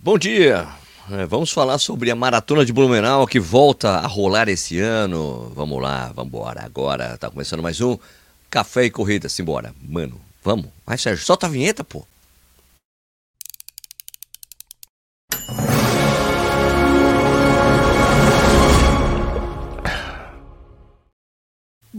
Bom 0.00 0.16
dia. 0.16 0.68
É, 1.10 1.26
vamos 1.26 1.50
falar 1.50 1.76
sobre 1.78 2.08
a 2.08 2.14
maratona 2.14 2.64
de 2.64 2.72
Blumenau 2.72 3.26
que 3.26 3.40
volta 3.40 3.96
a 3.96 4.06
rolar 4.06 4.48
esse 4.48 4.78
ano. 4.78 5.50
Vamos 5.56 5.82
lá, 5.82 6.12
vamos 6.14 6.28
embora. 6.28 6.64
Agora 6.64 7.18
tá 7.18 7.28
começando 7.28 7.64
mais 7.64 7.80
um 7.80 7.98
Café 8.48 8.84
e 8.84 8.90
Corrida. 8.90 9.28
Simbora, 9.28 9.74
mano. 9.82 10.20
Vamos. 10.40 10.66
Vai, 10.86 10.96
Sérgio, 10.96 11.24
solta 11.26 11.46
a 11.46 11.48
vinheta, 11.48 11.82
pô. 11.82 12.06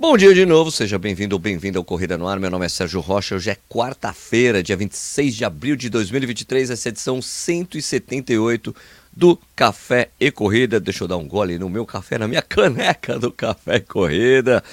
Bom 0.02 0.16
dia 0.16 0.34
de 0.34 0.45
novo, 0.45 0.71
seja 0.71 0.97
bem-vindo 0.97 1.36
ou 1.36 1.39
bem-vinda 1.39 1.77
ao 1.77 1.84
Corrida 1.84 2.18
no 2.18 2.25
Ar. 2.25 2.39
Meu 2.39 2.49
nome 2.49 2.66
é 2.66 2.70
Sérgio 2.70 3.02
Rocha. 3.02 3.36
Hoje 3.36 3.49
é 3.49 3.57
quarta-feira, 3.68 4.63
dia 4.63 4.77
26 4.77 5.36
de 5.36 5.43
abril 5.43 5.75
de 5.75 5.89
2023, 5.89 6.70
essa 6.70 6.88
edição 6.88 7.21
178 7.21 8.73
do 9.12 9.38
Café 9.54 10.09
e 10.17 10.31
Corrida. 10.31 10.80
Deixa 10.80 11.04
eu 11.04 11.07
dar 11.09 11.17
um 11.17 11.27
gole 11.27 11.59
no 11.59 11.70
meu 11.70 11.85
café, 11.85 12.17
na 12.17 12.30
minha 12.30 12.40
caneca 12.41 13.20
do 13.20 13.30
Café 13.30 13.76
e 13.76 13.81
Corrida. 13.81 14.63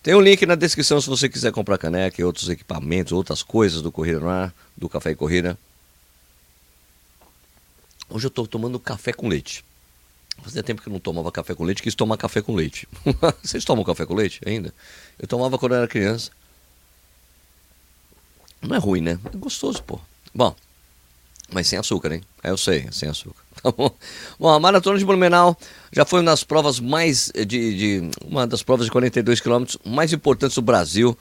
Tem 0.00 0.14
um 0.14 0.20
link 0.20 0.46
na 0.46 0.54
descrição 0.54 1.00
se 1.00 1.08
você 1.08 1.28
quiser 1.28 1.50
comprar 1.50 1.76
caneca 1.76 2.20
e 2.20 2.24
outros 2.24 2.48
equipamentos, 2.48 3.12
outras 3.12 3.42
coisas 3.42 3.82
do 3.82 3.90
Corrida 3.90 4.20
no 4.20 4.28
Ar, 4.28 4.54
do 4.76 4.88
Café 4.88 5.10
e 5.10 5.16
Corrida. 5.16 5.58
Hoje 8.08 8.26
eu 8.26 8.28
estou 8.28 8.46
tomando 8.46 8.78
café 8.78 9.12
com 9.12 9.26
leite. 9.26 9.64
Fazia 10.42 10.62
tempo 10.62 10.82
que 10.82 10.88
eu 10.88 10.92
não 10.92 11.00
tomava 11.00 11.30
café 11.30 11.54
com 11.54 11.64
leite, 11.64 11.82
quis 11.82 11.94
tomar 11.94 12.16
café 12.16 12.42
com 12.42 12.54
leite. 12.54 12.88
Vocês 13.42 13.64
tomam 13.64 13.84
café 13.84 14.04
com 14.04 14.14
leite 14.14 14.40
ainda? 14.44 14.74
Eu 15.18 15.28
tomava 15.28 15.56
quando 15.56 15.72
eu 15.72 15.78
era 15.78 15.88
criança. 15.88 16.30
Não 18.60 18.74
é 18.74 18.78
ruim, 18.78 19.00
né? 19.00 19.18
É 19.32 19.36
gostoso, 19.36 19.82
pô. 19.82 20.00
Bom, 20.34 20.54
mas 21.52 21.68
sem 21.68 21.78
açúcar, 21.78 22.12
hein? 22.12 22.22
Eu 22.42 22.56
sei, 22.56 22.88
sem 22.90 23.08
açúcar. 23.08 23.42
Tá 23.62 23.70
bom? 23.70 23.94
Bom, 24.40 24.48
a 24.48 24.58
Maratona 24.58 24.98
de 24.98 25.04
Blumenau 25.04 25.56
já 25.92 26.04
foi 26.04 26.18
uma 26.18 26.32
das 26.32 26.42
provas 26.42 26.80
mais 26.80 27.30
de, 27.32 27.44
de 27.46 28.10
uma 28.24 28.44
das 28.44 28.60
provas 28.60 28.86
de 28.86 28.90
42 28.90 29.40
quilômetros 29.40 29.78
mais 29.84 30.12
importantes 30.12 30.56
do 30.56 30.62
Brasil 30.62 31.16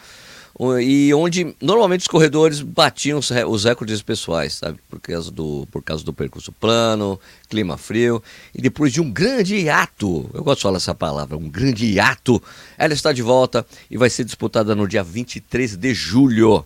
e 0.80 1.12
onde 1.14 1.56
normalmente 1.60 2.02
os 2.02 2.08
corredores 2.08 2.62
batiam 2.62 3.18
os, 3.18 3.64
recordes 3.64 4.02
pessoais, 4.04 4.54
sabe? 4.54 4.78
Por 4.88 5.00
causa, 5.00 5.32
do, 5.32 5.68
por 5.72 5.82
causa 5.82 6.04
do 6.04 6.14
percurso 6.14 6.52
plano, 6.52 7.20
clima 7.50 7.78
frio. 7.78 8.22
E 8.54 8.62
depois 8.62 8.94
de 8.94 9.02
um 9.02 9.10
grande 9.10 9.56
hiato, 9.56 10.30
eu 10.32 10.44
gosto 10.44 10.60
de 10.60 10.64
falar 10.64 10.78
essa 10.78 10.94
palavra, 10.94 11.36
um 11.36 11.50
grande 11.50 11.88
hiato, 11.88 12.42
ela 12.78 12.94
está 12.94 13.12
de 13.12 13.24
volta 13.24 13.66
e 13.90 13.98
vai 13.98 14.08
ser 14.08 14.24
disputada 14.24 14.76
no 14.76 14.88
dia 14.88 15.02
23 15.02 15.76
de 15.76 15.94
julho. 15.96 16.64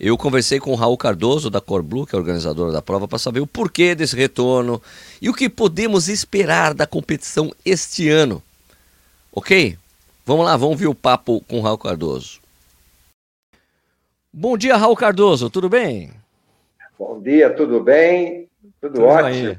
Eu 0.00 0.16
conversei 0.16 0.58
com 0.58 0.72
o 0.72 0.76
Raul 0.76 0.96
Cardoso, 0.96 1.50
da 1.50 1.60
Cor 1.60 1.82
Blue, 1.82 2.06
que 2.06 2.14
é 2.14 2.18
organizadora 2.18 2.72
da 2.72 2.80
prova, 2.80 3.06
para 3.06 3.18
saber 3.18 3.40
o 3.40 3.46
porquê 3.46 3.94
desse 3.94 4.16
retorno 4.16 4.80
e 5.20 5.28
o 5.28 5.34
que 5.34 5.50
podemos 5.50 6.08
esperar 6.08 6.72
da 6.72 6.86
competição 6.86 7.52
este 7.62 8.08
ano. 8.08 8.42
Ok? 9.30 9.76
Vamos 10.24 10.46
lá, 10.46 10.56
vamos 10.56 10.78
ver 10.78 10.86
o 10.86 10.94
papo 10.94 11.42
com 11.46 11.58
o 11.58 11.62
Raul 11.62 11.76
Cardoso. 11.76 12.47
Bom 14.32 14.58
dia, 14.58 14.76
Raul 14.76 14.94
Cardoso, 14.94 15.48
tudo 15.48 15.68
bem? 15.68 16.10
Bom 16.98 17.20
dia, 17.20 17.48
tudo 17.54 17.82
bem? 17.82 18.48
Tudo, 18.80 18.94
tudo 18.94 19.04
ótimo. 19.04 19.48
Aí. 19.50 19.58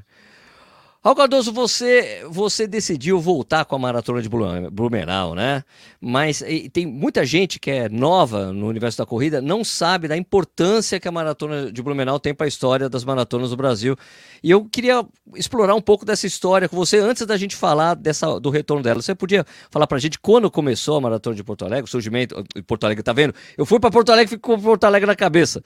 Raul 1.03 1.15
Cardoso, 1.15 1.51
você, 1.51 2.23
você 2.29 2.67
decidiu 2.67 3.19
voltar 3.19 3.65
com 3.65 3.75
a 3.75 3.79
maratona 3.79 4.21
de 4.21 4.29
Blumenau, 4.29 5.33
né? 5.33 5.63
Mas 6.01 6.41
tem 6.71 6.85
muita 6.85 7.25
gente 7.25 7.59
que 7.59 7.69
é 7.69 7.89
nova 7.89 8.53
no 8.53 8.67
universo 8.67 8.97
da 8.97 9.05
corrida, 9.05 9.41
não 9.41 9.65
sabe 9.65 10.07
da 10.07 10.15
importância 10.15 10.97
que 10.97 11.07
a 11.09 11.11
maratona 11.11 11.69
de 11.69 11.81
Blumenau 11.81 12.17
tem 12.17 12.33
para 12.33 12.45
a 12.45 12.47
história 12.47 12.87
das 12.87 13.03
maratonas 13.03 13.49
do 13.49 13.57
Brasil. 13.57 13.97
E 14.41 14.49
eu 14.49 14.63
queria 14.63 15.05
explorar 15.35 15.75
um 15.75 15.81
pouco 15.81 16.05
dessa 16.05 16.25
história 16.25 16.69
com 16.69 16.75
você 16.77 16.99
antes 16.99 17.25
da 17.25 17.35
gente 17.35 17.53
falar 17.53 17.95
dessa, 17.95 18.39
do 18.39 18.49
retorno 18.49 18.81
dela. 18.81 19.01
Você 19.01 19.13
podia 19.13 19.45
falar 19.69 19.87
para 19.87 19.97
a 19.97 19.99
gente 19.99 20.17
quando 20.19 20.49
começou 20.49 20.95
a 20.95 21.01
maratona 21.01 21.35
de 21.35 21.43
Porto 21.43 21.65
Alegre, 21.65 21.83
o 21.83 21.91
surgimento 21.91 22.45
de 22.55 22.61
Porto 22.61 22.85
Alegre, 22.85 23.03
tá 23.03 23.11
vendo? 23.11 23.33
Eu 23.57 23.65
fui 23.65 23.77
para 23.77 23.91
Porto 23.91 24.09
Alegre 24.09 24.35
e 24.35 24.37
ficou 24.37 24.57
Porto 24.57 24.85
Alegre 24.85 25.05
na 25.05 25.17
cabeça. 25.17 25.61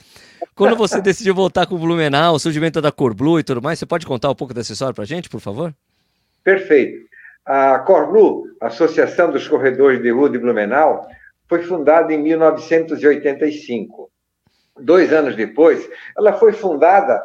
Quando 0.56 0.76
você 0.76 1.00
decidiu 1.02 1.36
voltar 1.36 1.68
com 1.68 1.76
o 1.76 1.78
Blumenau, 1.78 2.34
o 2.34 2.40
surgimento 2.40 2.82
da 2.82 2.92
Cor 2.92 3.14
Blue 3.14 3.40
e 3.40 3.44
tudo 3.44 3.62
mais, 3.62 3.78
você 3.78 3.86
pode 3.86 4.04
contar 4.08 4.32
um 4.32 4.36
pouco 4.36 4.52
dessa 4.52 4.74
história 4.74 4.96
para 4.96 5.04
a 5.04 5.08
gente, 5.08 5.30
por 5.30 5.40
favor? 5.40 5.76
Perfeito. 6.44 7.13
A 7.46 7.80
Corlu, 7.80 8.46
Associação 8.62 9.32
dos 9.32 9.48
Corredores 9.48 10.02
de 10.02 10.10
Rua 10.12 10.30
de 10.30 10.40
Blumenau, 10.40 11.08
foi 11.50 11.62
fundada 11.64 12.14
em 12.14 12.18
1985. 12.18 14.10
Dois 14.80 15.12
anos 15.12 15.36
depois, 15.36 15.88
ela 16.18 16.34
foi 16.34 16.54
fundada 16.54 17.22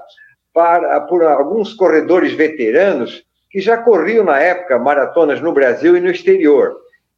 para, 0.53 1.01
por 1.03 1.23
alguns 1.23 1.73
corredores 1.75 2.33
veteranos 2.33 3.25
que 3.51 3.61
já 3.61 3.79
corriam 3.79 4.25
na 4.25 4.39
época 4.41 4.79
maratonas 4.79 5.41
no 5.41 5.53
Brasil 5.53 5.97
e 5.97 6.01
no 6.01 6.11
exterior. 6.11 6.77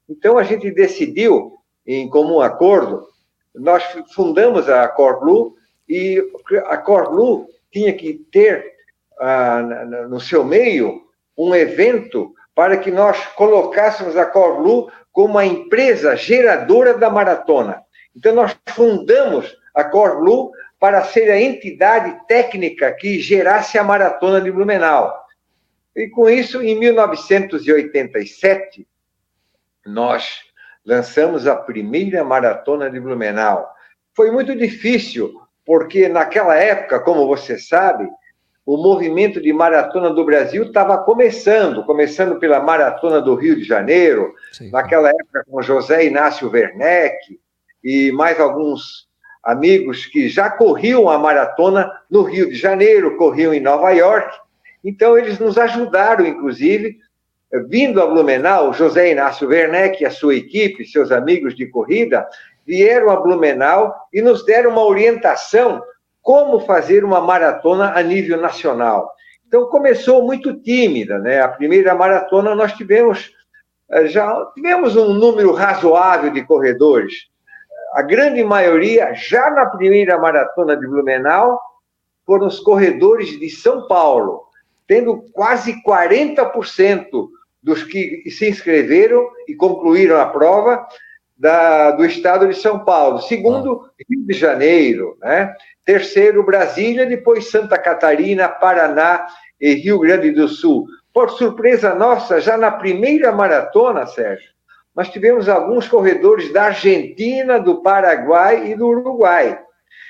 Então 0.09 0.39
a 0.39 0.43
gente 0.43 0.71
decidiu, 0.71 1.55
em 1.87 2.09
comum 2.09 2.41
acordo, 2.41 3.09
nós 3.55 3.83
fundamos 4.15 4.69
a 4.69 4.87
Corlu 4.89 5.55
e 5.89 6.23
a 6.67 6.77
Corlu 6.77 7.49
tinha 7.73 7.93
que 7.93 8.15
ter 8.31 8.73
ah, 9.19 9.63
no 10.09 10.21
seu 10.21 10.45
meio 10.45 11.03
um 11.37 11.55
evento 11.55 12.33
para 12.61 12.77
que 12.77 12.91
nós 12.91 13.17
colocássemos 13.37 14.19
a 14.19 14.27
Corlu 14.27 14.93
como 15.11 15.39
a 15.39 15.47
empresa 15.47 16.15
geradora 16.15 16.93
da 16.93 17.09
maratona. 17.09 17.83
Então, 18.15 18.35
nós 18.35 18.55
fundamos 18.69 19.57
a 19.75 19.83
Corlu 19.83 20.53
para 20.79 21.03
ser 21.05 21.31
a 21.31 21.41
entidade 21.41 22.21
técnica 22.29 22.93
que 22.93 23.19
gerasse 23.19 23.79
a 23.79 23.83
maratona 23.83 24.43
de 24.43 24.53
Blumenau. 24.53 25.11
E 25.97 26.07
com 26.09 26.29
isso, 26.29 26.61
em 26.61 26.79
1987, 26.79 28.87
nós 29.87 30.41
lançamos 30.85 31.47
a 31.47 31.57
primeira 31.57 32.23
maratona 32.23 32.91
de 32.91 33.01
Blumenau. 33.01 33.67
Foi 34.15 34.31
muito 34.31 34.55
difícil, 34.55 35.33
porque 35.65 36.11
naquela 36.11 36.57
época, 36.57 37.01
como 37.01 37.27
você 37.27 37.59
sabe, 37.59 38.07
o 38.73 38.77
movimento 38.77 39.41
de 39.41 39.53
maratona 39.53 40.11
do 40.11 40.25
Brasil 40.25 40.63
estava 40.63 40.97
começando, 40.97 41.83
começando 41.83 42.39
pela 42.39 42.61
maratona 42.61 43.21
do 43.21 43.35
Rio 43.35 43.57
de 43.57 43.65
Janeiro, 43.65 44.33
Sim. 44.53 44.71
naquela 44.71 45.09
época 45.09 45.45
com 45.51 45.61
José 45.61 46.07
Inácio 46.07 46.49
Werneck 46.49 47.41
e 47.83 48.13
mais 48.13 48.39
alguns 48.39 49.09
amigos 49.43 50.07
que 50.07 50.29
já 50.29 50.49
corriam 50.49 51.11
a 51.11 51.19
maratona 51.19 51.91
no 52.09 52.23
Rio 52.23 52.49
de 52.49 52.55
Janeiro, 52.55 53.17
corriam 53.17 53.53
em 53.53 53.59
Nova 53.59 53.91
York. 53.91 54.39
Então 54.85 55.19
eles 55.19 55.41
nos 55.41 55.59
ajudaram, 55.59 56.25
inclusive, 56.25 56.97
vindo 57.69 58.01
a 58.01 58.07
Blumenau, 58.07 58.73
José 58.73 59.11
Inácio 59.11 59.49
Werneck 59.49 60.01
e 60.01 60.07
a 60.07 60.13
sua 60.13 60.37
equipe, 60.37 60.87
seus 60.87 61.11
amigos 61.11 61.57
de 61.57 61.67
corrida, 61.67 62.25
vieram 62.65 63.11
a 63.11 63.17
Blumenau 63.17 63.93
e 64.13 64.23
nos 64.23 64.47
deram 64.47 64.71
uma 64.71 64.85
orientação 64.85 65.83
como 66.23 66.61
fazer 66.61 67.05
uma 67.05 67.21
maratona 67.21 67.93
a 67.95 68.03
nível 68.03 68.41
nacional. 68.41 69.11
Então 69.47 69.67
começou 69.67 70.25
muito 70.25 70.55
tímida, 70.61 71.19
né? 71.19 71.41
A 71.41 71.49
primeira 71.49 71.95
maratona 71.95 72.55
nós 72.55 72.73
tivemos 72.75 73.33
eh, 73.91 74.07
já 74.07 74.47
tivemos 74.55 74.97
um 74.97 75.13
número 75.13 75.53
razoável 75.53 76.31
de 76.31 76.45
corredores. 76.45 77.29
A 77.95 78.03
grande 78.03 78.45
maioria 78.45 79.13
já 79.15 79.51
na 79.51 79.67
primeira 79.67 80.17
maratona 80.17 80.77
de 80.77 80.87
Blumenau 80.87 81.61
foram 82.25 82.47
os 82.47 82.61
corredores 82.61 83.39
de 83.41 83.51
São 83.51 83.89
Paulo, 83.89 84.45
tendo 84.87 85.25
quase 85.33 85.83
40% 85.83 87.29
dos 87.61 87.83
que 87.83 88.23
se 88.31 88.49
inscreveram 88.49 89.29
e 89.49 89.55
concluíram 89.55 90.21
a 90.21 90.27
prova 90.27 90.87
da, 91.41 91.93
do 91.93 92.05
estado 92.05 92.47
de 92.47 92.55
São 92.55 92.85
Paulo. 92.85 93.19
Segundo, 93.23 93.91
Rio 94.07 94.27
de 94.27 94.35
Janeiro, 94.35 95.17
né? 95.23 95.55
Terceiro, 95.87 96.45
Brasília, 96.45 97.07
depois 97.07 97.51
Santa 97.51 97.79
Catarina, 97.79 98.47
Paraná 98.47 99.27
e 99.59 99.73
Rio 99.73 99.99
Grande 99.99 100.31
do 100.33 100.47
Sul. 100.47 100.87
Por 101.15 101.31
surpresa 101.31 101.95
nossa, 101.95 102.43
já 102.43 102.59
na 102.59 102.71
primeira 102.71 103.33
maratona, 103.33 104.07
Sérgio, 104.07 104.51
nós 104.95 105.09
tivemos 105.09 105.49
alguns 105.49 105.89
corredores 105.89 106.53
da 106.53 106.65
Argentina, 106.65 107.59
do 107.59 107.81
Paraguai 107.81 108.71
e 108.71 108.75
do 108.75 108.87
Uruguai. 108.89 109.59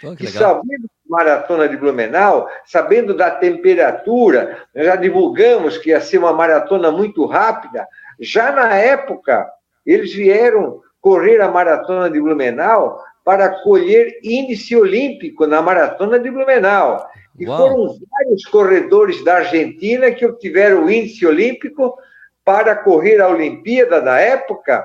Oh, 0.02 0.16
que 0.16 0.26
sabendo 0.26 0.82
da 0.82 1.16
maratona 1.16 1.68
de 1.68 1.76
Blumenau, 1.76 2.48
sabendo 2.66 3.14
da 3.14 3.30
temperatura, 3.30 4.64
já 4.74 4.96
divulgamos 4.96 5.78
que 5.78 5.90
ia 5.90 6.00
ser 6.00 6.18
uma 6.18 6.32
maratona 6.32 6.90
muito 6.90 7.24
rápida. 7.24 7.86
Já 8.18 8.50
na 8.50 8.74
época, 8.74 9.48
eles 9.86 10.12
vieram 10.12 10.80
correr 11.00 11.40
a 11.40 11.50
maratona 11.50 12.10
de 12.10 12.20
Blumenau 12.20 13.02
para 13.24 13.62
colher 13.62 14.18
índice 14.22 14.76
olímpico 14.76 15.46
na 15.46 15.62
maratona 15.62 16.18
de 16.18 16.30
Blumenau. 16.30 17.06
E 17.38 17.46
Uau. 17.46 17.58
foram 17.58 17.98
vários 18.10 18.44
corredores 18.46 19.24
da 19.24 19.36
Argentina 19.36 20.10
que 20.10 20.26
obtiveram 20.26 20.84
o 20.84 20.90
índice 20.90 21.26
olímpico 21.26 21.96
para 22.44 22.74
correr 22.74 23.20
a 23.20 23.28
Olimpíada 23.28 24.00
da 24.00 24.18
época 24.18 24.84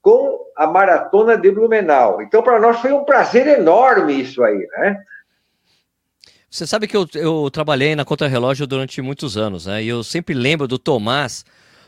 com 0.00 0.46
a 0.56 0.66
maratona 0.66 1.36
de 1.36 1.50
Blumenau. 1.50 2.22
Então, 2.22 2.42
para 2.42 2.58
nós 2.58 2.80
foi 2.80 2.92
um 2.92 3.04
prazer 3.04 3.46
enorme 3.46 4.20
isso 4.20 4.42
aí, 4.42 4.66
né? 4.78 5.02
Você 6.50 6.66
sabe 6.66 6.88
que 6.88 6.96
eu, 6.96 7.06
eu 7.14 7.48
trabalhei 7.50 7.94
na 7.94 8.04
Contrarrelógio 8.04 8.66
durante 8.66 9.00
muitos 9.00 9.36
anos, 9.36 9.66
né? 9.66 9.82
E 9.82 9.88
eu 9.88 10.02
sempre 10.02 10.34
lembro 10.34 10.66
do 10.66 10.78
Tomás, 10.78 11.44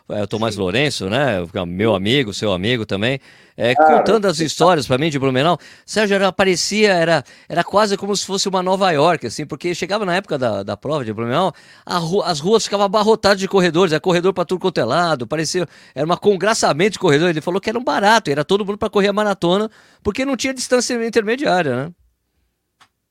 é, 0.08 0.22
o 0.22 0.26
Tomás 0.26 0.54
Sim. 0.54 0.60
Lourenço, 0.60 1.08
né? 1.08 1.38
Meu 1.66 1.94
amigo, 1.94 2.32
seu 2.32 2.52
amigo 2.52 2.84
também, 2.84 3.20
é, 3.56 3.72
ah, 3.72 3.84
contando 3.84 4.26
as 4.26 4.40
histórias 4.40 4.87
para 4.87 4.99
mim 4.99 5.10
de 5.10 5.19
Blumenau. 5.19 5.58
Sérgio, 5.84 6.14
era, 6.14 6.32
parecia, 6.32 6.93
era, 6.93 7.25
era 7.49 7.62
quase 7.62 7.96
como 7.96 8.16
se 8.16 8.26
fosse 8.26 8.49
uma 8.49 8.62
Nova 8.62 8.90
York, 8.90 9.26
assim, 9.26 9.46
porque 9.46 9.75
chegava 9.75 10.04
na 10.04 10.16
época 10.16 10.38
da, 10.38 10.62
da 10.62 10.76
prova 10.76 11.04
de 11.04 11.12
Blumenau, 11.12 11.52
rua, 11.87 12.26
as 12.26 12.40
ruas 12.40 12.64
ficavam 12.64 12.87
abarrotadas 12.87 13.38
de 13.38 13.49
corredores, 13.49 13.93
era 13.93 14.00
corredor 14.00 14.32
para 14.32 14.44
tudo 14.44 14.60
quanto 14.60 14.78
é 14.78 14.84
lado, 14.84 15.26
parecia, 15.26 15.66
era 15.94 16.06
um 16.06 16.16
congraçamento 16.16 16.93
de 16.93 16.99
corredores. 16.99 17.31
Ele 17.31 17.40
falou 17.40 17.60
que 17.60 17.70
era 17.70 17.78
um 17.78 17.84
barato, 17.84 18.31
era 18.31 18.44
todo 18.44 18.64
mundo 18.64 18.78
para 18.78 18.90
correr 18.90 19.08
a 19.08 19.12
maratona, 19.12 19.70
porque 20.02 20.25
não 20.25 20.37
tinha 20.37 20.54
distância 20.54 20.94
intermediária, 21.06 21.76
né? 21.76 21.93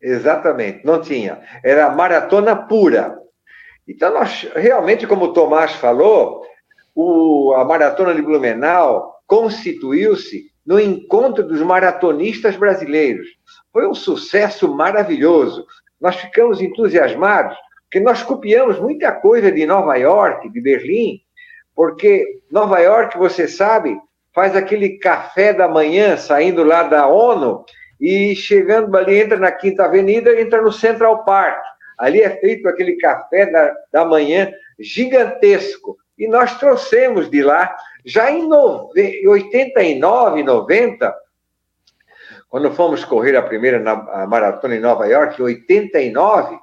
Exatamente, 0.01 0.83
não 0.83 0.99
tinha. 0.99 1.39
Era 1.63 1.89
maratona 1.91 2.55
pura. 2.55 3.15
Então, 3.87 4.13
nós, 4.13 4.47
realmente, 4.55 5.05
como 5.05 5.25
o 5.25 5.33
Tomás 5.33 5.73
falou, 5.73 6.43
o, 6.95 7.53
a 7.55 7.65
maratona 7.65 8.13
de 8.13 8.21
Blumenau 8.21 9.15
constituiu-se 9.27 10.51
no 10.65 10.79
encontro 10.79 11.43
dos 11.43 11.61
maratonistas 11.61 12.55
brasileiros. 12.55 13.27
Foi 13.71 13.87
um 13.87 13.93
sucesso 13.93 14.73
maravilhoso. 14.73 15.65
Nós 15.99 16.15
ficamos 16.15 16.61
entusiasmados, 16.61 17.57
porque 17.83 17.99
nós 17.99 18.23
copiamos 18.23 18.79
muita 18.79 19.11
coisa 19.11 19.51
de 19.51 19.65
Nova 19.65 19.95
York, 19.95 20.49
de 20.49 20.61
Berlim, 20.61 21.19
porque 21.75 22.25
Nova 22.51 22.79
York, 22.79 23.17
você 23.17 23.47
sabe, 23.47 23.97
faz 24.33 24.55
aquele 24.55 24.97
café 24.97 25.53
da 25.53 25.67
manhã 25.67 26.17
saindo 26.17 26.63
lá 26.63 26.83
da 26.83 27.07
ONU 27.07 27.63
e 27.99 28.35
chegando 28.35 28.95
ali, 28.97 29.19
entra 29.19 29.37
na 29.37 29.51
Quinta 29.51 29.85
Avenida, 29.85 30.39
entra 30.39 30.61
no 30.61 30.71
Central 30.71 31.23
Park. 31.23 31.61
Ali 31.97 32.21
é 32.21 32.29
feito 32.29 32.67
aquele 32.67 32.97
café 32.97 33.45
da, 33.45 33.73
da 33.93 34.05
manhã 34.05 34.51
gigantesco. 34.79 35.97
E 36.17 36.27
nós 36.27 36.57
trouxemos 36.59 37.29
de 37.29 37.41
lá, 37.41 37.75
já 38.05 38.29
em 38.31 38.47
89, 39.27 40.43
90, 40.43 41.15
quando 42.49 42.71
fomos 42.71 43.05
correr 43.05 43.35
a 43.35 43.41
primeira 43.41 43.79
maratona 44.27 44.75
em 44.75 44.79
Nova 44.81 45.05
York, 45.05 45.41
em 45.41 45.45
89, 45.45 46.59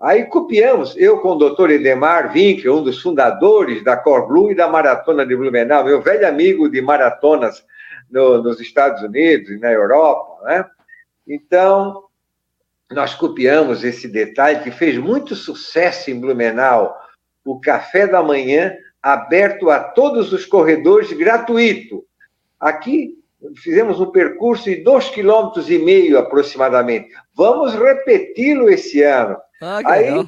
aí 0.00 0.24
copiamos, 0.24 0.96
eu 0.96 1.20
com 1.20 1.30
o 1.30 1.38
doutor 1.38 1.70
Edemar 1.70 2.32
Winkel, 2.32 2.76
um 2.76 2.82
dos 2.82 3.00
fundadores 3.00 3.84
da 3.84 3.96
Cor 3.96 4.26
Blue 4.26 4.50
e 4.50 4.56
da 4.56 4.66
Maratona 4.66 5.24
de 5.24 5.36
Blumenau, 5.36 5.84
meu 5.84 6.02
velho 6.02 6.26
amigo 6.26 6.68
de 6.68 6.82
maratonas 6.82 7.64
no, 8.10 8.42
nos 8.42 8.60
Estados 8.60 9.02
Unidos 9.02 9.50
e 9.50 9.58
na 9.58 9.70
Europa, 9.70 10.44
né? 10.44 10.66
Então, 11.28 12.04
nós 12.90 13.14
copiamos 13.14 13.84
esse 13.84 14.08
detalhe 14.08 14.64
que 14.64 14.72
fez 14.72 14.98
muito 14.98 15.36
sucesso 15.36 16.10
em 16.10 16.18
Blumenau, 16.18 16.99
o 17.44 17.60
café 17.60 18.06
da 18.06 18.22
manhã 18.22 18.74
aberto 19.02 19.70
a 19.70 19.80
todos 19.80 20.32
os 20.32 20.44
corredores, 20.44 21.12
gratuito. 21.12 22.04
Aqui 22.58 23.14
fizemos 23.56 24.00
um 24.00 24.10
percurso 24.10 24.64
de 24.64 24.76
dois 24.76 25.08
quilômetros 25.08 25.70
e 25.70 25.78
meio 25.78 26.18
aproximadamente. 26.18 27.08
Vamos 27.34 27.74
repeti-lo 27.74 28.68
esse 28.68 29.02
ano. 29.02 29.36
Ah, 29.62 29.80
Aí, 29.86 30.26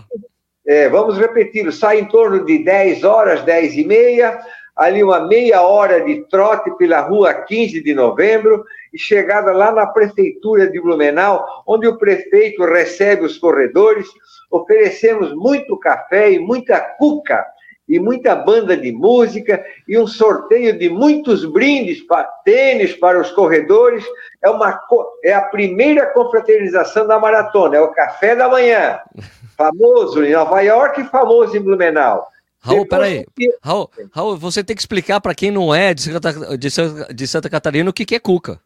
é, 0.67 0.88
vamos 0.88 1.19
repeti-lo. 1.19 1.70
Sai 1.70 2.00
em 2.00 2.06
torno 2.06 2.44
de 2.44 2.64
10 2.64 3.05
horas, 3.05 3.43
10 3.43 3.75
e 3.75 3.85
meia, 3.85 4.41
ali 4.75 5.03
uma 5.03 5.20
meia 5.26 5.61
hora 5.62 6.00
de 6.03 6.26
trote 6.29 6.70
pela 6.76 7.00
rua 7.00 7.35
15 7.35 7.82
de 7.82 7.94
novembro 7.94 8.64
e 8.92 8.98
chegada 8.98 9.52
lá 9.52 9.72
na 9.72 9.86
prefeitura 9.86 10.70
de 10.70 10.80
Blumenau, 10.80 11.44
onde 11.66 11.86
o 11.86 11.96
prefeito 11.96 12.64
recebe 12.64 13.24
os 13.24 13.38
corredores, 13.38 14.06
oferecemos 14.50 15.34
muito 15.34 15.78
café 15.78 16.32
e 16.32 16.38
muita 16.38 16.78
cuca 16.80 17.44
e 17.88 17.98
muita 17.98 18.34
banda 18.34 18.76
de 18.76 18.92
música 18.92 19.64
e 19.88 19.98
um 19.98 20.06
sorteio 20.06 20.78
de 20.78 20.88
muitos 20.88 21.44
brindes, 21.44 22.00
para, 22.02 22.24
tênis 22.44 22.94
para 22.94 23.20
os 23.20 23.30
corredores. 23.32 24.04
É, 24.42 24.48
uma, 24.48 24.80
é 25.24 25.34
a 25.34 25.42
primeira 25.42 26.06
confraternização 26.06 27.06
da 27.06 27.18
maratona, 27.18 27.76
é 27.76 27.80
o 27.80 27.92
café 27.92 28.36
da 28.36 28.48
manhã, 28.48 28.98
famoso 29.56 30.24
em 30.24 30.32
Nova 30.32 30.60
York 30.60 31.00
e 31.00 31.04
famoso 31.04 31.56
em 31.56 31.60
Blumenau. 31.60 32.26
Raul, 32.60 32.86
peraí. 32.86 33.26
Raul, 33.60 33.90
Raul, 34.12 34.36
você 34.36 34.62
tem 34.62 34.76
que 34.76 34.82
explicar 34.82 35.20
para 35.20 35.34
quem 35.34 35.50
não 35.50 35.74
é 35.74 35.92
de 35.92 36.02
Santa, 36.02 36.56
de, 36.56 36.70
Santa, 36.70 37.12
de 37.12 37.26
Santa 37.26 37.50
Catarina 37.50 37.90
o 37.90 37.92
que, 37.92 38.06
que 38.06 38.14
é 38.14 38.20
cuca. 38.20 38.60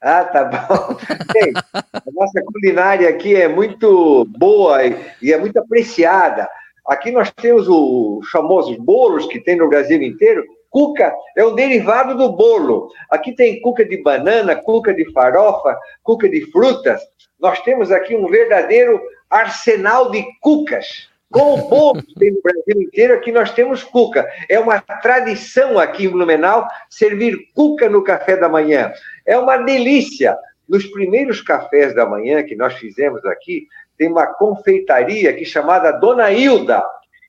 Ah, 0.00 0.24
tá 0.24 0.44
bom. 0.44 0.96
Bem, 1.32 1.52
a 1.74 2.10
nossa 2.12 2.40
culinária 2.42 3.08
aqui 3.08 3.34
é 3.34 3.48
muito 3.48 4.24
boa 4.38 4.78
e 5.20 5.32
é 5.32 5.38
muito 5.38 5.58
apreciada. 5.58 6.48
Aqui 6.86 7.10
nós 7.10 7.30
temos 7.32 7.66
os 7.68 8.28
famosos 8.30 8.76
bolos 8.76 9.26
que 9.26 9.40
tem 9.40 9.56
no 9.56 9.68
Brasil 9.68 10.00
inteiro. 10.02 10.44
Cuca 10.70 11.14
é 11.36 11.44
um 11.44 11.54
derivado 11.54 12.16
do 12.16 12.32
bolo. 12.32 12.90
Aqui 13.10 13.32
tem 13.32 13.60
cuca 13.60 13.84
de 13.84 14.02
banana, 14.02 14.56
cuca 14.56 14.94
de 14.94 15.10
farofa, 15.12 15.76
cuca 16.02 16.28
de 16.28 16.50
frutas. 16.50 17.00
Nós 17.38 17.60
temos 17.60 17.90
aqui 17.90 18.14
um 18.14 18.26
verdadeiro 18.26 19.00
arsenal 19.28 20.10
de 20.10 20.24
cucas. 20.40 21.08
Com 21.30 21.54
o 21.54 21.68
bolo 21.68 22.02
que 22.02 22.14
tem 22.14 22.30
no 22.30 22.40
Brasil 22.40 22.82
inteiro, 22.82 23.14
aqui 23.14 23.30
nós 23.30 23.50
temos 23.50 23.84
cuca. 23.84 24.26
É 24.48 24.58
uma 24.58 24.80
tradição 24.80 25.78
aqui 25.78 26.06
em 26.06 26.08
Blumenau 26.08 26.66
servir 26.88 27.36
cuca 27.54 27.88
no 27.88 28.02
café 28.02 28.34
da 28.34 28.48
manhã. 28.48 28.90
É 29.28 29.38
uma 29.38 29.58
delícia. 29.58 30.36
Nos 30.66 30.86
primeiros 30.86 31.42
cafés 31.42 31.94
da 31.94 32.06
manhã 32.06 32.42
que 32.42 32.56
nós 32.56 32.74
fizemos 32.74 33.24
aqui, 33.26 33.66
tem 33.98 34.08
uma 34.10 34.26
confeitaria 34.26 35.28
aqui 35.28 35.44
chamada 35.44 35.92
Dona 35.92 36.30
Hilda. 36.30 36.82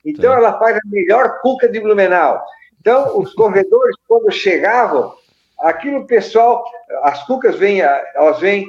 Então, 0.05 0.33
ela 0.33 0.57
faz 0.57 0.77
a 0.77 0.81
melhor 0.85 1.39
cuca 1.41 1.67
de 1.67 1.79
Blumenau. 1.79 2.41
Então, 2.79 3.19
os 3.19 3.33
corredores, 3.33 3.95
quando 4.07 4.31
chegavam, 4.31 5.13
aquilo 5.59 6.07
pessoal, 6.07 6.63
as 7.03 7.25
cucas 7.25 7.57
vêm, 7.57 7.81
elas 7.81 8.39
vêm 8.39 8.65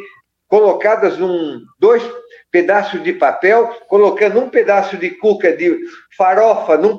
colocadas 0.49 1.17
num 1.17 1.63
dois 1.79 2.03
pedaços 2.51 3.01
de 3.05 3.13
papel, 3.13 3.69
colocando 3.87 4.41
um 4.41 4.51
pedaço 4.51 4.97
de 4.97 5.11
cuca 5.11 5.57
de 5.57 5.79
farofa 6.17 6.77
num, 6.77 6.99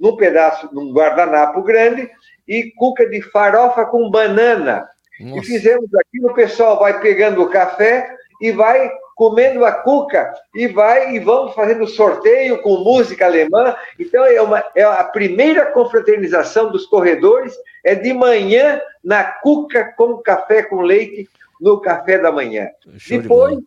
num 0.00 0.16
pedaço, 0.16 0.70
num 0.72 0.90
guardanapo 0.90 1.62
grande, 1.62 2.10
e 2.48 2.72
cuca 2.72 3.06
de 3.06 3.20
farofa 3.20 3.84
com 3.84 4.10
banana. 4.10 4.88
Nossa. 5.20 5.40
E 5.40 5.44
fizemos 5.44 5.88
aquilo, 5.94 6.30
o 6.30 6.34
pessoal 6.34 6.78
vai 6.78 7.00
pegando 7.00 7.42
o 7.42 7.48
café 7.48 8.14
e 8.40 8.52
vai 8.52 8.90
comendo 9.14 9.64
a 9.64 9.72
cuca 9.72 10.34
e 10.54 10.68
vai 10.68 11.14
e 11.14 11.18
vamos 11.18 11.54
fazendo 11.54 11.86
sorteio 11.86 12.60
com 12.60 12.84
música 12.84 13.24
alemã. 13.24 13.74
Então 13.98 14.24
é, 14.24 14.40
uma, 14.42 14.62
é 14.74 14.82
a 14.82 15.04
primeira 15.04 15.66
confraternização 15.72 16.70
dos 16.70 16.84
corredores 16.86 17.54
é 17.82 17.94
de 17.94 18.12
manhã 18.12 18.80
na 19.02 19.24
cuca 19.24 19.94
com 19.96 20.18
café 20.18 20.62
com 20.62 20.82
leite 20.82 21.28
no 21.58 21.80
café 21.80 22.18
da 22.18 22.30
manhã. 22.30 22.68
Show 22.98 23.22
Depois, 23.22 23.56
de 23.56 23.64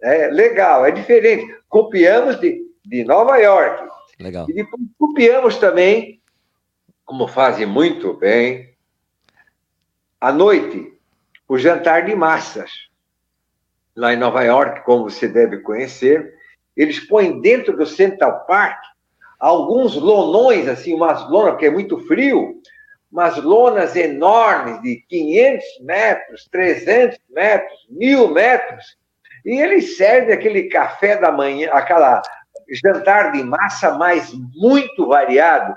é 0.00 0.28
legal, 0.28 0.86
é 0.86 0.90
diferente. 0.90 1.54
Copiamos 1.68 2.40
de, 2.40 2.64
de 2.84 3.04
Nova 3.04 3.36
York. 3.38 3.88
Legal. 4.18 4.46
E 4.48 4.52
depois 4.52 4.82
copiamos 4.98 5.56
também, 5.56 6.20
como 7.04 7.28
fazem 7.28 7.66
muito 7.66 8.14
bem, 8.14 8.67
à 10.20 10.32
noite, 10.32 10.92
o 11.48 11.56
jantar 11.56 12.04
de 12.04 12.14
massas 12.14 12.70
lá 13.96 14.12
em 14.12 14.16
Nova 14.16 14.42
York, 14.42 14.84
como 14.84 15.10
você 15.10 15.26
deve 15.26 15.58
conhecer, 15.58 16.34
eles 16.76 17.00
põem 17.00 17.40
dentro 17.40 17.76
do 17.76 17.84
Central 17.84 18.44
Park 18.46 18.78
alguns 19.38 19.94
lonões, 19.94 20.68
assim, 20.68 20.94
umas 20.94 21.28
lonas, 21.28 21.52
porque 21.52 21.66
é 21.66 21.70
muito 21.70 21.98
frio, 22.06 22.60
umas 23.10 23.42
lonas 23.42 23.96
enormes 23.96 24.80
de 24.82 25.04
500 25.08 25.64
metros, 25.80 26.48
300 26.50 27.18
metros, 27.30 27.86
mil 27.88 28.28
metros, 28.28 28.96
e 29.44 29.60
eles 29.60 29.96
servem 29.96 30.34
aquele 30.34 30.64
café 30.64 31.16
da 31.16 31.32
manhã, 31.32 31.70
aquela 31.72 32.20
jantar 32.70 33.32
de 33.32 33.42
massa 33.42 33.96
mais 33.96 34.32
muito 34.54 35.06
variado, 35.06 35.74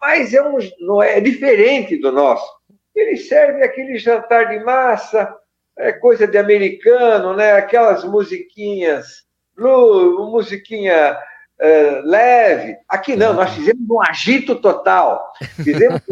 mas 0.00 0.32
é, 0.32 0.42
um, 0.42 0.58
não 0.80 1.02
é, 1.02 1.18
é 1.18 1.20
diferente 1.20 1.96
do 1.98 2.12
nosso. 2.12 2.57
Eles 2.98 3.28
servem 3.28 3.62
aquele 3.62 3.96
jantar 3.98 4.48
de 4.48 4.58
massa, 4.64 5.34
é 5.76 5.92
coisa 5.92 6.26
de 6.26 6.36
americano, 6.36 7.34
né? 7.34 7.52
Aquelas 7.52 8.04
musiquinhas, 8.04 9.24
musiquinha 9.56 11.16
é, 11.58 12.00
leve. 12.04 12.76
Aqui 12.88 13.16
não, 13.16 13.32
nós 13.32 13.54
fizemos 13.54 13.88
um 13.88 14.02
agito 14.02 14.56
total. 14.56 15.32
Fizemos 15.62 16.02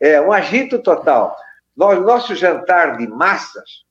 é, 0.00 0.20
um 0.20 0.32
agito 0.32 0.78
total. 0.78 1.36
Nós, 1.76 1.98
nosso 2.00 2.34
jantar 2.34 2.96
de 2.96 3.06
massas, 3.06 3.84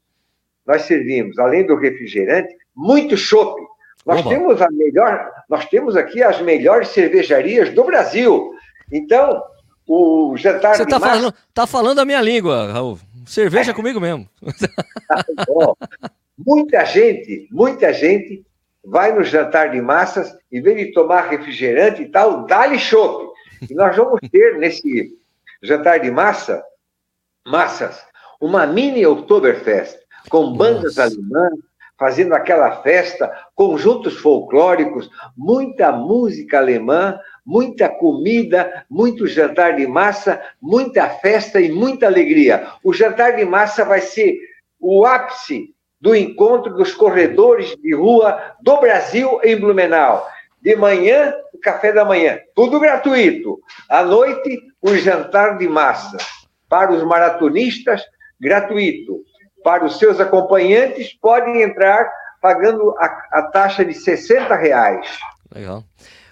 nós 0.65 0.83
servimos, 0.83 1.37
além 1.37 1.65
do 1.65 1.75
refrigerante, 1.75 2.55
muito 2.75 3.15
chopp. 3.15 3.61
Nós 4.05 4.23
temos 4.23 4.61
a 4.61 4.69
melhor, 4.71 5.31
nós 5.49 5.65
temos 5.65 5.95
aqui 5.95 6.21
as 6.21 6.39
melhores 6.41 6.89
cervejarias 6.89 7.71
do 7.71 7.83
Brasil. 7.83 8.51
Então, 8.91 9.43
o 9.87 10.35
jantar 10.37 10.75
Você 10.75 10.85
de 10.85 10.89
tá 10.89 10.99
massa... 10.99 11.13
falando, 11.13 11.33
tá 11.53 11.67
falando 11.67 11.99
a 11.99 12.05
minha 12.05 12.21
língua, 12.21 12.71
Raul. 12.71 12.99
Cerveja 13.25 13.73
comigo 13.73 13.99
mesmo. 13.99 14.29
muita 16.37 16.85
gente, 16.85 17.47
muita 17.51 17.93
gente 17.93 18.45
vai 18.83 19.11
no 19.11 19.23
jantar 19.23 19.71
de 19.71 19.81
massas, 19.81 20.35
em 20.51 20.61
vez 20.61 20.77
de 20.77 20.93
tomar 20.93 21.29
refrigerante 21.29 22.03
e 22.03 22.09
tal, 22.09 22.45
dá-lhe 22.45 22.77
chope. 22.77 23.33
E 23.69 23.73
nós 23.73 23.95
vamos 23.95 24.19
ter 24.31 24.57
nesse 24.57 25.17
jantar 25.61 25.99
de 25.99 26.11
massa, 26.11 26.63
massas, 27.45 27.99
uma 28.39 28.67
mini 28.67 29.05
Oktoberfest, 29.05 29.97
com 30.29 30.53
bandas 30.53 30.97
Nossa. 30.97 31.03
alemãs, 31.03 31.59
fazendo 31.97 32.33
aquela 32.33 32.81
festa, 32.81 33.31
conjuntos 33.55 34.17
folclóricos, 34.17 35.09
muita 35.35 35.91
música 35.91 36.57
alemã, 36.57 37.17
muita 37.45 37.87
comida, 37.87 38.85
muito 38.89 39.27
jantar 39.27 39.75
de 39.75 39.87
massa, 39.87 40.41
muita 40.61 41.09
festa 41.09 41.59
e 41.59 41.71
muita 41.71 42.07
alegria. 42.07 42.67
O 42.83 42.93
jantar 42.93 43.35
de 43.35 43.45
massa 43.45 43.85
vai 43.85 44.01
ser 44.01 44.37
o 44.79 45.05
ápice 45.05 45.73
do 46.01 46.15
encontro 46.15 46.73
dos 46.75 46.93
corredores 46.93 47.75
de 47.77 47.95
rua 47.95 48.55
do 48.61 48.77
Brasil 48.79 49.39
em 49.43 49.55
Blumenau. 49.55 50.27
De 50.61 50.75
manhã, 50.75 51.33
o 51.53 51.59
café 51.59 51.91
da 51.91 52.03
manhã, 52.03 52.39
tudo 52.55 52.79
gratuito. 52.79 53.59
À 53.89 54.03
noite, 54.03 54.59
o 54.81 54.95
jantar 54.95 55.57
de 55.57 55.67
massa. 55.67 56.17
Para 56.67 56.91
os 56.91 57.03
maratonistas, 57.03 58.03
gratuito. 58.39 59.24
Para 59.65 59.83
os 59.83 59.97
seus 59.97 60.19
acompanhantes, 60.19 61.11
podem 61.19 61.63
entrar 61.63 62.07
pagando 62.39 62.91
a, 62.99 63.05
a 63.31 63.41
taxa 63.51 63.83
de 63.83 63.95
60 63.95 64.55
reais. 64.55 65.07
Legal. 65.51 65.83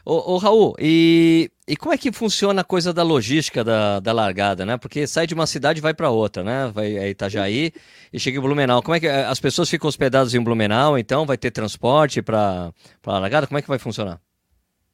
Ô, 0.06 0.34
ô 0.34 0.38
Raul, 0.38 0.76
e, 0.78 1.50
e 1.68 1.76
como 1.76 1.96
é 1.96 1.98
que 1.98 2.12
funciona 2.12 2.62
a 2.62 2.64
coisa 2.64 2.94
da 2.94 3.02
logística 3.02 3.64
da, 3.64 4.00
da 4.00 4.14
largada, 4.14 4.68
né? 4.68 4.78
Porque 4.78 5.08
sai 5.08 5.26
de 5.26 5.34
uma 5.34 5.48
cidade 5.48 5.80
e 5.80 5.82
vai 5.82 5.96
para 5.96 6.12
outra, 6.12 6.44
né? 6.44 6.72
Vai 6.72 6.96
a 6.96 7.10
Itajaí 7.10 7.74
e 8.14 8.20
chega 8.20 8.38
em 8.38 8.42
Blumenau. 8.42 8.84
Como 8.84 8.96
é 8.96 9.00
que 9.00 9.08
as 9.08 9.40
pessoas 9.40 9.68
ficam 9.68 9.88
hospedadas 9.88 10.36
em 10.36 10.44
Blumenau, 10.44 10.96
então 10.96 11.26
vai 11.26 11.36
ter 11.36 11.50
transporte 11.50 12.22
para 12.22 12.72
a 13.04 13.18
largada? 13.18 13.48
Como 13.48 13.58
é 13.58 13.64
que 13.64 13.68
vai 13.68 13.80
funcionar? 13.80 14.22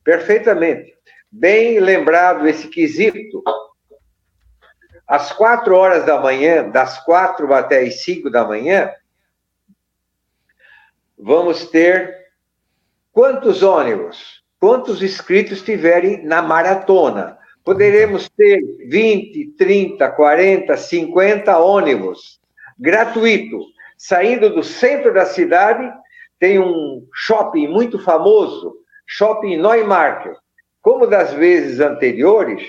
Perfeitamente. 0.02 0.94
Bem 1.30 1.82
lembrado 1.82 2.48
esse 2.48 2.70
quesito. 2.70 3.44
Às 5.10 5.34
quatro 5.34 5.76
horas 5.76 6.06
da 6.06 6.22
manhã, 6.22 6.70
das 6.70 7.04
quatro 7.04 7.54
até 7.54 7.82
as 7.82 8.04
cinco 8.04 8.30
da 8.30 8.46
manhã, 8.46 8.90
vamos 11.18 11.66
ter 11.66 12.28
quantos 13.12 13.62
ônibus? 13.62 14.40
quantos 14.60 15.02
inscritos 15.02 15.62
tiverem 15.62 16.24
na 16.24 16.42
maratona. 16.42 17.38
Poderemos 17.64 18.30
ter 18.30 18.60
20, 18.88 19.54
30, 19.58 20.12
40, 20.12 20.76
50 20.76 21.58
ônibus, 21.58 22.40
gratuito. 22.78 23.60
Saindo 23.98 24.50
do 24.50 24.64
centro 24.64 25.14
da 25.14 25.26
cidade, 25.26 25.90
tem 26.40 26.60
um 26.60 27.06
shopping 27.14 27.68
muito 27.68 28.00
famoso, 28.00 28.76
Shopping 29.06 29.58
Neumarkt. 29.58 30.36
Como 30.82 31.06
das 31.06 31.34
vezes 31.34 31.80
anteriores, 31.80 32.64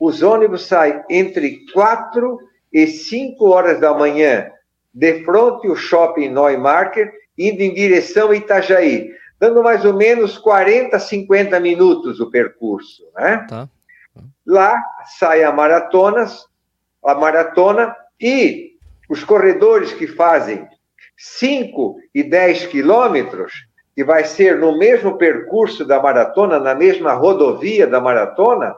os 0.00 0.22
ônibus 0.22 0.66
saem 0.66 1.00
entre 1.08 1.64
4 1.72 2.38
e 2.72 2.86
5 2.86 3.46
horas 3.46 3.78
da 3.78 3.94
manhã, 3.94 4.50
de 4.92 5.24
frente 5.24 5.68
ao 5.68 5.76
Shopping 5.76 6.30
Neumarkt, 6.30 7.12
indo 7.38 7.60
em 7.60 7.72
direção 7.72 8.30
a 8.30 8.36
Itajaí 8.36 9.10
dando 9.40 9.62
mais 9.62 9.86
ou 9.86 9.94
menos 9.94 10.36
40, 10.36 10.98
50 10.98 11.58
minutos 11.58 12.20
o 12.20 12.30
percurso, 12.30 13.02
né? 13.16 13.46
Tá. 13.48 13.68
Lá 14.46 14.78
sai 15.18 15.42
a 15.42 15.50
maratonas, 15.50 16.44
a 17.02 17.14
maratona 17.14 17.96
e 18.20 18.72
os 19.08 19.24
corredores 19.24 19.92
que 19.94 20.06
fazem 20.06 20.68
5 21.16 21.96
e 22.14 22.22
10 22.22 22.66
quilômetros, 22.66 23.52
que 23.94 24.04
vai 24.04 24.24
ser 24.24 24.58
no 24.58 24.76
mesmo 24.76 25.16
percurso 25.16 25.86
da 25.86 26.00
maratona, 26.00 26.60
na 26.60 26.74
mesma 26.74 27.14
rodovia 27.14 27.86
da 27.86 28.00
maratona, 28.00 28.74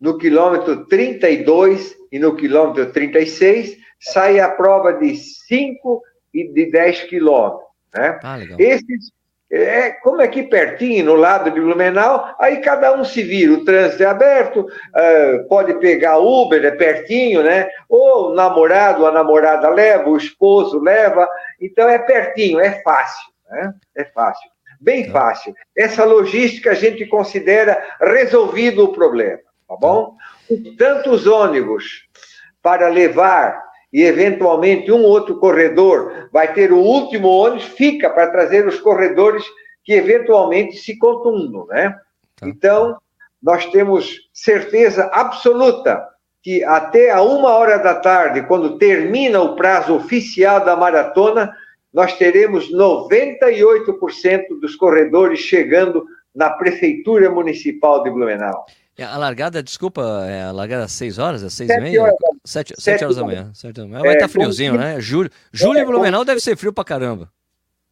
no 0.00 0.18
quilômetro 0.18 0.86
32 0.86 1.96
e 2.12 2.18
no 2.18 2.36
quilômetro 2.36 2.92
36, 2.92 3.76
sai 4.00 4.40
a 4.40 4.48
prova 4.48 4.92
de 4.92 5.16
5 5.16 6.02
e 6.34 6.52
de 6.52 6.70
10 6.70 7.04
quilômetros. 7.04 7.66
Né? 7.94 8.18
Ah, 8.22 8.38
Esses, 8.58 9.12
é, 9.50 9.90
como 9.90 10.20
é 10.20 10.24
aqui 10.24 10.42
pertinho, 10.42 11.04
no 11.04 11.14
lado 11.14 11.50
de 11.50 11.60
Blumenau, 11.60 12.34
aí 12.38 12.56
cada 12.58 12.92
um 12.98 13.04
se 13.04 13.22
vira, 13.22 13.52
o 13.52 13.64
trânsito 13.64 14.02
é 14.02 14.06
aberto, 14.06 14.60
uh, 14.60 15.48
pode 15.48 15.74
pegar 15.74 16.18
Uber, 16.18 16.64
é 16.64 16.72
pertinho, 16.72 17.44
né? 17.44 17.68
Ou 17.88 18.30
o 18.30 18.34
namorado, 18.34 19.06
a 19.06 19.12
namorada 19.12 19.68
leva, 19.68 20.08
o 20.08 20.16
esposo 20.16 20.80
leva, 20.80 21.28
então 21.60 21.88
é 21.88 21.98
pertinho, 21.98 22.58
é 22.58 22.82
fácil, 22.82 23.32
né? 23.48 23.72
É 23.96 24.04
fácil, 24.06 24.50
bem 24.80 25.06
tá. 25.06 25.12
fácil. 25.12 25.54
Essa 25.76 26.04
logística 26.04 26.72
a 26.72 26.74
gente 26.74 27.06
considera 27.06 27.80
resolvido 28.00 28.84
o 28.84 28.92
problema, 28.92 29.38
tá 29.68 29.76
bom? 29.76 30.14
Tantos 30.78 31.26
ônibus 31.26 32.06
para 32.62 32.88
levar 32.88 33.62
e 33.92 34.02
eventualmente 34.02 34.90
um 34.90 35.02
outro 35.02 35.38
corredor 35.38 36.28
vai 36.32 36.52
ter 36.52 36.72
o 36.72 36.78
último 36.78 37.28
ônibus, 37.28 37.64
fica 37.64 38.10
para 38.10 38.30
trazer 38.30 38.66
os 38.66 38.80
corredores 38.80 39.44
que 39.84 39.92
eventualmente 39.92 40.76
se 40.76 40.98
contundam, 40.98 41.66
né? 41.66 41.96
Tá. 42.36 42.48
Então, 42.48 42.98
nós 43.42 43.66
temos 43.66 44.28
certeza 44.32 45.08
absoluta 45.12 46.04
que 46.42 46.62
até 46.64 47.10
a 47.10 47.22
uma 47.22 47.50
hora 47.54 47.78
da 47.78 47.94
tarde, 47.94 48.42
quando 48.46 48.78
termina 48.78 49.40
o 49.40 49.56
prazo 49.56 49.94
oficial 49.94 50.64
da 50.64 50.76
maratona, 50.76 51.52
nós 51.92 52.16
teremos 52.18 52.70
98% 52.72 54.60
dos 54.60 54.76
corredores 54.76 55.38
chegando 55.40 56.04
na 56.34 56.50
Prefeitura 56.50 57.30
Municipal 57.30 58.02
de 58.02 58.10
Blumenau. 58.10 58.66
É, 58.98 59.04
a 59.04 59.16
largada, 59.18 59.62
desculpa, 59.62 60.24
é 60.26 60.44
a 60.44 60.52
largada 60.52 60.84
às 60.84 60.92
6 60.92 61.18
horas, 61.18 61.42
às 61.42 61.52
6 61.52 61.68
e 61.68 61.80
meia? 61.80 62.02
Horas, 62.02 62.16
7, 62.44 62.74
7 62.78 63.04
horas 63.04 63.16
da 63.16 63.24
manhã. 63.24 63.50
7 63.52 63.74
da 63.74 63.86
manhã. 63.86 64.00
Vai 64.00 64.12
estar 64.14 64.24
é, 64.24 64.28
tá 64.28 64.28
friozinho, 64.28 64.72
como... 64.72 64.84
né? 64.84 65.00
Julho, 65.00 65.30
julho 65.52 65.78
é, 65.78 65.82
em 65.82 65.84
Blumenau 65.84 66.24
deve 66.24 66.40
ser 66.40 66.56
frio 66.56 66.72
pra 66.72 66.82
caramba. 66.82 67.30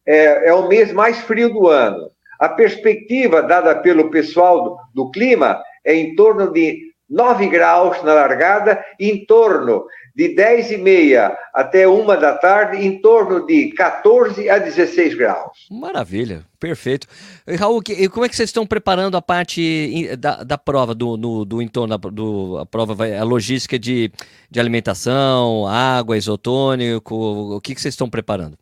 É, 0.05 0.49
é 0.49 0.53
o 0.53 0.67
mês 0.67 0.91
mais 0.91 1.19
frio 1.19 1.53
do 1.53 1.67
ano. 1.67 2.09
A 2.39 2.49
perspectiva 2.49 3.43
dada 3.43 3.75
pelo 3.75 4.09
pessoal 4.09 4.63
do, 4.63 5.03
do 5.03 5.11
clima 5.11 5.61
é 5.83 5.93
em 5.95 6.15
torno 6.15 6.51
de 6.51 6.79
9 7.09 7.47
graus 7.49 8.01
na 8.03 8.13
largada, 8.13 8.83
em 8.99 9.25
torno 9.25 9.85
de 10.15 10.33
10 10.33 10.71
e 10.71 10.77
meia 10.77 11.37
até 11.53 11.85
uma 11.85 12.15
da 12.15 12.37
tarde, 12.37 12.77
em 12.77 13.01
torno 13.01 13.45
de 13.45 13.71
14 13.71 14.49
a 14.49 14.57
16 14.57 15.13
graus. 15.13 15.67
Maravilha, 15.69 16.45
perfeito. 16.57 17.05
E, 17.45 17.55
Raul, 17.55 17.81
que, 17.81 18.07
como 18.07 18.25
é 18.25 18.29
que 18.29 18.35
vocês 18.35 18.49
estão 18.49 18.65
preparando 18.65 19.17
a 19.17 19.21
parte 19.21 20.15
da, 20.15 20.43
da 20.43 20.57
prova, 20.57 20.95
do, 20.95 21.17
no, 21.17 21.43
do 21.43 21.61
entorno 21.61 21.97
da 21.97 22.09
do, 22.09 22.57
a 22.59 22.65
prova, 22.65 22.93
vai, 22.93 23.17
a 23.17 23.23
logística 23.25 23.77
de, 23.77 24.09
de 24.49 24.59
alimentação, 24.59 25.67
água, 25.67 26.17
isotônico, 26.17 27.13
o 27.55 27.59
que, 27.59 27.75
que 27.75 27.81
vocês 27.81 27.93
estão 27.93 28.09
preparando? 28.09 28.57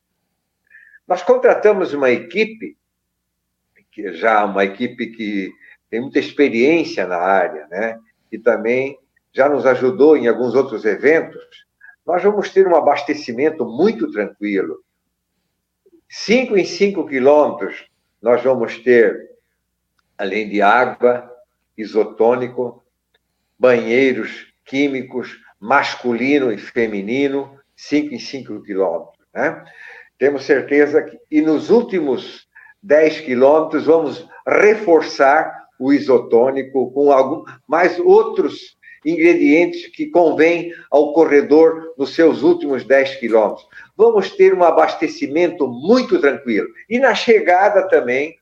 Nós 1.07 1.21
contratamos 1.21 1.93
uma 1.93 2.09
equipe, 2.09 2.75
que 3.91 4.11
já 4.13 4.43
uma 4.43 4.65
equipe 4.65 5.07
que 5.07 5.51
tem 5.87 6.01
muita 6.01 6.17
experiência 6.17 7.05
na 7.05 7.17
área, 7.17 7.67
né? 7.69 7.99
E 8.31 8.39
também 8.39 8.97
já 9.33 9.49
nos 9.49 9.65
ajudou 9.65 10.15
em 10.15 10.27
alguns 10.27 10.53
outros 10.53 10.85
eventos, 10.85 11.43
nós 12.05 12.21
vamos 12.21 12.49
ter 12.49 12.67
um 12.67 12.75
abastecimento 12.75 13.65
muito 13.65 14.11
tranquilo. 14.11 14.83
Cinco 16.09 16.55
em 16.55 16.65
cinco 16.65 17.07
quilômetros, 17.07 17.89
nós 18.21 18.43
vamos 18.43 18.77
ter, 18.79 19.31
além 20.17 20.47
de 20.49 20.61
água, 20.61 21.29
isotônico, 21.77 22.83
banheiros 23.57 24.53
químicos, 24.63 25.39
masculino 25.59 26.51
e 26.51 26.57
feminino, 26.57 27.57
cinco 27.75 28.13
em 28.13 28.19
cinco 28.19 28.61
quilômetros. 28.61 29.25
Né? 29.33 29.63
Temos 30.19 30.45
certeza 30.45 31.01
que, 31.01 31.17
e 31.31 31.41
nos 31.41 31.69
últimos 31.69 32.47
10 32.83 33.21
quilômetros, 33.21 33.85
vamos 33.85 34.27
reforçar 34.45 35.67
o 35.79 35.91
isotônico 35.91 36.91
com 36.91 37.11
algum, 37.11 37.43
mais 37.67 37.97
outros 37.99 38.77
ingredientes 39.05 39.87
que 39.87 40.07
convém 40.07 40.73
ao 40.89 41.13
corredor 41.13 41.93
nos 41.97 42.15
seus 42.15 42.41
últimos 42.41 42.83
10 42.83 43.15
quilômetros. 43.15 43.67
Vamos 43.95 44.31
ter 44.31 44.53
um 44.53 44.63
abastecimento 44.63 45.67
muito 45.67 46.19
tranquilo. 46.19 46.67
E 46.89 46.99
na 46.99 47.13
chegada 47.13 47.87
também, 47.87 48.35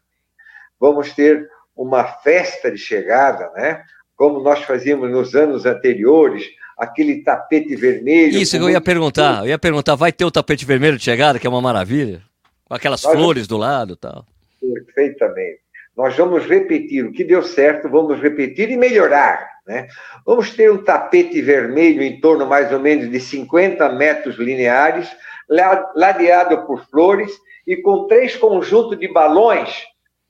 vamos 0.80 1.14
ter 1.14 1.50
uma 1.76 2.04
festa 2.04 2.72
de 2.72 2.78
chegada, 2.78 3.52
né? 3.56 3.84
Como 4.16 4.40
nós 4.42 4.62
fazíamos 4.64 5.10
nos 5.10 5.36
anos 5.36 5.66
anteriores, 5.66 6.46
aquele 6.78 7.24
tapete 7.24 7.76
vermelho. 7.76 8.38
Isso, 8.38 8.56
eu 8.58 8.70
ia 8.70 8.82
perguntar, 8.82 9.44
eu 9.44 9.48
ia 9.48 9.60
perguntar, 9.60 9.96
vai 9.96 10.12
ter 10.12 10.26
o 10.26 10.32
tapete 10.32 10.66
vermelho 10.66 10.98
de 10.98 11.04
chegada, 11.04 11.40
que 11.40 11.48
é 11.48 11.50
uma 11.50 11.62
maravilha? 11.62 12.22
Com 12.66 12.74
aquelas 12.74 13.04
nós 13.04 13.14
flores 13.14 13.48
vamos... 13.48 13.48
do 13.48 13.58
lado 13.58 13.96
tal. 13.96 14.26
Perfeitamente. 14.60 15.60
Nós 16.02 16.18
vamos 16.18 16.48
repetir 16.48 17.06
o 17.06 17.12
que 17.12 17.24
deu 17.24 17.44
certo, 17.44 17.88
vamos 17.88 18.20
repetir 18.20 18.72
e 18.72 18.76
melhorar. 18.76 19.48
Né? 19.68 19.88
Vamos 20.26 20.50
ter 20.50 20.72
um 20.72 20.84
tapete 20.84 21.40
vermelho 21.44 22.02
em 22.02 22.20
torno 22.20 22.48
mais 22.48 22.72
ou 22.72 22.80
menos 22.80 23.08
de 23.12 23.20
50 23.20 23.88
metros 23.90 24.36
lineares, 24.40 25.08
ladeado 25.48 26.66
por 26.66 26.84
flores, 26.90 27.32
e 27.68 27.78
com 27.78 28.08
três 28.08 28.36
conjuntos 28.36 28.98
de 28.98 29.14
balões 29.14 29.84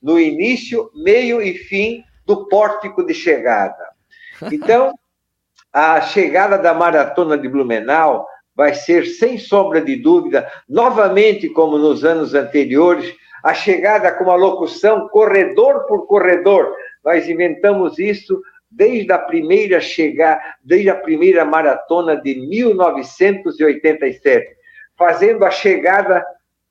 no 0.03 0.19
início, 0.19 0.91
meio 0.93 1.41
e 1.41 1.53
fim 1.53 2.03
do 2.25 2.49
pórtico 2.49 3.05
de 3.05 3.13
chegada. 3.13 3.81
Então, 4.51 4.93
a 5.71 6.01
chegada 6.01 6.57
da 6.57 6.73
maratona 6.73 7.37
de 7.37 7.47
Blumenau 7.47 8.27
vai 8.53 8.73
ser, 8.73 9.05
sem 9.05 9.37
sombra 9.37 9.79
de 9.79 9.95
dúvida, 9.95 10.51
novamente 10.67 11.47
como 11.47 11.77
nos 11.77 12.03
anos 12.03 12.33
anteriores, 12.33 13.20
a 13.43 13.53
chegada 13.53 14.11
com 14.11 14.31
a 14.31 14.35
locução 14.35 15.07
corredor 15.09 15.85
por 15.87 16.07
corredor. 16.07 16.73
Nós 17.03 17.27
inventamos 17.27 17.99
isso 17.99 18.41
desde 18.69 19.11
a 19.11 19.17
primeira 19.17 19.81
chegada, 19.81 20.41
desde 20.63 20.89
a 20.89 20.95
primeira 20.95 21.43
maratona 21.43 22.15
de 22.15 22.35
1987, 22.47 24.55
fazendo 24.95 25.43
a 25.43 25.51
chegada 25.51 26.25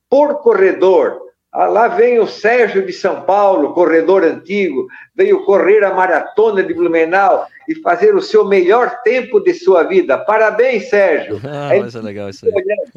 por 0.08 0.40
corredor, 0.40 1.20
lá 1.52 1.88
vem 1.88 2.18
o 2.18 2.26
Sérgio 2.26 2.86
de 2.86 2.92
São 2.92 3.22
Paulo, 3.22 3.74
corredor 3.74 4.22
antigo, 4.22 4.86
veio 5.14 5.44
correr 5.44 5.84
a 5.84 5.92
maratona 5.92 6.62
de 6.62 6.72
Blumenau 6.72 7.46
e 7.68 7.74
fazer 7.76 8.14
o 8.14 8.22
seu 8.22 8.44
melhor 8.44 9.00
tempo 9.02 9.40
de 9.40 9.52
sua 9.54 9.82
vida. 9.82 10.16
Parabéns, 10.18 10.88
Sérgio. 10.88 11.40
Ah, 11.44 11.74
é 11.74 11.80
legal 12.00 12.30
isso 12.30 12.46
aí. 12.46 12.52
Olhamos, 12.52 12.90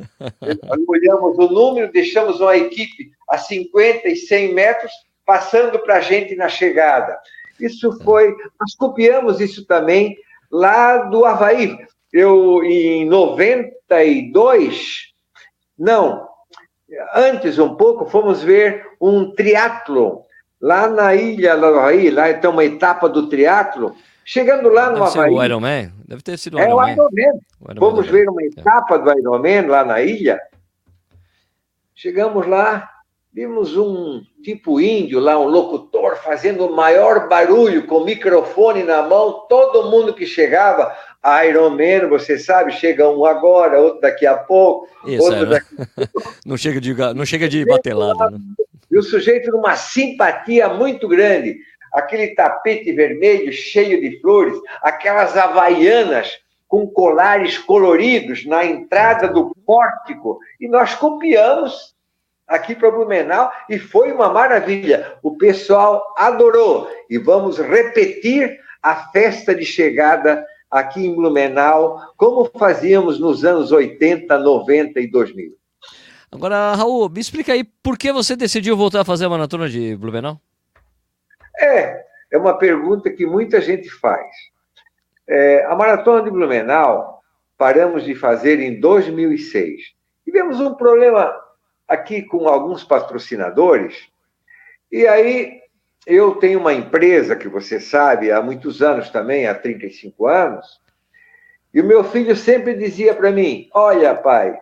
olhamos 0.87 1.37
o 1.37 1.49
número, 1.49 1.91
deixamos 1.91 2.39
uma 2.39 2.55
equipe 2.55 3.11
a 3.29 3.37
50 3.37 4.07
e 4.07 4.15
100 4.15 4.53
metros, 4.53 4.91
passando 5.25 5.79
para 5.79 5.97
a 5.97 6.01
gente 6.01 6.35
na 6.35 6.47
chegada. 6.47 7.17
Isso 7.59 7.91
foi. 8.03 8.35
Nós 8.59 8.75
copiamos 8.75 9.39
isso 9.39 9.65
também 9.65 10.15
lá 10.51 10.97
do 10.97 11.25
Havaí. 11.25 11.75
Eu, 12.11 12.63
em 12.63 13.05
92, 13.05 15.13
não, 15.77 16.27
antes 17.15 17.59
um 17.59 17.75
pouco, 17.75 18.05
fomos 18.05 18.41
ver 18.41 18.85
um 18.99 19.31
triatlo 19.31 20.23
lá 20.61 20.87
na 20.87 21.13
ilha 21.13 21.57
do 21.57 21.65
Havaí, 21.65 22.09
lá 22.09 22.33
tem 22.33 22.49
uma 22.49 22.63
etapa 22.63 23.09
do 23.09 23.27
triatlo. 23.27 23.95
Chegando 24.25 24.69
lá 24.69 24.89
no 24.89 25.03
Deve 25.03 25.19
Havaí. 25.19 25.33
o 25.33 25.43
Ironman? 25.43 25.91
Deve 26.07 26.21
ter 26.21 26.37
sido 26.37 26.55
o 26.55 26.59
é 26.59 26.63
Ironman. 26.63 26.85
o 26.85 26.91
Ironman. 26.91 27.41
O 27.59 27.75
Fomos 27.75 28.07
ver 28.07 28.29
uma 28.29 28.43
etapa 28.43 28.97
do 28.97 29.11
Ironman 29.11 29.67
lá 29.67 29.83
na 29.83 30.01
ilha. 30.01 30.39
Chegamos 31.93 32.47
lá, 32.47 32.89
vimos 33.33 33.75
um 33.75 34.21
tipo 34.43 34.79
índio 34.79 35.19
lá, 35.19 35.37
um 35.37 35.47
locutor, 35.47 36.15
fazendo 36.17 36.67
o 36.67 36.75
maior 36.75 37.27
barulho, 37.27 37.85
com 37.85 37.97
o 37.97 38.05
microfone 38.05 38.83
na 38.83 39.01
mão. 39.03 39.45
Todo 39.49 39.89
mundo 39.91 40.13
que 40.13 40.25
chegava, 40.25 40.95
Ironman, 41.45 42.07
você 42.09 42.37
sabe, 42.37 42.71
chega 42.73 43.09
um 43.09 43.25
agora, 43.25 43.79
outro 43.79 44.01
daqui 44.01 44.25
a 44.25 44.35
pouco, 44.35 44.89
Isso, 45.05 45.23
outro 45.23 45.45
é, 45.45 45.45
né? 45.45 45.49
daqui 45.49 46.11
não 46.45 46.57
chega 46.57 46.81
de, 46.81 46.93
não 46.93 47.25
chega 47.25 47.47
de 47.47 47.65
batelada, 47.65 48.31
né? 48.31 48.39
E 48.91 48.97
o 48.97 49.01
sujeito 49.01 49.49
numa 49.49 49.75
simpatia 49.75 50.69
muito 50.69 51.07
grande. 51.07 51.57
Aquele 51.91 52.35
tapete 52.35 52.91
vermelho 52.91 53.51
cheio 53.51 53.99
de 54.01 54.19
flores, 54.19 54.55
aquelas 54.81 55.35
havaianas 55.37 56.39
com 56.67 56.87
colares 56.87 57.57
coloridos 57.57 58.45
na 58.45 58.65
entrada 58.65 59.27
do 59.27 59.55
pórtico. 59.65 60.39
E 60.59 60.67
nós 60.67 60.93
copiamos 60.95 61.95
aqui 62.47 62.75
para 62.75 62.91
Blumenau 62.91 63.51
e 63.69 63.79
foi 63.79 64.11
uma 64.11 64.29
maravilha. 64.29 65.17
O 65.23 65.37
pessoal 65.37 66.03
adorou. 66.17 66.89
E 67.09 67.17
vamos 67.17 67.59
repetir 67.59 68.59
a 68.81 68.95
festa 69.11 69.55
de 69.55 69.65
chegada 69.65 70.45
aqui 70.73 71.05
em 71.05 71.15
Blumenau, 71.15 72.01
como 72.17 72.49
fazíamos 72.57 73.19
nos 73.19 73.45
anos 73.45 73.71
80, 73.71 74.37
90 74.39 74.99
e 74.99 75.07
2000. 75.07 75.55
Agora, 76.31 76.73
Raul, 76.73 77.07
me 77.09 77.21
explica 77.21 77.53
aí 77.53 77.63
por 77.63 77.95
que 77.95 78.11
você 78.11 78.35
decidiu 78.35 78.75
voltar 78.75 79.01
a 79.01 79.05
fazer 79.05 79.25
a 79.25 79.29
maratona 79.29 79.69
de 79.69 79.95
Blumenau? 79.95 80.41
É, 81.59 82.03
é 82.31 82.37
uma 82.39 82.57
pergunta 82.57 83.11
que 83.11 83.23
muita 83.23 83.61
gente 83.61 83.87
faz. 83.87 84.25
É, 85.29 85.63
a 85.65 85.75
maratona 85.75 86.23
de 86.23 86.31
Blumenau 86.31 87.21
paramos 87.55 88.03
de 88.03 88.15
fazer 88.15 88.59
em 88.59 88.79
2006. 88.79 89.93
Tivemos 90.25 90.59
um 90.59 90.73
problema 90.73 91.31
aqui 91.87 92.23
com 92.23 92.47
alguns 92.47 92.83
patrocinadores, 92.83 94.07
e 94.91 95.05
aí 95.05 95.61
eu 96.05 96.35
tenho 96.35 96.59
uma 96.59 96.73
empresa 96.73 97.35
que 97.35 97.47
você 97.47 97.79
sabe 97.79 98.31
há 98.31 98.41
muitos 98.41 98.81
anos 98.81 99.09
também, 99.09 99.47
há 99.47 99.55
35 99.55 100.27
anos, 100.27 100.81
e 101.73 101.81
o 101.81 101.85
meu 101.85 102.03
filho 102.03 102.35
sempre 102.35 102.75
dizia 102.75 103.15
para 103.15 103.31
mim: 103.31 103.69
Olha, 103.73 104.13
pai, 104.13 104.57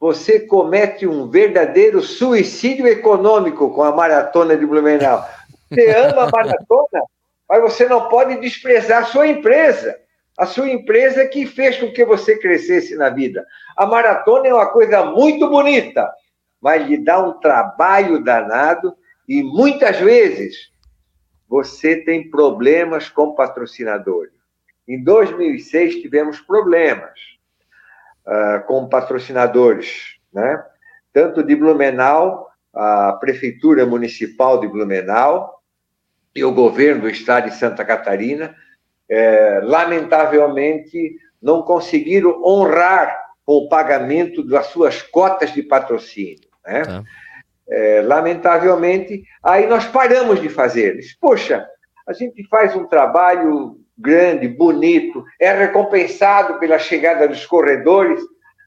você 0.00 0.40
comete 0.40 1.06
um 1.06 1.28
verdadeiro 1.28 2.00
suicídio 2.00 2.86
econômico 2.86 3.70
com 3.72 3.82
a 3.82 3.94
maratona 3.94 4.56
de 4.56 4.66
Blumenau. 4.66 5.24
Você 5.70 5.90
ama 5.90 6.24
a 6.24 6.30
maratona, 6.30 7.02
mas 7.48 7.62
você 7.62 7.86
não 7.86 8.08
pode 8.08 8.40
desprezar 8.40 9.02
a 9.02 9.06
sua 9.06 9.28
empresa. 9.28 9.96
A 10.36 10.46
sua 10.46 10.70
empresa 10.70 11.26
que 11.26 11.46
fez 11.46 11.78
com 11.78 11.92
que 11.92 12.04
você 12.04 12.38
crescesse 12.38 12.94
na 12.94 13.10
vida. 13.10 13.44
A 13.76 13.84
maratona 13.84 14.46
é 14.46 14.54
uma 14.54 14.70
coisa 14.70 15.04
muito 15.04 15.50
bonita, 15.50 16.08
mas 16.60 16.86
lhe 16.86 16.96
dá 16.96 17.18
um 17.18 17.40
trabalho 17.40 18.22
danado 18.22 18.94
e 19.28 19.42
muitas 19.42 19.98
vezes 19.98 20.70
você 21.48 21.96
tem 21.96 22.30
problemas 22.30 23.08
com 23.08 23.34
patrocinadores. 23.34 24.32
Em 24.86 25.02
2006 25.02 26.02
tivemos 26.02 26.40
problemas 26.40 27.18
uh, 28.26 28.66
com 28.66 28.88
patrocinadores, 28.88 30.16
né? 30.32 30.62
tanto 31.12 31.42
de 31.42 31.56
Blumenau, 31.56 32.48
a 32.74 33.14
Prefeitura 33.14 33.86
Municipal 33.86 34.60
de 34.60 34.68
Blumenau 34.68 35.62
e 36.34 36.44
o 36.44 36.52
governo 36.52 37.02
do 37.02 37.08
estado 37.08 37.48
de 37.48 37.56
Santa 37.56 37.84
Catarina, 37.84 38.54
é, 39.08 39.60
lamentavelmente 39.64 41.16
não 41.40 41.62
conseguiram 41.62 42.42
honrar 42.44 43.18
com 43.44 43.54
o 43.54 43.68
pagamento 43.68 44.46
das 44.46 44.66
suas 44.66 45.02
cotas 45.02 45.52
de 45.52 45.62
patrocínio. 45.62 46.48
Né? 46.64 46.82
Tá. 46.82 47.02
É, 47.70 48.00
lamentavelmente, 48.02 49.22
aí 49.42 49.66
nós 49.66 49.86
paramos 49.86 50.40
de 50.40 50.48
fazer. 50.48 50.96
Disse, 50.96 51.16
Poxa, 51.20 51.66
a 52.06 52.12
gente 52.12 52.46
faz 52.48 52.74
um 52.74 52.86
trabalho 52.86 53.76
grande, 53.98 54.48
bonito, 54.48 55.24
é 55.40 55.52
recompensado 55.52 56.58
pela 56.58 56.78
chegada 56.78 57.26
dos 57.28 57.44
corredores, 57.44 58.20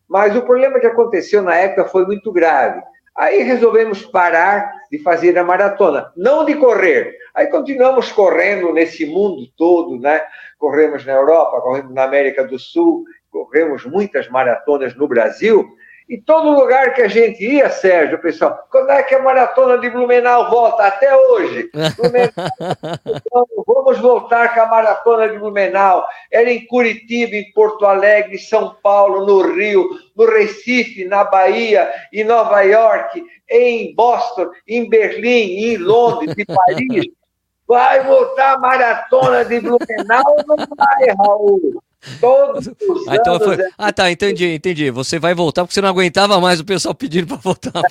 mas 0.08 0.36
o 0.36 0.42
problema 0.42 0.80
que 0.80 0.88
aconteceu 0.88 1.42
na 1.42 1.56
época 1.56 1.86
foi 1.86 2.06
muito 2.06 2.32
grave. 2.32 2.82
Aí 3.16 3.44
resolvemos 3.44 4.04
parar 4.06 4.72
de 4.92 5.00
fazer 5.00 5.38
a 5.38 5.44
maratona, 5.44 6.12
não 6.16 6.46
de 6.46 6.56
correr. 6.56 7.16
Aí 7.34 7.48
continuamos 7.48 8.12
correndo 8.12 8.74
nesse 8.74 9.06
mundo 9.06 9.48
todo, 9.58 10.00
né? 10.00 10.22
Corremos 10.58 11.06
na 11.06 11.14
Europa, 11.14 11.62
corremos 11.62 11.94
na 11.94 12.04
América 12.04 12.44
do 12.44 12.60
Sul, 12.60 13.06
corremos 13.30 13.86
muitas 13.86 14.30
maratonas 14.30 14.96
no 14.96 15.08
Brasil. 15.08 15.68
E 16.12 16.18
todo 16.18 16.52
lugar 16.52 16.94
que 16.94 17.02
a 17.02 17.08
gente 17.08 17.42
ia, 17.42 17.70
Sérgio, 17.70 18.20
pessoal, 18.20 18.68
quando 18.70 18.90
é 18.90 19.02
que 19.02 19.16
a 19.16 19.22
maratona 19.22 19.78
de 19.78 19.90
Blumenau 19.90 20.50
volta? 20.50 20.84
Até 20.84 21.16
hoje. 21.16 21.72
Blumenau, 21.96 23.48
vamos 23.66 23.98
voltar 24.00 24.54
com 24.54 24.60
a 24.60 24.66
maratona 24.66 25.30
de 25.30 25.40
Blumenau. 25.40 26.06
Era 26.30 26.52
em 26.52 26.68
Curitiba, 26.68 27.38
em 27.38 27.50
Porto 27.54 27.86
Alegre, 27.86 28.38
São 28.38 28.76
Paulo, 28.84 29.26
no 29.26 29.54
Rio, 29.56 29.88
no 30.14 30.26
Recife, 30.26 31.06
na 31.06 31.24
Bahia, 31.24 31.90
em 32.12 32.26
Nova 32.26 32.62
York, 32.62 33.24
em 33.50 33.96
Boston, 33.96 34.50
em 34.68 34.90
Berlim, 34.90 35.64
em 35.64 35.78
Londres, 35.78 36.36
em 36.38 36.44
Paris. 36.44 37.06
Vai 37.66 38.04
voltar 38.04 38.56
a 38.56 38.60
maratona 38.60 39.46
de 39.46 39.62
Blumenau 39.62 40.24
ou 40.28 40.44
não 40.46 40.58
vai, 40.76 41.16
Raul? 41.18 41.82
Todos 42.20 42.68
os 42.82 43.08
Ah, 43.08 43.16
então 43.16 43.36
anos 43.36 43.46
foi... 43.46 43.62
é 43.62 43.70
ah, 43.78 43.94
tá, 43.94 44.12
entendi, 44.12 44.56
entendi. 44.56 44.90
Você 44.90 45.20
vai 45.20 45.34
voltar 45.34 45.64
porque 45.64 45.74
você 45.74 45.82
não 45.82 45.90
aguentava 45.90 46.40
mais 46.40 46.60
o 46.60 46.66
pessoal 46.66 46.96
pedindo 46.96 47.28
para 47.28 47.38
voltar. 47.38 47.82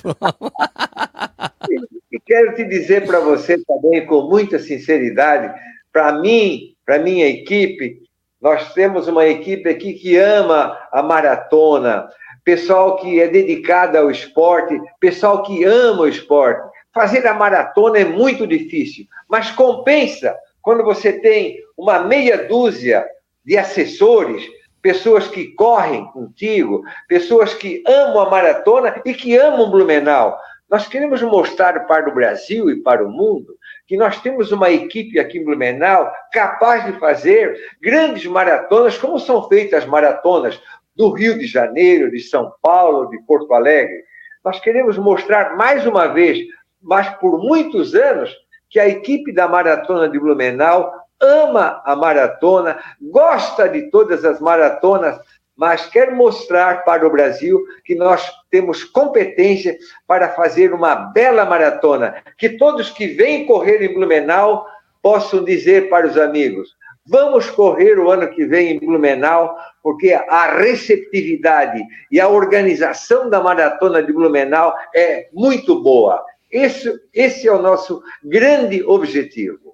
E 2.11 2.19
quero 2.25 2.55
te 2.55 2.65
dizer 2.65 3.05
para 3.05 3.19
você 3.19 3.57
também, 3.63 4.05
com 4.05 4.23
muita 4.23 4.59
sinceridade, 4.59 5.53
para 5.91 6.13
mim, 6.13 6.73
para 6.85 6.99
minha 6.99 7.27
equipe, 7.27 7.99
nós 8.41 8.73
temos 8.73 9.07
uma 9.07 9.25
equipe 9.25 9.69
aqui 9.69 9.93
que 9.93 10.17
ama 10.17 10.77
a 10.91 11.01
maratona, 11.03 12.07
pessoal 12.43 12.97
que 12.97 13.21
é 13.21 13.27
dedicado 13.27 13.97
ao 13.97 14.09
esporte, 14.09 14.79
pessoal 14.99 15.43
que 15.43 15.63
ama 15.63 16.01
o 16.01 16.07
esporte. 16.07 16.69
Fazer 16.93 17.25
a 17.27 17.33
maratona 17.33 17.99
é 17.99 18.05
muito 18.05 18.45
difícil, 18.45 19.05
mas 19.29 19.51
compensa 19.51 20.35
quando 20.61 20.83
você 20.83 21.13
tem 21.13 21.57
uma 21.77 21.99
meia 21.99 22.47
dúzia 22.47 23.05
de 23.43 23.57
assessores, 23.57 24.43
pessoas 24.81 25.27
que 25.27 25.53
correm 25.53 26.05
contigo, 26.11 26.83
pessoas 27.07 27.53
que 27.53 27.83
amam 27.87 28.21
a 28.21 28.29
maratona 28.29 29.01
e 29.05 29.13
que 29.13 29.35
amam 29.35 29.69
Blumenau. 29.69 30.37
Nós 30.69 30.87
queremos 30.87 31.21
mostrar 31.21 31.85
para 31.85 32.09
o 32.09 32.13
Brasil 32.13 32.69
e 32.69 32.81
para 32.81 33.05
o 33.05 33.11
mundo 33.11 33.55
que 33.85 33.97
nós 33.97 34.21
temos 34.21 34.53
uma 34.53 34.71
equipe 34.71 35.19
aqui 35.19 35.37
em 35.37 35.43
Blumenau 35.43 36.09
capaz 36.31 36.85
de 36.85 36.93
fazer 36.93 37.57
grandes 37.81 38.25
maratonas, 38.25 38.97
como 38.97 39.19
são 39.19 39.49
feitas 39.49 39.83
as 39.83 39.89
maratonas 39.89 40.61
do 40.95 41.11
Rio 41.11 41.37
de 41.37 41.45
Janeiro, 41.45 42.09
de 42.09 42.19
São 42.21 42.53
Paulo, 42.61 43.09
de 43.09 43.21
Porto 43.23 43.53
Alegre. 43.53 44.03
Nós 44.45 44.59
queremos 44.59 44.97
mostrar 44.97 45.57
mais 45.57 45.85
uma 45.85 46.07
vez, 46.07 46.39
mas 46.81 47.09
por 47.17 47.37
muitos 47.37 47.93
anos, 47.93 48.33
que 48.69 48.79
a 48.79 48.87
equipe 48.87 49.33
da 49.33 49.49
Maratona 49.49 50.07
de 50.07 50.17
Blumenau 50.17 51.00
ama 51.21 51.81
a 51.85 51.95
maratona, 51.95 52.79
gosta 53.01 53.69
de 53.69 53.89
todas 53.89 54.25
as 54.25 54.39
maratonas, 54.39 55.19
mas 55.55 55.85
quer 55.85 56.11
mostrar 56.11 56.83
para 56.83 57.05
o 57.05 57.11
Brasil 57.11 57.63
que 57.85 57.93
nós 57.93 58.31
temos 58.49 58.83
competência 58.83 59.77
para 60.07 60.29
fazer 60.29 60.73
uma 60.73 60.95
bela 60.95 61.45
maratona, 61.45 62.15
que 62.37 62.49
todos 62.49 62.89
que 62.89 63.07
vêm 63.07 63.45
correr 63.45 63.83
em 63.83 63.93
Blumenau 63.93 64.65
possam 65.01 65.43
dizer 65.43 65.89
para 65.89 66.07
os 66.07 66.17
amigos: 66.17 66.75
vamos 67.05 67.49
correr 67.49 67.99
o 67.99 68.09
ano 68.09 68.27
que 68.29 68.45
vem 68.45 68.71
em 68.71 68.79
Blumenau, 68.79 69.55
porque 69.83 70.13
a 70.13 70.57
receptividade 70.57 71.81
e 72.11 72.19
a 72.19 72.27
organização 72.27 73.29
da 73.29 73.39
maratona 73.39 74.01
de 74.01 74.11
Blumenau 74.11 74.73
é 74.95 75.27
muito 75.33 75.81
boa. 75.83 76.23
Esse, 76.49 76.99
esse 77.13 77.47
é 77.47 77.51
o 77.51 77.61
nosso 77.61 78.01
grande 78.23 78.83
objetivo. 78.83 79.70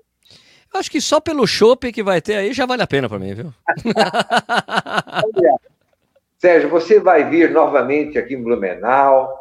Acho 0.73 0.91
que 0.91 1.01
só 1.01 1.19
pelo 1.19 1.47
chopp 1.47 1.91
que 1.91 2.03
vai 2.03 2.21
ter 2.21 2.35
aí 2.35 2.53
já 2.53 2.65
vale 2.65 2.81
a 2.81 2.87
pena 2.87 3.09
para 3.09 3.19
mim, 3.19 3.33
viu? 3.33 3.53
Sérgio, 6.37 6.69
você 6.69 6.99
vai 6.99 7.27
vir 7.29 7.51
novamente 7.51 8.17
aqui 8.17 8.35
em 8.35 8.43
Blumenau, 8.43 9.35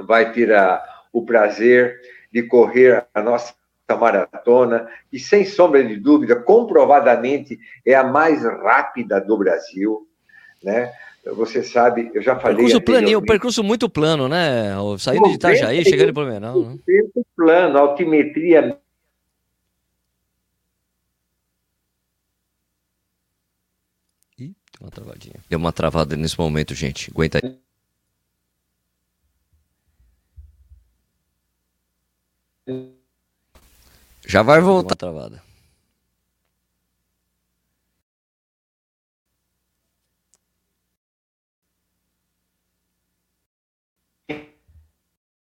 vai 0.00 0.32
ter 0.32 0.52
a, 0.54 0.82
o 1.12 1.24
prazer 1.24 2.00
de 2.32 2.42
correr 2.42 3.06
a 3.14 3.22
nossa 3.22 3.54
maratona, 3.88 4.88
e 5.12 5.18
sem 5.18 5.44
sombra 5.44 5.84
de 5.84 5.96
dúvida, 5.96 6.34
comprovadamente 6.36 7.58
é 7.84 7.94
a 7.94 8.02
mais 8.02 8.42
rápida 8.42 9.20
do 9.20 9.36
Brasil, 9.36 10.08
né? 10.62 10.90
Você 11.36 11.62
sabe, 11.62 12.10
eu 12.14 12.22
já 12.22 12.36
falei. 12.36 12.56
Percurso 12.56 12.80
planinho, 12.82 13.22
percurso 13.22 13.64
muito 13.64 13.88
plano, 13.88 14.28
né? 14.28 14.74
Saindo 14.98 15.28
de 15.28 15.34
Itajaí, 15.34 15.84
chegando 15.84 16.10
em 16.10 16.12
Blumenau. 16.12 16.60
Né? 16.60 16.78
Plano, 17.34 17.78
altimetria 17.78 18.78
uma 24.84 24.90
travadinha. 24.90 25.42
Deu 25.48 25.58
uma 25.58 25.72
travada 25.72 26.16
nesse 26.16 26.38
momento, 26.38 26.74
gente. 26.74 27.10
Aguenta 27.10 27.40
aí. 27.42 27.58
Já 34.26 34.42
vai 34.42 34.60
voltar 34.60 34.94
travada. 34.94 35.42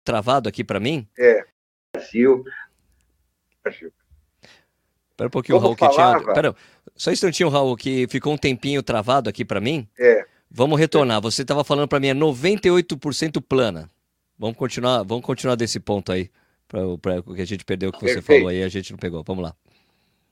Travado 0.03 0.47
aqui 0.47 0.63
para 0.63 0.79
mim? 0.79 1.07
É. 1.17 1.45
Brasil. 1.93 2.43
Brasil. 3.61 3.91
Espera 5.09 5.27
um 5.27 5.31
pouquinho, 5.31 5.59
Como 5.59 5.73
Raul, 5.73 5.75
que 5.75 5.89
tinha. 5.89 6.33
Pera, 6.33 6.55
só 6.97 7.09
um 7.11 7.13
instantinho, 7.13 7.49
Raul, 7.49 7.77
que 7.77 8.07
ficou 8.07 8.33
um 8.33 8.37
tempinho 8.37 8.81
travado 8.81 9.29
aqui 9.29 9.45
para 9.45 9.61
mim. 9.61 9.87
É. 9.97 10.25
Vamos 10.49 10.79
retornar. 10.79 11.21
Você 11.21 11.43
estava 11.43 11.63
falando 11.63 11.87
para 11.87 11.99
mim, 11.99 12.07
é 12.07 12.13
98% 12.13 13.41
plana. 13.41 13.89
Vamos 14.37 14.57
continuar, 14.57 15.03
vamos 15.03 15.25
continuar 15.25 15.55
desse 15.55 15.79
ponto 15.79 16.11
aí. 16.11 16.29
Para 16.67 16.85
o 16.85 17.33
que 17.33 17.41
a 17.41 17.45
gente 17.45 17.63
perdeu, 17.63 17.89
o 17.89 17.91
que 17.93 17.99
você 17.99 18.15
Perfeito. 18.15 18.39
falou 18.39 18.49
aí, 18.49 18.63
a 18.63 18.67
gente 18.67 18.91
não 18.91 18.97
pegou. 18.97 19.23
Vamos 19.23 19.43
lá. 19.43 19.55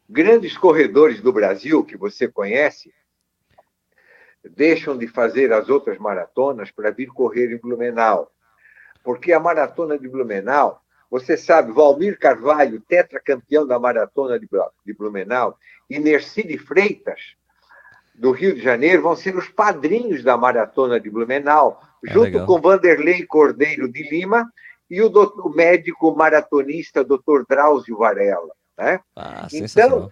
Grandes 0.10 0.58
corredores 0.58 1.22
do 1.22 1.32
Brasil 1.32 1.84
que 1.84 1.96
você 1.96 2.28
conhece 2.28 2.94
deixam 4.44 4.98
de 4.98 5.08
fazer 5.08 5.52
as 5.52 5.70
outras 5.70 5.98
maratonas 5.98 6.70
para 6.72 6.92
vir 6.92 7.08
correr 7.08 7.52
em 7.52 7.58
Blumenau. 7.58 8.32
Porque 9.04 9.34
a 9.34 9.40
maratona 9.40 9.98
de 9.98 10.08
Blumenau 10.08 10.82
você 11.10 11.38
sabe, 11.38 11.72
Valmir 11.72 12.20
Carvalho, 12.20 12.82
tetracampeão 12.82 13.66
da 13.66 13.80
maratona 13.80 14.40
de 14.40 14.94
Blumenau, 14.94 15.58
e 15.90 16.00
Mercedes 16.00 16.62
Freitas, 16.62 17.36
do 18.14 18.32
Rio 18.32 18.56
de 18.56 18.62
Janeiro, 18.62 19.04
vão 19.04 19.16
ser 19.16 19.36
os 19.36 19.48
padrinhos 19.50 20.24
da 20.24 20.38
maratona 20.38 21.00
de 21.00 21.10
Blumenau, 21.10 21.82
ah, 21.82 21.88
junto 22.04 22.26
legal. 22.26 22.46
com 22.46 22.62
Vanderlei 22.62 23.26
Cordeiro 23.26 23.92
de 23.92 24.04
Lima 24.10 24.52
e 24.90 25.02
o, 25.02 25.10
doutor, 25.10 25.48
o 25.48 25.50
médico 25.50 26.16
maratonista 26.16 27.04
Dr. 27.04 27.44
Drauzio 27.48 27.98
Varela. 27.98 28.54
Né? 28.78 29.00
Ah, 29.16 29.48
então, 29.52 30.12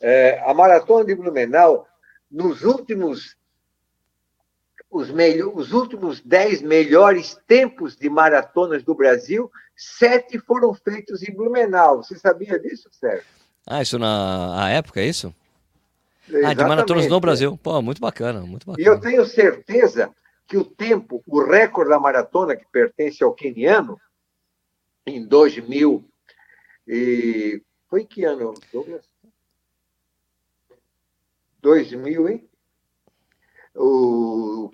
é, 0.00 0.42
a 0.44 0.54
maratona 0.54 1.04
de 1.04 1.14
Blumenau, 1.14 1.86
nos 2.30 2.62
últimos 2.62 3.37
os, 4.90 5.10
os 5.54 5.72
últimos 5.72 6.20
dez 6.20 6.62
melhores 6.62 7.38
tempos 7.46 7.94
de 7.94 8.08
maratonas 8.08 8.82
do 8.82 8.94
Brasil, 8.94 9.50
sete 9.76 10.38
foram 10.38 10.72
feitos 10.72 11.22
em 11.22 11.34
Blumenau. 11.34 12.02
Você 12.02 12.18
sabia 12.18 12.58
disso, 12.58 12.88
Sérgio? 12.92 13.26
Ah, 13.66 13.82
isso 13.82 13.98
na 13.98 14.70
época, 14.70 15.00
é 15.00 15.06
isso? 15.06 15.34
Exatamente, 16.26 16.50
ah, 16.50 16.54
de 16.54 16.68
maratonas 16.68 17.06
no 17.06 17.20
Brasil. 17.20 17.58
Pô, 17.62 17.80
muito 17.82 18.00
bacana, 18.00 18.40
muito 18.40 18.66
bacana. 18.66 18.82
E 18.82 18.90
eu 18.90 18.98
tenho 19.00 19.24
certeza 19.26 20.10
que 20.46 20.56
o 20.56 20.64
tempo, 20.64 21.22
o 21.26 21.42
recorde 21.42 21.90
da 21.90 22.00
maratona 22.00 22.56
que 22.56 22.66
pertence 22.72 23.22
ao 23.22 23.34
queniano, 23.34 24.00
em 25.06 25.24
2000 25.24 26.04
e... 26.86 27.62
Foi 27.88 28.04
que 28.04 28.22
ano, 28.24 28.52
Douglas? 28.70 29.02
2000, 31.62 32.28
hein? 32.28 32.48
o, 33.78 33.78
o 33.78 34.27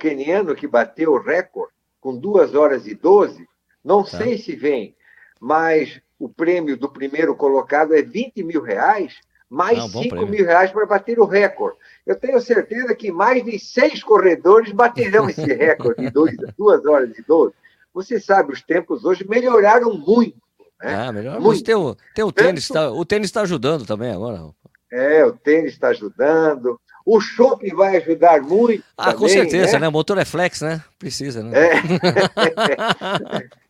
queniano 0.05 0.55
que 0.55 0.67
bateu 0.67 1.13
o 1.13 1.19
recorde 1.19 1.73
com 1.99 2.15
2 2.15 2.55
horas 2.55 2.87
e 2.87 2.95
12, 2.95 3.49
não 3.83 4.05
tá. 4.05 4.19
sei 4.19 4.37
se 4.37 4.55
vem, 4.55 4.95
mas 5.41 5.99
o 6.19 6.29
prêmio 6.29 6.77
do 6.77 6.91
primeiro 6.91 7.35
colocado 7.35 7.95
é 7.95 8.03
20 8.03 8.43
mil 8.43 8.61
reais, 8.61 9.15
mais 9.49 9.79
não, 9.79 9.89
5 9.89 10.27
mil 10.27 10.45
reais 10.45 10.71
para 10.71 10.85
bater 10.85 11.19
o 11.19 11.25
recorde. 11.25 11.79
Eu 12.05 12.17
tenho 12.17 12.39
certeza 12.39 12.95
que 12.95 13.11
mais 13.11 13.43
de 13.43 13.59
seis 13.59 14.05
corredores 14.05 14.73
baterão 14.73 15.31
esse 15.31 15.41
recorde 15.55 16.03
de 16.03 16.11
2 16.11 16.85
horas 16.87 17.19
e 17.19 17.23
12. 17.23 17.55
Você 17.95 18.21
sabe, 18.21 18.53
os 18.53 18.61
tempos 18.61 19.07
hoje 19.07 19.27
melhoraram 19.27 19.95
muito. 19.95 20.37
Né? 20.83 20.95
Ah, 20.95 21.13
melhor. 21.13 21.41
Muito. 21.41 21.65
Tem 21.65 21.75
o, 21.75 21.97
tem 22.15 22.25
o 22.25 22.33
tênis, 22.33 22.69
tá, 22.69 22.91
o 22.91 23.07
tênis 23.07 23.29
está 23.29 23.41
ajudando 23.41 23.87
também 23.87 24.13
agora. 24.13 24.51
É, 24.93 25.25
o 25.25 25.33
tênis 25.33 25.73
está 25.73 25.89
ajudando. 25.89 26.79
O 27.05 27.21
shopping 27.21 27.75
vai 27.75 27.99
ajudar 27.99 28.41
muito. 28.41 28.83
Ah, 28.97 29.13
também, 29.13 29.19
com 29.19 29.29
certeza, 29.29 29.75
né? 29.75 29.81
né? 29.81 29.89
O 29.89 29.93
motor 29.93 30.17
é 30.17 30.25
flex, 30.25 30.63
né? 30.63 30.83
Precisa, 30.99 31.43
né? 31.43 31.53
É. 31.55 31.73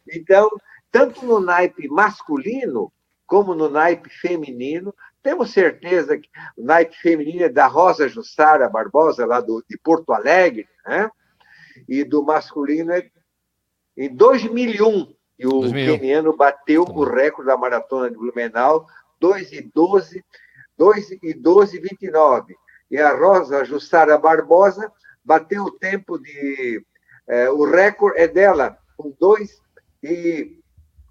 então, 0.17 0.49
tanto 0.91 1.27
no 1.27 1.41
naipe 1.41 1.89
masculino 1.89 2.93
como 3.27 3.55
no 3.55 3.69
naipe 3.69 4.09
feminino, 4.09 4.95
temos 5.21 5.51
certeza 5.51 6.17
que 6.17 6.29
o 6.57 6.65
naipe 6.65 6.95
feminino 6.97 7.43
é 7.43 7.49
da 7.49 7.67
Rosa 7.67 8.09
Jussara 8.09 8.69
Barbosa, 8.69 9.27
lá 9.27 9.41
do, 9.41 9.65
de 9.69 9.77
Porto 9.79 10.13
Alegre, 10.13 10.69
né? 10.87 11.11
E 11.89 12.05
do 12.05 12.23
masculino 12.23 12.93
é 12.93 13.09
em 13.97 14.15
2001. 14.15 15.13
E 15.37 15.47
o 15.47 15.61
2001. 15.63 15.99
keniano 15.99 16.37
bateu 16.37 16.85
tá 16.85 16.93
o 16.93 17.03
recorde 17.03 17.49
da 17.49 17.57
maratona 17.57 18.09
de 18.09 18.17
Blumenau, 18.17 18.87
2 19.19 19.53
e 19.53 19.63
12, 19.75 20.25
2 20.79 21.11
e 21.21 21.35
12 21.35 21.81
29 21.81 22.55
e 22.91 22.99
a 22.99 23.15
Rosa 23.17 23.65
Jussara 23.65 24.19
Barbosa 24.19 24.93
bateu 25.25 25.65
o 25.65 25.71
tempo 25.71 26.19
de. 26.19 26.85
É, 27.27 27.49
o 27.51 27.65
recorde 27.65 28.21
é 28.21 28.29
dela, 28.29 28.77
com 28.97 29.15
2 29.19 29.63
e 30.03 30.59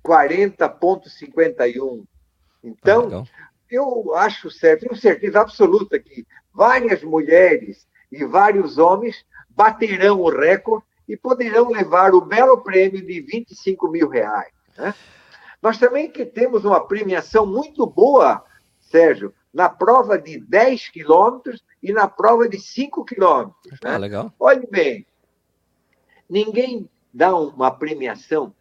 40,51. 0.06 2.04
Então, 2.64 3.24
ah, 3.24 3.24
eu 3.70 4.14
acho 4.16 4.52
certo, 4.52 4.82
tenho 4.82 4.96
certeza 4.96 5.42
absoluta 5.42 5.98
que 6.00 6.26
várias 6.54 7.04
mulheres 7.04 7.88
e 8.12 8.24
vários 8.24 8.78
homens 8.78 9.26
baterão 9.50 10.22
o 10.22 10.30
recorde 10.30 10.86
e 11.08 11.18
poderão 11.18 11.70
levar 11.70 12.14
o 12.14 12.22
belo 12.22 12.62
prêmio 12.62 13.06
de 13.06 13.22
25 13.22 13.90
mil 13.90 14.08
reais. 14.08 14.54
Né? 14.78 14.94
Nós 15.62 15.78
também 15.78 16.10
que 16.12 16.26
temos 16.26 16.66
uma 16.66 16.86
premiação 16.86 17.46
muito 17.46 17.86
boa, 17.86 18.44
Sérgio, 18.80 19.34
na 19.54 19.70
prova 19.70 20.18
de 20.18 20.40
10 20.40 20.90
quilômetros 20.90 21.64
e 21.82 21.94
na 21.94 22.08
prova 22.08 22.50
de 22.50 22.60
5 22.60 23.06
quilômetros. 23.06 23.80
Ah, 23.84 23.92
né? 23.92 23.98
legal. 24.00 24.34
Olhe 24.40 24.68
bem, 24.70 25.06
ninguém 26.30 26.90
dá 27.14 27.36
uma 27.36 27.70
premiação 27.70 28.54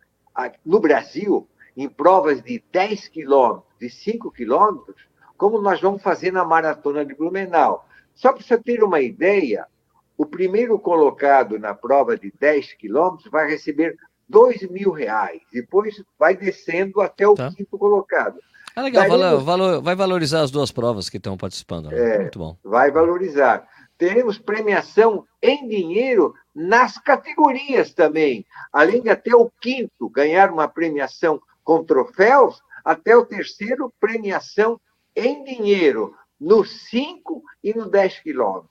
no 0.65 0.79
Brasil 0.79 1.49
em 1.77 1.89
provas 1.89 2.43
de 2.43 2.63
10 2.71 3.09
quilômetros, 3.09 3.73
de 3.81 3.89
5 3.89 4.31
quilômetros, 4.31 5.09
como 5.37 5.61
nós 5.61 5.81
vamos 5.81 6.03
fazer 6.03 6.31
na 6.31 6.45
Maratona 6.45 7.05
de 7.05 7.15
Blumenau. 7.15 7.89
Só 8.15 8.33
para 8.33 8.43
você 8.43 8.59
ter 8.59 8.85
uma 8.85 9.01
ideia, 9.01 9.67
o 10.17 10.27
primeiro 10.27 10.79
colocado 10.79 11.59
na 11.59 11.75
prova 11.75 12.17
de 12.17 12.33
10 12.39 12.75
quilômetros 12.75 13.31
vai 13.31 13.49
receber 13.49 13.97
2 14.29 14.69
mil 14.71 14.91
reais. 14.91 15.41
Depois 15.53 16.03
vai 16.19 16.37
descendo 16.37 17.01
até 17.01 17.27
o 17.27 17.35
tá. 17.35 17.51
quinto 17.51 17.79
colocado. 17.79 18.39
É 18.75 18.81
legal, 18.81 19.09
valor, 19.09 19.41
valor, 19.43 19.83
vai 19.83 19.95
valorizar 19.95 20.43
as 20.43 20.51
duas 20.51 20.71
provas 20.71 21.09
que 21.09 21.19
estão 21.19 21.37
participando. 21.37 21.91
Né? 21.91 22.15
É, 22.15 22.19
Muito 22.21 22.39
bom. 22.39 22.57
Vai 22.65 22.91
valorizar. 22.91 23.67
teremos 23.99 24.39
premiação 24.39 25.27
em 25.41 25.69
dinheiro 25.69 26.35
nas 26.55 26.99
categorias 26.99 27.93
também. 27.93 28.45
Além 28.73 29.03
de 29.03 29.11
até 29.11 29.35
o 29.35 29.51
quinto 29.61 30.09
ganhar 30.09 30.51
uma 30.51 30.69
premiação 30.69 31.41
com 31.63 31.85
troféus, 31.85 32.61
até 32.85 33.17
o 33.17 33.25
terceiro, 33.25 33.93
premiação 34.01 34.81
em 35.15 35.45
dinheiro, 35.45 36.15
no 36.41 36.65
5 36.65 37.43
e 37.63 37.75
no 37.75 37.89
10 37.89 38.21
quilômetros. 38.21 38.71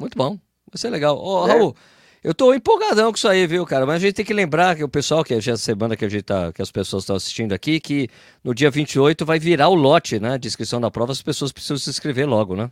Muito 0.00 0.16
bom, 0.16 0.38
vai 0.70 0.76
ser 0.76 0.90
legal. 0.90 1.18
Ô, 1.18 1.46
é. 1.46 1.52
Raul, 1.52 1.76
eu 2.22 2.34
tô 2.34 2.52
empolgadão 2.52 3.10
com 3.10 3.16
isso 3.16 3.28
aí, 3.28 3.46
viu, 3.46 3.64
cara? 3.64 3.86
Mas 3.86 3.96
a 3.96 3.98
gente 3.98 4.14
tem 4.14 4.24
que 4.24 4.34
lembrar 4.34 4.76
que 4.76 4.84
o 4.84 4.88
pessoal, 4.88 5.24
que 5.24 5.40
já 5.40 5.56
semana 5.56 5.96
que 5.96 6.04
a 6.04 6.08
gente 6.08 6.22
tá, 6.22 6.52
que 6.52 6.60
as 6.60 6.70
pessoas 6.70 7.04
estão 7.04 7.16
assistindo 7.16 7.54
aqui, 7.54 7.80
que 7.80 8.08
no 8.44 8.54
dia 8.54 8.70
28 8.70 9.24
vai 9.24 9.38
virar 9.38 9.68
o 9.68 9.74
lote, 9.74 10.20
né? 10.20 10.36
De 10.36 10.46
inscrição 10.46 10.80
da 10.80 10.90
prova, 10.90 11.12
as 11.12 11.22
pessoas 11.22 11.50
precisam 11.50 11.78
se 11.78 11.88
inscrever 11.88 12.28
logo, 12.28 12.54
né? 12.54 12.70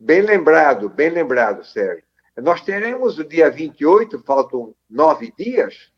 Bem 0.00 0.22
lembrado, 0.22 0.88
bem 0.88 1.10
lembrado, 1.10 1.62
Sérgio. 1.64 2.02
Nós 2.38 2.62
teremos 2.62 3.18
o 3.18 3.24
dia 3.24 3.50
28, 3.50 4.22
faltam 4.26 4.74
nove 4.88 5.32
dias, 5.38 5.92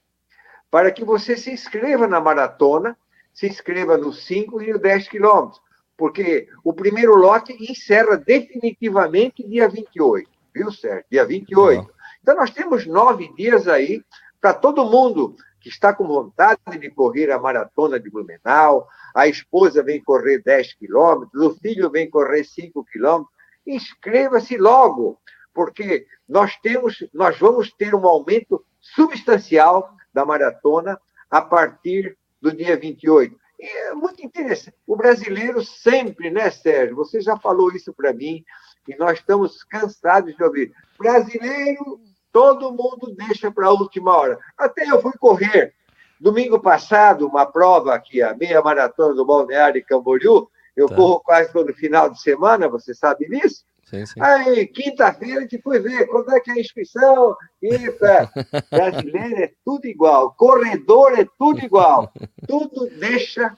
para 0.70 0.90
que 0.90 1.04
você 1.04 1.36
se 1.36 1.52
inscreva 1.52 2.08
na 2.08 2.20
maratona, 2.20 2.96
se 3.32 3.46
inscreva 3.46 3.96
no 3.96 4.12
5 4.12 4.60
e 4.60 4.72
no 4.72 4.78
10 4.80 5.08
quilômetros, 5.08 5.60
porque 5.96 6.48
o 6.64 6.72
primeiro 6.72 7.14
lote 7.14 7.56
encerra 7.60 8.16
definitivamente 8.16 9.48
dia 9.48 9.68
28, 9.68 10.28
viu, 10.52 10.72
Sérgio? 10.72 11.04
Dia 11.08 11.24
28. 11.24 11.80
Uhum. 11.80 11.93
Então, 12.24 12.36
nós 12.36 12.50
temos 12.50 12.86
nove 12.86 13.30
dias 13.34 13.68
aí 13.68 14.02
para 14.40 14.54
todo 14.54 14.86
mundo 14.86 15.36
que 15.60 15.68
está 15.68 15.92
com 15.92 16.06
vontade 16.06 16.78
de 16.80 16.90
correr 16.90 17.30
a 17.30 17.38
maratona 17.38 18.00
de 18.00 18.08
Blumenau, 18.08 18.88
a 19.14 19.28
esposa 19.28 19.82
vem 19.82 20.02
correr 20.02 20.42
10 20.42 20.72
quilômetros, 20.72 21.42
o 21.42 21.54
filho 21.56 21.90
vem 21.90 22.08
correr 22.08 22.42
5 22.42 22.82
quilômetros, 22.86 23.30
inscreva-se 23.66 24.56
logo, 24.56 25.20
porque 25.52 26.06
nós 26.26 26.56
temos, 26.62 27.06
nós 27.12 27.38
vamos 27.38 27.70
ter 27.74 27.94
um 27.94 28.06
aumento 28.06 28.64
substancial 28.80 29.94
da 30.10 30.24
maratona 30.24 30.98
a 31.30 31.42
partir 31.42 32.16
do 32.40 32.56
dia 32.56 32.74
28. 32.74 33.36
E 33.60 33.66
é 33.66 33.92
muito 33.92 34.24
interessante. 34.24 34.78
O 34.86 34.96
brasileiro 34.96 35.62
sempre, 35.62 36.30
né, 36.30 36.50
Sérgio? 36.50 36.96
Você 36.96 37.20
já 37.20 37.36
falou 37.36 37.70
isso 37.70 37.92
para 37.92 38.14
mim 38.14 38.42
e 38.88 38.96
nós 38.96 39.18
estamos 39.18 39.62
cansados 39.64 40.34
de 40.34 40.42
ouvir. 40.42 40.72
Brasileiro, 40.98 42.00
todo 42.34 42.72
mundo 42.72 43.14
deixa 43.16 43.48
para 43.48 43.68
a 43.68 43.72
última 43.72 44.12
hora. 44.16 44.36
Até 44.58 44.90
eu 44.90 45.00
fui 45.00 45.12
correr 45.12 45.72
domingo 46.18 46.58
passado 46.58 47.28
uma 47.28 47.46
prova 47.46 47.94
aqui, 47.94 48.20
a 48.20 48.34
meia 48.34 48.60
maratona 48.60 49.14
do 49.14 49.24
Balneário 49.24 49.84
Camboriú, 49.86 50.48
eu 50.74 50.88
tá. 50.88 50.96
corro 50.96 51.20
quase 51.20 51.52
todo 51.52 51.72
final 51.72 52.10
de 52.10 52.20
semana, 52.20 52.68
você 52.68 52.92
sabe 52.92 53.28
disso? 53.28 53.64
Sim, 53.84 54.04
sim. 54.04 54.20
Aí, 54.20 54.66
quinta-feira, 54.66 55.38
a 55.38 55.42
gente 55.42 55.62
foi 55.62 55.78
ver 55.78 56.06
quando 56.06 56.34
é 56.34 56.40
que 56.40 56.50
é 56.50 56.54
a 56.54 56.60
inscrição. 56.60 57.36
Eita, 57.62 58.32
brasileiro 58.68 59.36
é 59.36 59.52
tudo 59.64 59.86
igual, 59.86 60.32
corredor 60.32 61.12
é 61.16 61.28
tudo 61.38 61.60
igual. 61.60 62.12
Tudo 62.48 62.90
deixa, 62.98 63.56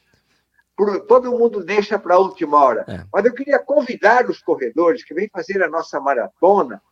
todo 1.09 1.31
mundo 1.31 1.65
deixa 1.65 1.99
para 1.99 2.17
a 2.17 2.19
última 2.19 2.63
hora. 2.63 2.85
É. 2.89 3.05
Mas 3.11 3.25
eu 3.25 3.33
queria 3.33 3.59
convidar 3.59 4.29
os 4.29 4.43
corredores 4.43 5.03
que 5.03 5.15
vêm 5.15 5.31
fazer 5.33 5.63
a 5.63 5.71
nossa 5.71 5.99
maratona, 5.99 6.83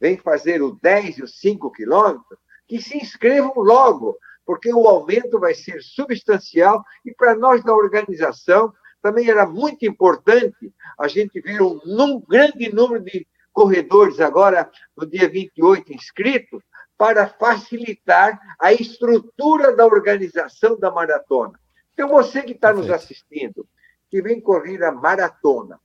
vêm 0.00 0.16
fazer 0.16 0.62
o 0.62 0.72
10 0.80 1.18
e 1.18 1.22
os 1.22 1.38
5 1.38 1.70
quilômetros, 1.72 2.38
que 2.66 2.80
se 2.80 2.96
inscrevam 2.96 3.52
logo, 3.56 4.16
porque 4.46 4.72
o 4.72 4.88
aumento 4.88 5.38
vai 5.38 5.54
ser 5.54 5.82
substancial 5.82 6.82
e 7.04 7.12
para 7.12 7.34
nós 7.34 7.62
da 7.62 7.74
organização 7.74 8.72
também 9.02 9.28
era 9.28 9.46
muito 9.46 9.84
importante 9.84 10.72
a 10.98 11.08
gente 11.08 11.40
ver 11.40 11.60
um, 11.62 11.80
um 11.84 12.20
grande 12.20 12.72
número 12.72 13.02
de 13.02 13.26
corredores 13.52 14.20
agora, 14.20 14.70
no 14.96 15.06
dia 15.06 15.28
28, 15.28 15.92
inscritos, 15.92 16.62
para 16.96 17.26
facilitar 17.26 18.38
a 18.58 18.72
estrutura 18.72 19.74
da 19.74 19.86
organização 19.86 20.78
da 20.78 20.90
maratona. 20.90 21.58
Então, 21.94 22.08
você 22.08 22.42
que 22.42 22.52
está 22.52 22.72
nos 22.72 22.90
assistindo, 22.90 23.66
que 24.10 24.20
vem 24.20 24.40
correr 24.40 24.82
a 24.84 24.92
maratona, 24.92 25.80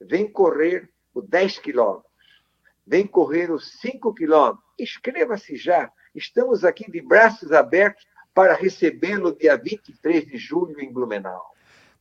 vem 0.00 0.30
correr 0.30 0.88
o 1.14 1.22
10 1.22 1.58
quilômetros, 1.60 2.09
vem 2.86 3.06
correr 3.06 3.50
os 3.50 3.78
5 3.80 4.14
quilômetros, 4.14 4.64
inscreva-se 4.78 5.56
já. 5.56 5.90
Estamos 6.14 6.64
aqui 6.64 6.90
de 6.90 7.00
braços 7.00 7.52
abertos 7.52 8.04
para 8.34 8.54
recebê-lo 8.54 9.36
dia 9.36 9.56
23 9.56 10.26
de 10.26 10.36
julho 10.36 10.80
em 10.80 10.92
Blumenau. 10.92 11.50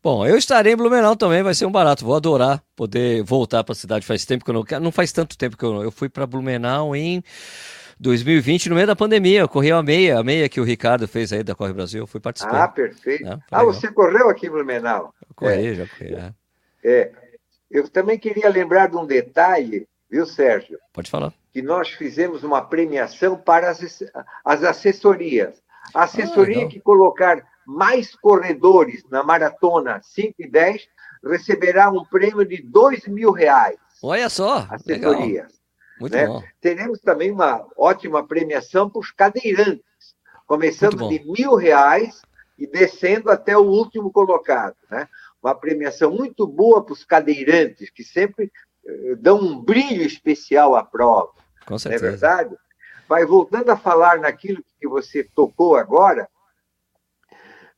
Bom, 0.01 0.25
eu 0.25 0.37
estarei 0.37 0.73
em 0.73 0.77
Blumenau 0.77 1.15
também, 1.15 1.43
vai 1.43 1.53
ser 1.53 1.65
um 1.65 1.71
barato. 1.71 2.05
Vou 2.05 2.15
adorar 2.15 2.63
poder 2.75 3.21
voltar 3.23 3.63
para 3.63 3.73
a 3.73 3.75
cidade. 3.75 4.05
Faz 4.05 4.25
tempo 4.25 4.45
que 4.45 4.51
eu 4.51 4.53
não 4.53 4.63
não 4.81 4.91
faz 4.91 5.11
tanto 5.11 5.37
tempo 5.37 5.57
que 5.57 5.65
eu 5.65 5.83
eu 5.83 5.91
fui 5.91 6.07
para 6.07 6.25
Blumenau 6.25 6.95
em 6.95 7.21
2020, 7.99 8.69
no 8.69 8.75
meio 8.75 8.87
da 8.87 8.95
pandemia. 8.95 9.41
Eu 9.41 9.49
corri 9.49 9.71
a 9.71 9.83
meia, 9.83 10.17
a 10.17 10.23
meia 10.23 10.47
que 10.47 10.61
o 10.61 10.63
Ricardo 10.63 11.07
fez 11.07 11.33
aí 11.33 11.43
da 11.43 11.53
Corre 11.53 11.73
Brasil, 11.73 12.01
eu 12.01 12.07
fui 12.07 12.21
participar. 12.21 12.63
Ah, 12.63 12.67
perfeito. 12.67 13.27
É, 13.27 13.37
ah, 13.51 13.63
você 13.63 13.91
correu 13.91 14.29
aqui 14.29 14.47
em 14.47 14.51
Blumenau? 14.51 15.13
Eu 15.27 15.35
corri, 15.35 15.67
é. 15.67 15.75
já 15.75 15.87
corri. 15.87 16.15
É. 16.15 16.33
é. 16.83 17.11
Eu 17.69 17.87
também 17.89 18.17
queria 18.17 18.49
lembrar 18.49 18.87
de 18.87 18.95
um 18.95 19.05
detalhe, 19.05 19.85
viu, 20.09 20.25
Sérgio? 20.25 20.79
Pode 20.93 21.09
falar. 21.09 21.33
Que 21.53 21.61
nós 21.61 21.89
fizemos 21.89 22.43
uma 22.43 22.61
premiação 22.61 23.37
para 23.37 23.69
as, 23.69 24.03
as 24.43 24.63
assessorias. 24.63 25.61
A 25.93 26.03
assessoria 26.03 26.65
ah, 26.65 26.67
que 26.67 26.79
colocar 26.79 27.43
mais 27.65 28.15
corredores 28.15 29.03
na 29.09 29.23
maratona 29.23 30.01
5 30.03 30.35
e 30.39 30.47
10 30.47 30.87
receberá 31.23 31.89
um 31.89 32.03
prêmio 32.05 32.45
de 32.45 32.61
2 32.61 33.07
mil 33.07 33.31
reais. 33.31 33.77
Olha 34.01 34.29
só, 34.29 34.67
assessorias. 34.69 35.59
Muito 35.99 36.15
né? 36.15 36.27
bom. 36.27 36.41
Teremos 36.61 36.99
também 37.01 37.31
uma 37.31 37.65
ótima 37.77 38.25
premiação 38.25 38.89
para 38.89 38.99
os 38.99 39.11
cadeirantes, 39.11 39.83
começando 40.47 41.09
de 41.09 41.19
mil 41.25 41.55
reais 41.55 42.21
e 42.57 42.65
descendo 42.65 43.29
até 43.29 43.57
o 43.57 43.65
último 43.65 44.11
colocado. 44.11 44.75
Né? 44.89 45.07
Uma 45.43 45.53
premiação 45.53 46.11
muito 46.11 46.47
boa 46.47 46.83
para 46.83 46.93
os 46.93 47.03
cadeirantes, 47.03 47.89
que 47.89 48.03
sempre 48.03 48.51
dão 49.19 49.39
um 49.39 49.59
brilho 49.61 50.03
especial 50.03 50.75
à 50.75 50.83
prova. 50.83 51.31
Com 51.65 51.77
certeza. 51.77 52.03
Não 52.03 52.09
é 52.09 52.11
verdade? 52.11 52.55
Vai 53.07 53.25
voltando 53.25 53.69
a 53.69 53.77
falar 53.77 54.19
naquilo 54.19 54.63
que 54.79 54.87
você 54.87 55.23
tocou 55.23 55.75
agora, 55.75 56.27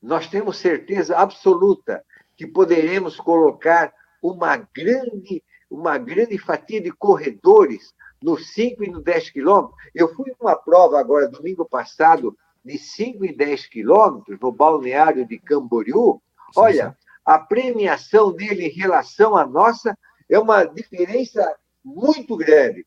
nós 0.02 0.28
temos 0.28 0.58
certeza 0.58 1.17
absoluta 1.17 2.04
que 2.36 2.47
poderemos 2.47 3.17
colocar 3.17 3.93
uma 4.21 4.58
grande, 4.58 5.43
uma 5.69 5.97
grande 5.97 6.38
fatia 6.38 6.82
de 6.82 6.91
corredores 6.91 7.93
no 8.21 8.38
5 8.38 8.84
e 8.84 8.89
no 8.89 9.02
10 9.02 9.30
quilômetros. 9.32 9.78
Eu 9.93 10.13
fui 10.13 10.32
numa 10.39 10.56
prova 10.56 11.00
agora, 11.00 11.28
domingo 11.28 11.65
passado, 11.65 12.36
de 12.63 12.78
5 12.78 13.26
e 13.26 13.36
10 13.36 13.67
quilômetros, 13.67 14.39
no 14.39 14.52
balneário 14.52 15.28
de 15.28 15.39
Camboriú. 15.39 16.21
Olha, 16.56 16.97
a 17.26 17.39
premiação 17.39 18.32
dele 18.32 18.67
em 18.67 18.71
relação 18.71 19.36
à 19.36 19.45
nossa 19.45 19.97
é 20.31 20.39
uma 20.39 20.63
diferença 20.63 21.55
muito 21.83 22.37
grande. 22.37 22.85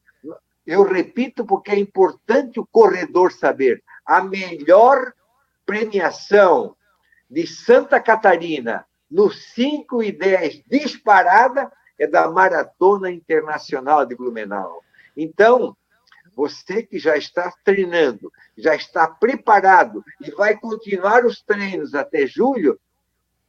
Eu 0.66 0.82
repito 0.82 1.44
porque 1.44 1.70
é 1.70 1.78
importante 1.78 2.58
o 2.58 2.66
corredor 2.66 3.32
saber. 3.32 3.82
A 4.06 4.22
melhor 4.22 5.12
premiação 5.66 6.74
de 7.30 7.46
Santa 7.46 8.00
Catarina 8.00 8.86
no 9.10 9.30
5 9.30 10.02
e 10.02 10.10
10 10.10 10.62
disparada 10.66 11.70
é 11.98 12.06
da 12.06 12.30
Maratona 12.30 13.10
Internacional 13.10 14.06
de 14.06 14.16
Blumenau. 14.16 14.82
Então, 15.16 15.76
você 16.34 16.82
que 16.82 16.98
já 16.98 17.16
está 17.16 17.52
treinando, 17.62 18.32
já 18.56 18.74
está 18.74 19.06
preparado 19.06 20.02
e 20.20 20.30
vai 20.30 20.56
continuar 20.56 21.24
os 21.24 21.42
treinos 21.42 21.94
até 21.94 22.26
julho, 22.26 22.80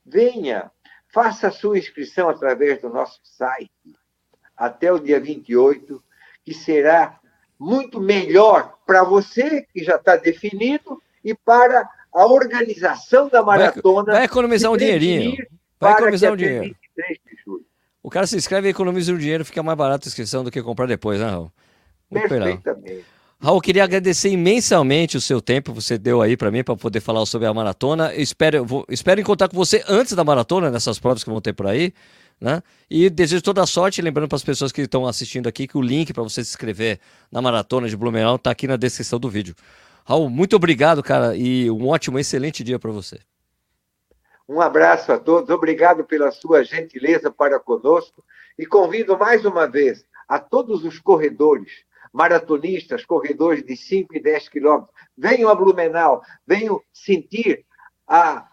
venha, 0.05 0.69
faça 1.15 1.47
a 1.47 1.51
sua 1.51 1.78
inscrição 1.78 2.28
através 2.28 2.82
do 2.82 2.89
nosso 2.89 3.21
site 3.23 3.71
até 4.58 4.91
o 4.91 4.99
dia 4.99 5.17
28, 5.17 6.04
que 6.43 6.54
será 6.54 7.17
muito 7.58 8.01
melhor 8.01 8.73
para 8.86 9.01
você, 9.01 9.65
que 9.73 9.82
já 9.82 9.95
está 9.95 10.17
definido, 10.17 11.01
e 11.23 11.34
para 11.34 11.89
a 12.13 12.25
organização 12.25 13.30
da 13.30 13.41
maratona. 13.41 14.04
Vai, 14.04 14.15
vai 14.15 14.23
economizar 14.25 14.69
um 14.69 14.75
dinheirinho. 14.75 15.38
Vai 15.80 15.93
economizar 15.93 16.34
um 16.34 16.36
dinheiro. 16.36 16.75
O 18.04 18.10
cara 18.10 18.28
se 18.28 18.36
inscreve 18.36 18.67
e 18.67 18.71
economiza 18.71 19.13
um 19.13 19.17
dinheiro, 19.17 19.45
fica 19.45 19.63
mais 19.63 19.78
barato 19.78 20.08
a 20.08 20.10
inscrição 20.10 20.43
do 20.43 20.51
que 20.51 20.62
comprar 20.62 20.86
depois, 20.86 21.19
né, 21.19 21.30
Raul? 21.30 21.51
Perfeitamente. 22.12 23.06
Raul, 23.45 23.62
queria 23.62 23.84
agradecer 23.84 24.29
imensamente 24.29 25.15
o 25.15 25.21
seu 25.21 25.39
tempo 25.39 25.71
que 25.71 25.79
você 25.79 25.99
deu 25.99 26.19
aí 26.19 26.36
para 26.36 26.49
mim 26.49 26.63
para 26.63 26.75
poder 26.75 26.99
falar 26.99 27.23
sobre 27.27 27.47
a 27.47 27.53
maratona. 27.53 28.12
Espero, 28.15 28.65
vou, 28.65 28.84
espero 28.89 29.21
encontrar 29.21 29.47
com 29.47 29.55
você 29.55 29.84
antes 29.88 30.13
da 30.13 30.23
maratona, 30.23 30.71
nessas 30.71 30.97
provas 30.97 31.23
que 31.23 31.29
vão 31.29 31.39
ter 31.39 31.53
por 31.53 31.67
aí. 31.67 31.93
Né? 32.41 32.63
E 32.89 33.08
desejo 33.08 33.43
toda 33.43 33.62
a 33.62 33.67
sorte, 33.67 34.01
lembrando 34.01 34.27
para 34.27 34.38
as 34.38 34.43
pessoas 34.43 34.71
que 34.71 34.81
estão 34.81 35.05
assistindo 35.05 35.45
aqui 35.45 35.67
que 35.67 35.77
o 35.77 35.81
link 35.84 36.12
para 36.12 36.23
você 36.23 36.43
se 36.43 36.49
inscrever 36.49 36.99
na 37.31 37.39
maratona 37.39 37.88
de 37.88 37.95
Blumenau 37.95 38.38
está 38.38 38.49
aqui 38.49 38.65
na 38.65 38.77
descrição 38.77 39.19
do 39.19 39.29
vídeo. 39.29 39.53
Raul, 40.08 40.27
muito 40.27 40.55
obrigado, 40.55 41.03
cara, 41.03 41.36
e 41.36 41.69
um 41.69 41.88
ótimo, 41.88 42.17
excelente 42.17 42.63
dia 42.63 42.79
para 42.79 42.89
você. 42.89 43.19
Um 44.49 44.60
abraço 44.60 45.12
a 45.12 45.19
todos, 45.19 45.51
obrigado 45.51 46.03
pela 46.03 46.31
sua 46.31 46.63
gentileza 46.63 47.29
para 47.29 47.60
conosco 47.60 48.23
e 48.58 48.65
convido 48.65 49.15
mais 49.15 49.45
uma 49.45 49.67
vez 49.67 50.03
a 50.27 50.39
todos 50.39 50.84
os 50.84 50.97
corredores, 50.97 51.86
maratonistas, 52.15 53.04
corredores 53.04 53.62
de 53.62 53.75
5 53.75 54.15
e 54.15 54.21
10 54.21 54.47
quilômetros, 54.47 54.95
venham 55.17 55.49
a 55.49 55.56
Blumenau, 55.56 56.21
venham 56.47 56.82
sentir 56.93 57.65
a, 58.08 58.47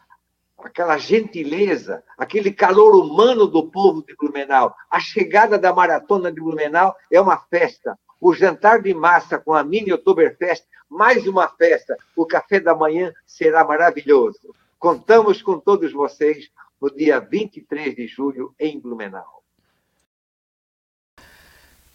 aquela 0.59 0.99
gentileza, 0.99 2.03
aquele 2.19 2.51
calor 2.53 2.97
humano 2.97 3.47
do 3.47 3.71
povo 3.71 4.05
de 4.05 4.17
Blumenau. 4.17 4.75
A 4.91 4.99
chegada 4.99 5.57
da 5.57 5.73
maratona 5.73 6.33
de 6.33 6.41
Blumenau 6.41 6.93
é 7.09 7.21
uma 7.21 7.39
festa. 7.39 7.97
O 8.21 8.35
jantar 8.35 8.83
de 8.83 8.93
massa 8.93 9.39
com 9.39 9.55
a 9.55 9.63
mini 9.63 9.93
Oktoberfest, 9.93 10.65
mais 10.89 11.25
uma 11.29 11.49
festa. 11.49 11.97
O 12.17 12.27
café 12.27 12.59
da 12.59 12.75
manhã 12.75 13.13
será 13.25 13.65
maravilhoso. 13.65 14.53
Contamos 14.77 15.41
com 15.41 15.61
todos 15.61 15.93
vocês 15.93 16.51
no 16.81 16.93
dia 16.93 17.21
23 17.21 17.95
de 17.95 18.09
julho 18.09 18.53
em 18.59 18.81
Blumenau. 18.81 19.42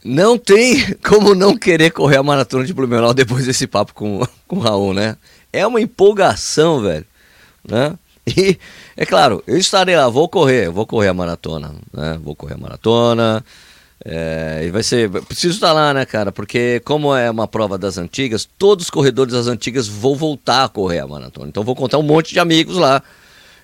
Não 0.03 0.37
tem 0.37 0.93
como 1.03 1.35
não 1.35 1.57
querer 1.57 1.91
correr 1.91 2.17
a 2.17 2.23
maratona 2.23 2.65
de 2.65 2.73
Blumenau 2.73 3.13
depois 3.13 3.45
desse 3.45 3.67
papo 3.67 3.93
com, 3.93 4.25
com 4.47 4.57
o 4.57 4.59
Raul, 4.59 4.93
né? 4.93 5.17
É 5.51 5.65
uma 5.65 5.81
empolgação, 5.81 6.81
velho. 6.81 7.05
Né? 7.67 7.97
E, 8.25 8.57
é 8.95 9.05
claro, 9.05 9.41
eu 9.47 9.57
estarei 9.57 9.95
lá, 9.95 10.09
vou 10.09 10.27
correr, 10.27 10.69
vou 10.69 10.85
correr 10.85 11.07
a 11.07 11.13
maratona, 11.13 11.73
né? 11.93 12.19
Vou 12.21 12.35
correr 12.35 12.55
a 12.55 12.57
maratona. 12.57 13.43
É, 14.05 14.63
e 14.65 14.69
vai 14.69 14.83
ser. 14.83 15.09
Preciso 15.09 15.55
estar 15.55 15.73
lá, 15.73 15.93
né, 15.93 16.05
cara? 16.05 16.31
Porque, 16.31 16.81
como 16.85 17.15
é 17.15 17.29
uma 17.29 17.47
prova 17.47 17.77
das 17.77 17.97
antigas, 17.97 18.47
todos 18.57 18.85
os 18.85 18.89
corredores 18.89 19.33
das 19.33 19.47
antigas 19.47 19.87
vão 19.87 20.15
voltar 20.15 20.65
a 20.65 20.69
correr 20.69 20.99
a 20.99 21.07
maratona. 21.07 21.47
Então, 21.47 21.63
vou 21.63 21.75
contar 21.75 21.97
um 21.97 22.03
monte 22.03 22.33
de 22.33 22.39
amigos 22.39 22.77
lá. 22.77 23.01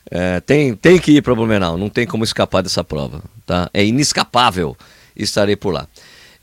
É, 0.10 0.40
tem, 0.42 0.76
tem 0.76 1.00
que 1.00 1.14
ir 1.14 1.22
para 1.22 1.36
Blumenau, 1.36 1.78
não 1.78 1.90
tem 1.90 2.06
como 2.06 2.24
escapar 2.24 2.62
dessa 2.62 2.84
prova, 2.84 3.22
tá? 3.46 3.70
É 3.74 3.86
inescapável. 3.86 4.76
Estarei 5.16 5.56
por 5.56 5.74
lá. 5.74 5.88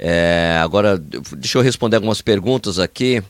É, 0.03 0.59
agora, 0.63 0.97
deixa 1.37 1.59
eu 1.59 1.63
responder 1.63 1.97
algumas 1.97 2.23
perguntas 2.23 2.79
aqui. 2.79 3.23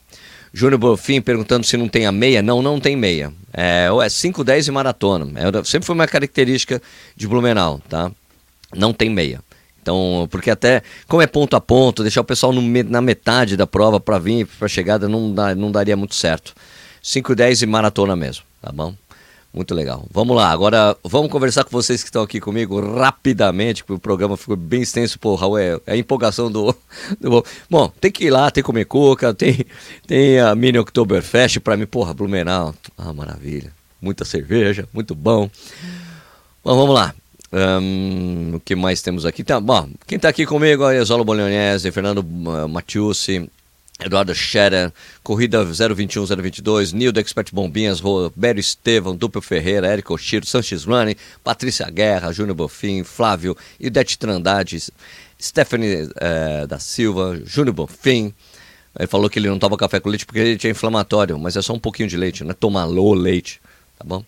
Júnior 0.55 0.79
Bonfim 0.79 1.21
perguntando 1.21 1.67
se 1.67 1.77
não 1.77 1.89
tem 1.89 2.07
a 2.07 2.13
meia. 2.13 2.41
Não, 2.41 2.63
não 2.63 2.79
tem 2.79 2.95
meia. 2.95 3.33
É, 3.53 3.89
é 4.05 4.09
5, 4.09 4.45
10 4.45 4.69
e 4.69 4.71
maratona. 4.71 5.27
É, 5.35 5.65
sempre 5.65 5.87
foi 5.87 5.95
uma 5.97 6.07
característica 6.07 6.81
de 7.17 7.27
Blumenau, 7.27 7.81
tá? 7.89 8.13
Não 8.73 8.93
tem 8.93 9.11
meia. 9.11 9.41
Então, 9.83 10.29
porque 10.31 10.51
até, 10.51 10.83
como 11.09 11.23
é 11.23 11.27
ponto 11.27 11.57
a 11.57 11.61
ponto, 11.61 12.03
deixar 12.03 12.21
o 12.21 12.25
pessoal 12.25 12.53
no, 12.53 12.63
na 12.85 13.01
metade 13.01 13.57
da 13.57 13.67
prova 13.67 13.99
para 13.99 14.19
vir, 14.19 14.47
para 14.47 14.69
chegada, 14.69 15.09
não, 15.09 15.35
dá, 15.35 15.55
não 15.55 15.73
daria 15.73 15.97
muito 15.97 16.15
certo. 16.15 16.55
5, 17.03 17.35
10 17.35 17.63
e 17.63 17.67
maratona 17.67 18.15
mesmo, 18.15 18.45
tá 18.61 18.71
bom? 18.71 18.95
Muito 19.53 19.75
legal. 19.75 20.07
Vamos 20.13 20.37
lá, 20.37 20.49
agora 20.51 20.97
vamos 21.03 21.31
conversar 21.31 21.65
com 21.65 21.71
vocês 21.71 22.03
que 22.03 22.09
estão 22.09 22.23
aqui 22.23 22.39
comigo 22.39 22.81
rapidamente, 22.81 23.83
porque 23.83 23.95
o 23.95 23.99
programa 23.99 24.37
ficou 24.37 24.55
bem 24.55 24.83
extenso, 24.83 25.19
pô, 25.19 25.35
Raul, 25.35 25.59
é, 25.59 25.81
é 25.87 25.93
a 25.95 25.97
empolgação 25.97 26.51
do, 26.51 26.75
do, 27.21 27.45
Bom, 27.69 27.93
tem 28.01 28.13
que 28.13 28.27
ir 28.27 28.31
lá, 28.31 28.49
tem 28.51 28.63
que 28.63 28.67
comer 28.67 28.85
cuca, 28.85 29.35
tem, 29.35 29.67
tem 30.07 30.39
a 30.39 30.55
Mini 30.55 30.79
Oktoberfest 30.79 31.59
para 31.59 31.77
mim, 31.77 31.85
porra, 31.85 32.15
Blumenau. 32.15 32.73
Ah, 32.97 33.13
maravilha. 33.13 33.73
Muita 34.01 34.25
cerveja, 34.25 34.89
muito 34.93 35.17
bom. 35.17 35.51
Bom, 36.63 36.77
vamos 36.77 36.95
lá. 36.95 37.13
Um, 37.53 38.53
o 38.55 38.61
que 38.61 38.77
mais 38.77 39.03
temos 39.03 39.27
aqui? 39.27 39.43
Tá, 39.43 39.59
bom, 39.59 39.89
quem 40.07 40.15
está 40.15 40.29
aqui 40.29 40.47
comigo 40.47 40.89
é 40.89 41.05
Zolo 41.05 41.25
Bolognese, 41.25 41.91
Fernando 41.91 42.19
uh, 42.19 42.69
Matiusi, 42.69 43.51
Eduardo 44.01 44.35
Scherer, 44.35 44.93
Corrida 45.23 45.63
021, 45.65 46.25
022, 46.25 46.93
Nildo 46.93 47.21
Expert 47.21 47.53
Bombinhas, 47.53 48.01
Roberto 48.01 48.59
Estevam, 48.59 49.15
Duplo 49.15 49.43
Ferreira, 49.43 49.87
Érico 49.87 50.17
Chiro, 50.17 50.47
Sanches 50.47 50.85
Running, 50.85 51.17
Patrícia 51.45 51.89
Guerra, 51.91 52.33
Júnior 52.33 52.57
Bofim, 52.57 53.05
Flávio, 53.05 53.57
Idete 53.79 54.19
Trandade, 54.19 54.91
Stephanie 55.41 56.09
eh, 56.17 56.67
da 56.67 56.79
Silva, 56.79 57.39
Júnior 57.45 57.75
Bofim. 57.75 58.33
Ele 58.99 59.07
falou 59.07 59.29
que 59.29 59.39
ele 59.39 59.49
não 59.49 59.59
toma 59.59 59.77
café 59.77 60.01
com 60.01 60.09
leite 60.09 60.25
porque 60.25 60.41
ele 60.41 60.57
tinha 60.57 60.71
inflamatório, 60.71 61.39
mas 61.39 61.57
é 61.57 61.63
só 61.63 61.75
um 61.75 61.79
pouquinho 61.79 62.09
de 62.09 62.17
leite, 62.17 62.43
não 62.43 62.51
é 62.51 62.55
tomar 62.55 62.87
low 62.87 63.13
leite, 63.13 63.61
tá 63.99 64.05
bom? 64.05 64.25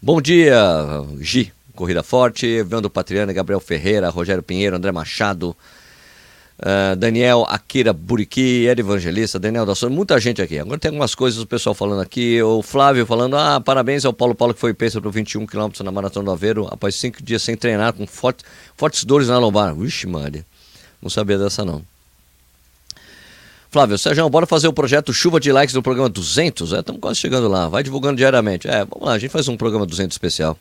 Bom 0.00 0.20
dia, 0.20 0.54
Gi, 1.20 1.52
Corrida 1.74 2.02
Forte, 2.02 2.46
Evandro 2.46 2.90
Patriano, 2.90 3.32
Gabriel 3.32 3.58
Ferreira, 3.58 4.10
Rogério 4.10 4.42
Pinheiro, 4.42 4.76
André 4.76 4.92
Machado, 4.92 5.56
Uh, 6.56 6.94
Daniel 6.94 7.44
Akira 7.48 7.92
Buriqui, 7.92 8.66
Ed 8.66 8.80
Evangelista, 8.80 9.40
Daniel 9.40 9.66
da 9.66 9.74
Souza, 9.74 9.92
muita 9.92 10.18
gente 10.20 10.40
aqui. 10.40 10.56
Agora 10.58 10.78
tem 10.78 10.88
algumas 10.88 11.12
coisas 11.14 11.40
o 11.40 11.46
pessoal 11.46 11.74
falando 11.74 12.00
aqui. 12.00 12.40
O 12.42 12.62
Flávio 12.62 13.04
falando: 13.04 13.36
ah, 13.36 13.60
parabéns 13.60 14.04
ao 14.04 14.12
Paulo 14.12 14.36
Paulo 14.36 14.54
que 14.54 14.60
foi 14.60 14.72
peso 14.72 15.02
para 15.02 15.10
21 15.10 15.46
km 15.46 15.70
na 15.82 15.90
Maratona 15.90 16.26
do 16.26 16.30
Aveiro 16.30 16.68
após 16.70 16.94
cinco 16.94 17.20
dias 17.22 17.42
sem 17.42 17.56
treinar, 17.56 17.92
com 17.92 18.06
forte, 18.06 18.44
fortes 18.76 19.04
dores 19.04 19.26
na 19.28 19.38
lombar. 19.38 19.74
Vixe, 19.74 20.06
Maria, 20.06 20.46
não 21.02 21.10
sabia 21.10 21.36
dessa 21.38 21.64
não. 21.64 21.82
Flávio, 23.68 23.98
Sérgio, 23.98 24.30
bora 24.30 24.46
fazer 24.46 24.68
o 24.68 24.72
projeto 24.72 25.12
Chuva 25.12 25.40
de 25.40 25.50
Likes 25.50 25.74
no 25.74 25.82
programa 25.82 26.08
200? 26.08 26.70
Estamos 26.70 26.98
é, 26.98 27.00
quase 27.00 27.18
chegando 27.18 27.48
lá, 27.48 27.68
vai 27.68 27.82
divulgando 27.82 28.16
diariamente. 28.16 28.68
É, 28.68 28.84
vamos 28.84 29.04
lá, 29.04 29.14
a 29.14 29.18
gente 29.18 29.32
faz 29.32 29.48
um 29.48 29.56
programa 29.56 29.84
200 29.84 30.14
especial. 30.14 30.56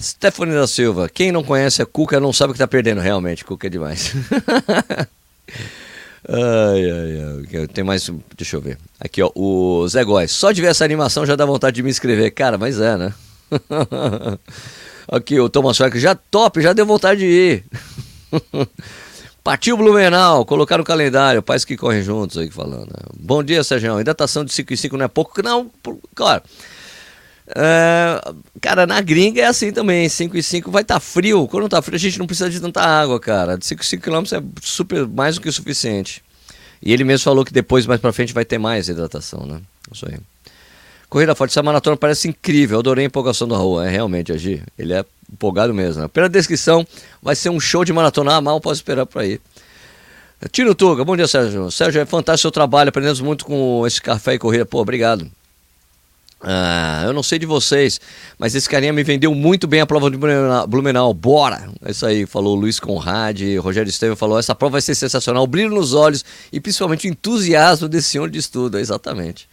Stephanie 0.00 0.54
da 0.54 0.66
Silva, 0.66 1.08
quem 1.08 1.32
não 1.32 1.42
conhece 1.42 1.80
a 1.80 1.86
Cuca 1.86 2.20
não 2.20 2.32
sabe 2.32 2.50
o 2.50 2.52
que 2.52 2.58
está 2.58 2.68
perdendo, 2.68 3.00
realmente. 3.00 3.44
Cuca 3.44 3.66
é 3.66 3.70
demais. 3.70 4.12
ai, 6.28 6.90
ai, 6.90 7.44
ai. 7.54 7.66
Tem 7.68 7.82
mais. 7.82 8.10
Deixa 8.36 8.56
eu 8.56 8.60
ver. 8.60 8.78
Aqui, 9.00 9.22
ó. 9.22 9.30
O 9.34 9.88
Zé 9.88 10.04
Góes. 10.04 10.32
Só 10.32 10.52
de 10.52 10.60
ver 10.60 10.68
essa 10.68 10.84
animação 10.84 11.24
já 11.24 11.34
dá 11.34 11.46
vontade 11.46 11.76
de 11.76 11.82
me 11.82 11.90
inscrever. 11.90 12.30
Cara, 12.32 12.58
mas 12.58 12.78
é, 12.78 12.96
né? 12.96 13.14
Aqui, 15.08 15.40
o 15.40 15.48
Thomas 15.48 15.78
Frank. 15.78 15.98
Já 15.98 16.14
top, 16.14 16.60
já 16.60 16.74
deu 16.74 16.84
vontade 16.84 17.20
de 17.20 17.26
ir. 17.26 17.64
Partiu 19.42 19.76
Blumenau, 19.76 20.44
colocar 20.44 20.76
no 20.76 20.82
calendário, 20.82 21.40
pais 21.40 21.64
que 21.64 21.76
correm 21.76 22.02
juntos 22.02 22.36
aí 22.36 22.50
falando. 22.50 22.88
Né? 22.88 22.98
Bom 23.16 23.44
dia, 23.44 23.62
Sérgio. 23.62 24.00
Hidratação 24.00 24.44
de 24.44 24.52
5 24.52 24.72
e 24.72 24.76
5 24.76 24.96
não 24.96 25.04
é 25.04 25.08
pouco? 25.08 25.40
Não, 25.40 25.70
claro. 26.16 26.42
Uh, 27.48 28.36
cara, 28.60 28.86
na 28.86 29.00
gringa 29.00 29.40
é 29.40 29.46
assim 29.46 29.70
também, 29.70 30.08
5 30.08 30.36
e 30.36 30.42
5 30.42 30.70
vai 30.70 30.82
estar 30.82 30.94
tá 30.94 31.00
frio. 31.00 31.46
Quando 31.46 31.68
tá 31.68 31.80
frio, 31.80 31.94
a 31.96 31.98
gente 31.98 32.18
não 32.18 32.26
precisa 32.26 32.50
de 32.50 32.60
tanta 32.60 32.80
água, 32.80 33.20
cara. 33.20 33.56
De 33.56 33.64
5 33.64 33.82
e 33.82 33.86
5 33.86 34.02
km 34.02 34.24
é 34.32 34.42
super 34.62 35.06
mais 35.06 35.36
do 35.36 35.40
que 35.40 35.48
o 35.48 35.52
suficiente. 35.52 36.22
E 36.82 36.92
ele 36.92 37.04
mesmo 37.04 37.24
falou 37.24 37.44
que 37.44 37.52
depois, 37.52 37.86
mais 37.86 38.00
pra 38.00 38.12
frente, 38.12 38.32
vai 38.32 38.44
ter 38.44 38.58
mais 38.58 38.88
hidratação, 38.88 39.46
né? 39.46 39.60
Isso 39.92 40.06
aí. 40.08 40.18
Corrida 41.08 41.34
forte, 41.34 41.52
essa 41.52 41.62
maratona 41.62 41.96
parece 41.96 42.28
incrível. 42.28 42.76
Eu 42.76 42.80
adorei 42.80 43.04
a 43.04 43.06
empolgação 43.06 43.46
da 43.46 43.56
rua. 43.56 43.86
É 43.86 43.90
realmente, 43.90 44.32
Agir. 44.32 44.64
Ele 44.76 44.92
é 44.92 45.04
empolgado 45.32 45.72
mesmo. 45.72 46.02
Né? 46.02 46.08
Pela 46.08 46.28
descrição, 46.28 46.86
vai 47.22 47.36
ser 47.36 47.48
um 47.48 47.60
show 47.60 47.84
de 47.84 47.92
maratona. 47.92 48.34
Ah, 48.34 48.40
mal 48.40 48.60
posso 48.60 48.80
esperar 48.80 49.06
pra 49.06 49.24
ir. 49.24 49.40
Tino 50.50 50.74
Tuga, 50.74 51.04
bom 51.04 51.16
dia, 51.16 51.26
Sérgio. 51.26 51.70
Sérgio, 51.70 52.00
é 52.00 52.04
fantástico 52.04 52.40
o 52.40 52.42
seu 52.42 52.50
trabalho. 52.50 52.88
Aprendemos 52.88 53.20
muito 53.20 53.46
com 53.46 53.86
esse 53.86 54.02
café 54.02 54.34
e 54.34 54.38
corrida. 54.38 54.66
Pô, 54.66 54.80
obrigado. 54.80 55.30
Ah, 56.48 57.02
eu 57.04 57.12
não 57.12 57.24
sei 57.24 57.40
de 57.40 57.46
vocês, 57.46 58.00
mas 58.38 58.54
esse 58.54 58.68
carinha 58.68 58.92
me 58.92 59.02
vendeu 59.02 59.34
muito 59.34 59.66
bem 59.66 59.80
a 59.80 59.86
prova 59.86 60.08
de 60.08 60.16
Blumenau. 60.16 61.12
Bora! 61.12 61.68
É 61.84 61.90
isso 61.90 62.06
aí, 62.06 62.24
falou 62.24 62.54
Luiz 62.54 62.78
Conrad, 62.78 63.42
Rogério 63.58 63.90
Estevam 63.90 64.14
falou: 64.14 64.38
essa 64.38 64.54
prova 64.54 64.72
vai 64.72 64.80
ser 64.80 64.94
sensacional, 64.94 65.42
o 65.42 65.46
brilho 65.48 65.74
nos 65.74 65.92
olhos 65.92 66.24
e 66.52 66.60
principalmente 66.60 67.08
o 67.08 67.10
entusiasmo 67.10 67.88
desse 67.88 68.10
senhor 68.10 68.30
de 68.30 68.38
estudo. 68.38 68.78
Exatamente. 68.78 69.48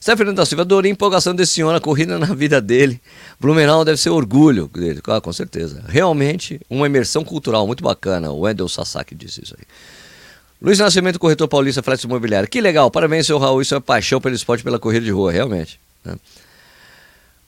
Stefano 0.00 0.32
da 0.32 0.46
Silva, 0.46 0.62
adorei 0.62 0.92
a 0.92 0.94
empolgação 0.94 1.34
desse 1.34 1.54
senhor, 1.54 1.74
a 1.74 1.80
corrida 1.80 2.16
na 2.20 2.32
vida 2.34 2.60
dele. 2.60 3.00
Blumenau 3.40 3.84
deve 3.84 3.98
ser 4.00 4.10
orgulho 4.10 4.68
dele, 4.68 5.00
ah, 5.08 5.20
com 5.20 5.32
certeza. 5.32 5.82
Realmente, 5.88 6.60
uma 6.70 6.86
imersão 6.86 7.24
cultural 7.24 7.66
muito 7.66 7.82
bacana. 7.82 8.30
O 8.30 8.42
Wendel 8.42 8.68
Sasaki 8.68 9.16
disse 9.16 9.42
isso 9.42 9.56
aí. 9.58 9.64
Luiz 10.60 10.78
Nascimento, 10.78 11.18
corretor 11.18 11.48
paulista, 11.48 11.82
frete 11.82 12.04
imobiliário. 12.04 12.48
Que 12.48 12.60
legal, 12.60 12.88
parabéns, 12.92 13.26
seu 13.26 13.38
Raul. 13.38 13.60
Isso 13.60 13.74
é 13.74 13.80
paixão 13.80 14.20
pelo 14.20 14.36
esporte, 14.36 14.62
pela 14.62 14.78
corrida 14.78 15.04
de 15.04 15.10
rua, 15.10 15.32
realmente. 15.32 15.80
Né? 16.04 16.16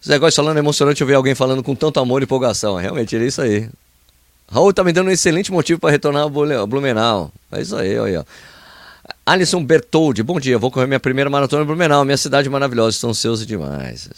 Esse 0.00 0.10
negócio 0.10 0.36
falando 0.36 0.56
é 0.56 0.60
emocionante 0.60 1.00
eu 1.00 1.06
ver 1.06 1.14
alguém 1.14 1.34
falando 1.34 1.62
com 1.62 1.74
tanto 1.74 1.98
amor 1.98 2.20
e 2.20 2.24
empolgação. 2.24 2.76
Realmente, 2.76 3.16
é 3.16 3.24
isso 3.24 3.40
aí. 3.40 3.68
Raul 4.50 4.72
tá 4.72 4.84
me 4.84 4.92
dando 4.92 5.08
um 5.08 5.10
excelente 5.10 5.50
motivo 5.50 5.80
para 5.80 5.90
retornar 5.90 6.22
ao 6.22 6.66
Blumenau. 6.66 7.32
É 7.50 7.62
isso 7.62 7.74
aí, 7.74 7.98
olha. 7.98 8.26
Alisson 9.26 9.64
Bertoldi, 9.64 10.22
bom 10.22 10.38
dia. 10.38 10.58
Vou 10.58 10.70
correr 10.70 10.86
minha 10.86 11.00
primeira 11.00 11.30
maratona 11.30 11.62
em 11.62 11.66
Blumenau, 11.66 12.04
minha 12.04 12.16
cidade 12.16 12.48
maravilhosa, 12.50 12.90
estão 12.90 13.10
ansioso 13.10 13.46
demais. 13.46 14.10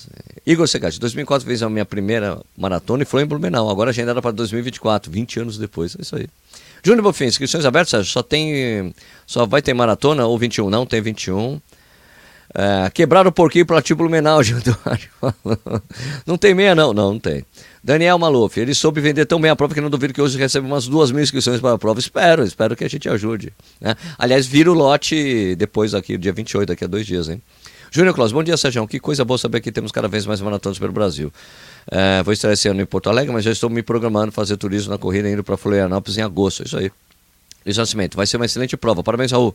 Igor 0.45 0.67
Segatti, 0.67 0.99
2004 0.99 1.47
fez 1.47 1.63
a 1.63 1.71
minha 1.71 1.85
primeira 1.85 2.41
maratona 2.57 3.05
e 3.05 3.07
foi 3.07 3.23
em 3.23 3.27
Blumenau. 3.27 3.71
Agora 3.71 3.91
agendada 3.91 4.21
para 4.21 4.33
2024, 4.33 5.11
20 5.11 5.41
anos 5.41 5.59
depois. 5.59 5.97
É 5.97 6.03
isso 6.03 6.17
aí. 6.17 6.27
Júnior 6.83 7.03
Bofim, 7.03 7.25
inscrições 7.25 7.65
abertas, 7.65 7.91
Sérgio? 7.91 8.13
Só 8.13 8.23
tem. 8.23 8.95
Só 9.27 9.47
vai 9.47 9.63
ter 9.63 9.75
maratona 9.75 10.27
ou 10.27 10.37
21? 10.39 10.71
Não, 10.71 10.85
tem 10.85 11.01
21. 11.01 11.61
É, 12.59 12.89
quebraram 12.89 13.29
o 13.29 13.33
porquinho 13.33 13.67
para 13.67 13.83
tipo 13.83 13.99
Blumenau, 13.99 14.41
Não 16.27 16.39
tem 16.39 16.55
meia, 16.55 16.75
não. 16.75 16.95
Não, 16.95 17.13
não 17.13 17.21
tem. 17.21 17.45
Daniel 17.85 18.19
Maluf, 18.19 18.59
ele 18.59 18.75
soube 18.75 18.99
vender 18.99 19.27
tão 19.27 19.39
bem 19.39 19.51
a 19.51 19.55
prova 19.55 19.75
que 19.75 19.81
não 19.81 19.91
duvido 19.91 20.15
que 20.15 20.23
hoje 20.23 20.39
recebe 20.39 20.67
umas 20.67 20.89
duas 20.89 21.13
mil 21.13 21.23
inscrições 21.23 21.61
para 21.61 21.75
a 21.75 21.79
prova. 21.79 22.01
Espero, 22.01 22.43
espero 22.43 22.75
que 22.75 22.83
a 22.83 22.89
gente 22.89 23.11
ajude. 23.11 23.53
Né? 23.79 23.95
Aliás, 24.19 24.47
vira 24.47 24.73
o 24.73 24.75
lote 24.75 25.55
depois 25.55 25.95
aqui, 25.95 26.17
dia 26.17 26.33
28, 26.33 26.67
daqui 26.67 26.85
a 26.85 26.87
dois 26.87 27.07
dias, 27.07 27.29
hein? 27.29 27.43
Júnior 27.91 28.15
Claus, 28.15 28.33
bom 28.33 28.43
dia, 28.43 28.57
Sérgio. 28.57 28.87
Que 28.89 28.99
coisa 28.99 29.23
boa 29.25 29.37
saber 29.37 29.61
que 29.61 29.71
temos 29.71 29.93
cada 29.93 30.09
vez 30.09 30.25
mais 30.25 30.41
maratonas 30.41 30.79
pelo 30.79 30.93
Brasil. 30.93 31.31
É, 31.91 32.23
vou 32.23 32.33
estar 32.33 32.51
esse 32.51 32.67
ano 32.69 32.81
em 32.81 32.87
Porto 32.87 33.11
Alegre, 33.11 33.33
mas 33.33 33.45
já 33.45 33.53
estou 33.53 33.69
me 33.69 33.83
programando 33.83 34.33
fazer 34.33 34.57
turismo 34.57 34.91
na 34.91 34.99
corrida 34.99 35.31
indo 35.31 35.45
para 35.45 35.59
Florianópolis 35.59 36.17
em 36.17 36.23
agosto. 36.23 36.65
Isso 36.65 36.79
aí. 36.79 36.91
Luiz 37.65 37.77
Nascimento, 37.77 38.17
vai 38.17 38.27
ser 38.27 38.39
uma 38.39 38.47
excelente 38.47 38.77
prova. 38.77 39.03
Parabéns, 39.03 39.31
Raul. 39.31 39.55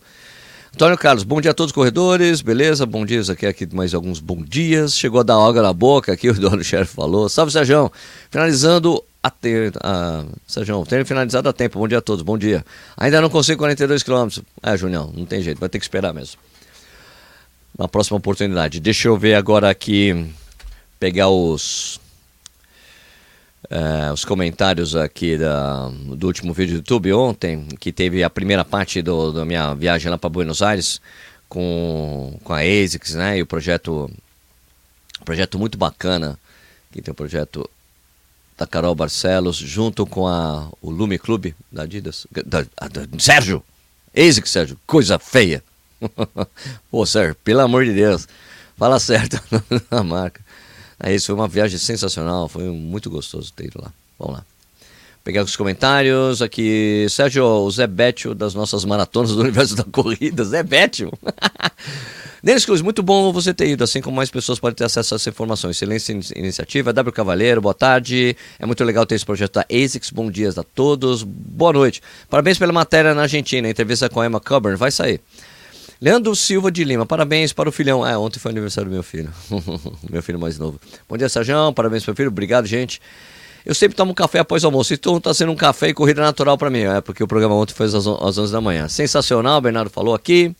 Antônio 0.73 0.97
Carlos, 0.97 1.25
bom 1.25 1.41
dia 1.41 1.51
a 1.51 1.53
todos 1.53 1.71
os 1.71 1.75
corredores, 1.75 2.41
beleza? 2.41 2.85
Bom 2.85 3.05
dia, 3.05 3.21
aqui, 3.29 3.45
aqui 3.45 3.67
mais 3.75 3.93
alguns 3.93 4.21
bom 4.21 4.41
dias. 4.41 4.95
Chegou 4.97 5.19
a 5.19 5.23
dar 5.23 5.35
água 5.35 5.61
na 5.61 5.73
boca 5.73 6.13
aqui, 6.13 6.29
o 6.31 6.33
dono 6.33 6.63
chefe 6.63 6.95
falou. 6.95 7.27
Salve, 7.27 7.51
Sérgio. 7.51 7.91
Finalizando 8.31 9.03
a 9.21 9.29
ter. 9.29 9.73
Sérgio, 10.47 10.83
ter 10.85 11.05
finalizado 11.05 11.49
a 11.49 11.53
tempo. 11.53 11.77
Bom 11.77 11.87
dia 11.89 11.97
a 11.97 12.01
todos, 12.01 12.23
bom 12.23 12.37
dia. 12.37 12.65
Ainda 12.95 13.19
não 13.19 13.29
consigo 13.29 13.59
42 13.59 14.01
quilômetros. 14.01 14.41
É, 14.63 14.77
Junião, 14.77 15.13
não 15.15 15.25
tem 15.25 15.41
jeito, 15.41 15.59
vai 15.59 15.67
ter 15.67 15.77
que 15.77 15.85
esperar 15.85 16.13
mesmo. 16.13 16.39
Na 17.77 17.89
próxima 17.89 18.17
oportunidade. 18.17 18.79
Deixa 18.79 19.09
eu 19.09 19.17
ver 19.17 19.35
agora 19.35 19.69
aqui, 19.69 20.25
pegar 20.97 21.29
os 21.29 21.99
Uh, 23.71 24.11
os 24.11 24.25
comentários 24.25 24.97
aqui 24.97 25.37
da, 25.37 25.87
do 25.87 26.27
último 26.27 26.51
vídeo 26.51 26.73
do 26.73 26.79
YouTube 26.79 27.13
ontem, 27.13 27.65
que 27.79 27.89
teve 27.89 28.21
a 28.21 28.29
primeira 28.29 28.65
parte 28.65 29.01
do, 29.01 29.31
da 29.31 29.45
minha 29.45 29.73
viagem 29.73 30.11
lá 30.11 30.17
para 30.17 30.29
Buenos 30.29 30.61
Aires 30.61 30.99
com, 31.47 32.37
com 32.43 32.51
a 32.51 32.59
ASICS, 32.59 33.15
né? 33.15 33.37
E 33.37 33.41
o 33.41 33.45
projeto, 33.45 34.11
projeto 35.23 35.57
muito 35.57 35.77
bacana, 35.77 36.37
que 36.91 37.01
tem 37.01 37.13
o 37.13 37.15
projeto 37.15 37.69
da 38.57 38.67
Carol 38.67 38.93
Barcelos, 38.93 39.55
junto 39.55 40.05
com 40.05 40.27
a, 40.27 40.67
o 40.81 40.91
Lume 40.91 41.17
Clube 41.17 41.55
da 41.71 41.83
Adidas. 41.83 42.27
Da, 42.29 42.63
da, 42.63 42.67
Sérgio! 43.19 43.63
ASICS, 44.13 44.51
Sérgio, 44.51 44.79
coisa 44.85 45.17
feia! 45.17 45.63
Pô, 46.91 47.05
Sérgio, 47.05 47.35
pelo 47.41 47.61
amor 47.61 47.85
de 47.85 47.93
Deus, 47.93 48.27
fala 48.75 48.99
certo 48.99 49.41
a 49.89 50.03
marca. 50.03 50.41
Aí 51.03 51.15
isso 51.15 51.27
foi 51.27 51.35
uma 51.35 51.47
viagem 51.47 51.79
sensacional, 51.79 52.47
foi 52.47 52.63
muito 52.65 53.09
gostoso 53.09 53.51
ter 53.53 53.65
ido 53.65 53.81
lá. 53.81 53.91
Vamos 54.19 54.35
lá. 54.35 54.45
Pegar 55.23 55.43
os 55.43 55.55
comentários 55.55 56.41
aqui. 56.41 57.07
Sérgio, 57.09 57.43
o 57.43 57.71
Zé 57.71 57.87
Bétio 57.87 58.35
das 58.35 58.53
nossas 58.53 58.85
maratonas 58.85 59.31
do 59.31 59.41
universo 59.41 59.75
da 59.75 59.83
corrida. 59.83 60.43
Zé 60.43 60.61
Bétio. 60.61 61.11
Denis 62.43 62.65
Cruz, 62.65 62.81
muito 62.81 63.03
bom 63.03 63.31
você 63.31 63.53
ter 63.53 63.67
ido, 63.67 63.83
assim 63.83 64.01
como 64.01 64.15
mais 64.15 64.31
pessoas 64.31 64.59
podem 64.59 64.75
ter 64.75 64.83
acesso 64.83 65.13
a 65.13 65.17
essa 65.17 65.29
informação. 65.29 65.69
Excelente 65.69 66.11
iniciativa. 66.35 66.91
W 66.91 67.13
Cavaleiro, 67.13 67.61
boa 67.61 67.73
tarde. 67.73 68.35
É 68.57 68.65
muito 68.65 68.83
legal 68.83 69.05
ter 69.05 69.15
esse 69.15 69.25
projeto 69.25 69.53
da 69.53 69.65
ASICS. 69.71 70.09
Bom 70.11 70.29
dia 70.29 70.49
a 70.49 70.63
todos. 70.63 71.21
Boa 71.23 71.73
noite. 71.73 72.01
Parabéns 72.29 72.57
pela 72.57 72.73
matéria 72.73 73.13
na 73.13 73.23
Argentina. 73.23 73.69
entrevista 73.69 74.09
com 74.09 74.21
a 74.21 74.25
Emma 74.25 74.39
Coburn 74.39 74.75
vai 74.75 74.91
sair. 74.91 75.21
Leandro 76.01 76.35
Silva 76.35 76.71
de 76.71 76.83
Lima, 76.83 77.05
parabéns 77.05 77.53
para 77.53 77.69
o 77.69 77.71
filhão. 77.71 78.05
É, 78.05 78.17
ontem 78.17 78.39
foi 78.39 78.49
aniversário 78.49 78.89
do 78.89 78.93
meu 78.93 79.03
filho. 79.03 79.31
meu 80.09 80.23
filho 80.23 80.39
mais 80.39 80.57
novo. 80.57 80.79
Bom 81.07 81.15
dia, 81.15 81.29
Sérgio. 81.29 81.71
Parabéns 81.73 82.03
para 82.03 82.13
o 82.13 82.15
filho. 82.15 82.29
Obrigado, 82.29 82.65
gente. 82.65 82.99
Eu 83.63 83.75
sempre 83.75 83.95
tomo 83.95 84.11
café 84.15 84.39
após 84.39 84.63
o 84.63 84.67
almoço. 84.67 84.95
Então 84.95 85.17
está 85.17 85.31
sendo 85.31 85.51
um 85.51 85.55
café 85.55 85.89
e 85.89 85.93
corrida 85.93 86.19
natural 86.19 86.57
para 86.57 86.71
mim. 86.71 86.79
É 86.79 87.01
porque 87.01 87.23
o 87.23 87.27
programa 87.27 87.53
ontem 87.53 87.75
foi 87.75 87.85
às, 87.85 87.93
às 87.93 88.07
11 88.07 88.51
da 88.51 88.59
manhã. 88.59 88.87
Sensacional, 88.87 89.59
o 89.59 89.61
Bernardo 89.61 89.91
falou 89.91 90.15
aqui. 90.15 90.55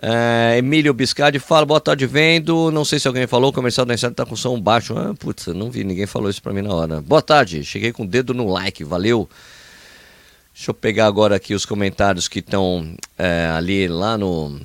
É, 0.00 0.58
Emílio 0.58 0.94
Biscardi 0.94 1.40
fala, 1.40 1.66
boa 1.66 1.80
tarde, 1.80 2.06
vendo. 2.06 2.70
Não 2.70 2.84
sei 2.84 3.00
se 3.00 3.08
alguém 3.08 3.26
falou, 3.26 3.50
o 3.50 3.52
comercial 3.52 3.84
da 3.84 3.94
Incerta 3.94 4.22
está 4.22 4.24
com 4.24 4.36
som 4.36 4.60
baixo. 4.60 4.96
Ah, 4.96 5.12
putz, 5.18 5.48
não 5.48 5.72
vi, 5.72 5.82
ninguém 5.82 6.06
falou 6.06 6.30
isso 6.30 6.40
para 6.40 6.52
mim 6.52 6.62
na 6.62 6.72
hora. 6.72 7.00
Boa 7.00 7.20
tarde, 7.20 7.64
cheguei 7.64 7.92
com 7.92 8.04
o 8.04 8.06
dedo 8.06 8.32
no 8.32 8.46
like, 8.48 8.84
valeu. 8.84 9.28
Deixa 10.54 10.70
eu 10.70 10.74
pegar 10.74 11.06
agora 11.06 11.36
aqui 11.36 11.54
os 11.54 11.64
comentários 11.64 12.28
que 12.28 12.40
estão 12.40 12.94
é, 13.16 13.50
ali 13.54 13.88
lá 13.88 14.18
no, 14.18 14.60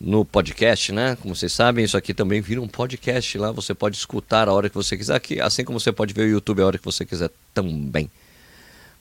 no 0.00 0.24
podcast, 0.24 0.92
né? 0.92 1.16
Como 1.16 1.36
vocês 1.36 1.52
sabem, 1.52 1.84
isso 1.84 1.96
aqui 1.96 2.14
também 2.14 2.40
vira 2.40 2.60
um 2.60 2.66
podcast 2.66 3.36
lá. 3.36 3.52
Você 3.52 3.74
pode 3.74 3.96
escutar 3.96 4.48
a 4.48 4.52
hora 4.52 4.68
que 4.68 4.74
você 4.74 4.96
quiser, 4.96 5.14
aqui, 5.14 5.40
assim 5.40 5.64
como 5.64 5.78
você 5.78 5.92
pode 5.92 6.14
ver 6.14 6.22
o 6.22 6.30
YouTube 6.30 6.62
a 6.62 6.66
hora 6.66 6.78
que 6.78 6.84
você 6.84 7.04
quiser 7.04 7.30
também. 7.52 8.10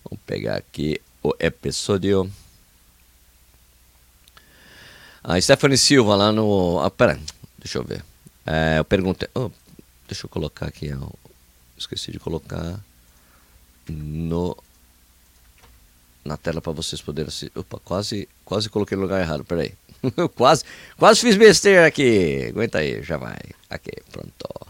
Vamos 0.03 0.23
pegar 0.25 0.57
aqui 0.57 1.01
o 1.23 1.33
episódio. 1.39 2.31
A 5.23 5.39
Stephanie 5.39 5.77
Silva 5.77 6.15
lá 6.15 6.31
no. 6.31 6.79
Ah, 6.81 6.91
pera, 6.91 7.19
deixa 7.57 7.77
eu 7.77 7.83
ver. 7.83 8.03
É, 8.45 8.79
eu 8.79 8.85
perguntei. 8.85 9.29
Oh, 9.33 9.49
deixa 10.07 10.25
eu 10.25 10.29
colocar 10.29 10.67
aqui. 10.67 10.87
Eu 10.87 11.13
esqueci 11.77 12.11
de 12.11 12.19
colocar 12.19 12.79
no 13.89 14.55
na 16.27 16.37
tela 16.37 16.61
para 16.61 16.71
vocês 16.71 17.01
poderem 17.01 17.27
assistir. 17.27 17.51
Opa, 17.55 17.79
quase, 17.83 18.27
quase 18.45 18.69
coloquei 18.69 18.95
no 18.95 19.03
lugar 19.03 19.21
errado, 19.21 19.43
peraí. 19.43 19.73
quase, 20.35 20.63
quase 20.97 21.21
fiz 21.21 21.35
besteira 21.35 21.87
aqui. 21.87 22.47
Aguenta 22.49 22.79
aí, 22.79 23.01
já 23.01 23.17
vai. 23.17 23.37
Aqui, 23.69 23.91
pronto. 24.11 24.67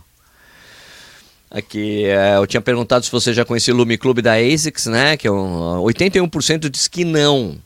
Aqui, 1.49 2.05
é, 2.05 2.35
eu 2.37 2.45
tinha 2.45 2.61
perguntado 2.61 3.05
se 3.05 3.11
você 3.11 3.33
já 3.33 3.45
conhecia 3.45 3.73
o 3.73 3.77
Lume 3.77 3.97
Clube 3.97 4.21
da 4.21 4.33
ASICS, 4.33 4.87
né? 4.87 5.17
Que 5.17 5.27
é 5.27 5.31
um, 5.31 5.81
81% 5.81 6.69
diz 6.69 6.87
que 6.87 7.05
não. 7.05 7.57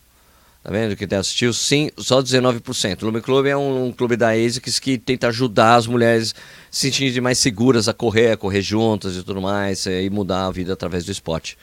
Tá 0.63 0.69
vendo 0.69 0.95
que 0.95 1.15
assistiu? 1.15 1.51
Sim, 1.51 1.89
só 1.97 2.21
19%. 2.21 3.01
O 3.01 3.05
Lume 3.05 3.19
Clube 3.19 3.49
é 3.49 3.57
um, 3.57 3.87
um, 3.87 3.91
clube 3.91 4.15
da 4.15 4.29
ASICS 4.29 4.77
que 4.77 4.99
tenta 4.99 5.27
ajudar 5.29 5.75
as 5.75 5.87
mulheres 5.87 6.35
se 6.69 6.91
sentirem 6.91 7.19
mais 7.19 7.39
seguras 7.39 7.89
a 7.89 7.93
correr, 7.93 8.31
a 8.31 8.37
correr 8.37 8.61
juntas 8.61 9.15
e 9.15 9.23
tudo 9.23 9.41
mais, 9.41 9.87
e 9.87 10.07
mudar 10.11 10.45
a 10.45 10.51
vida 10.51 10.73
através 10.73 11.03
do 11.03 11.11
esporte. 11.11 11.57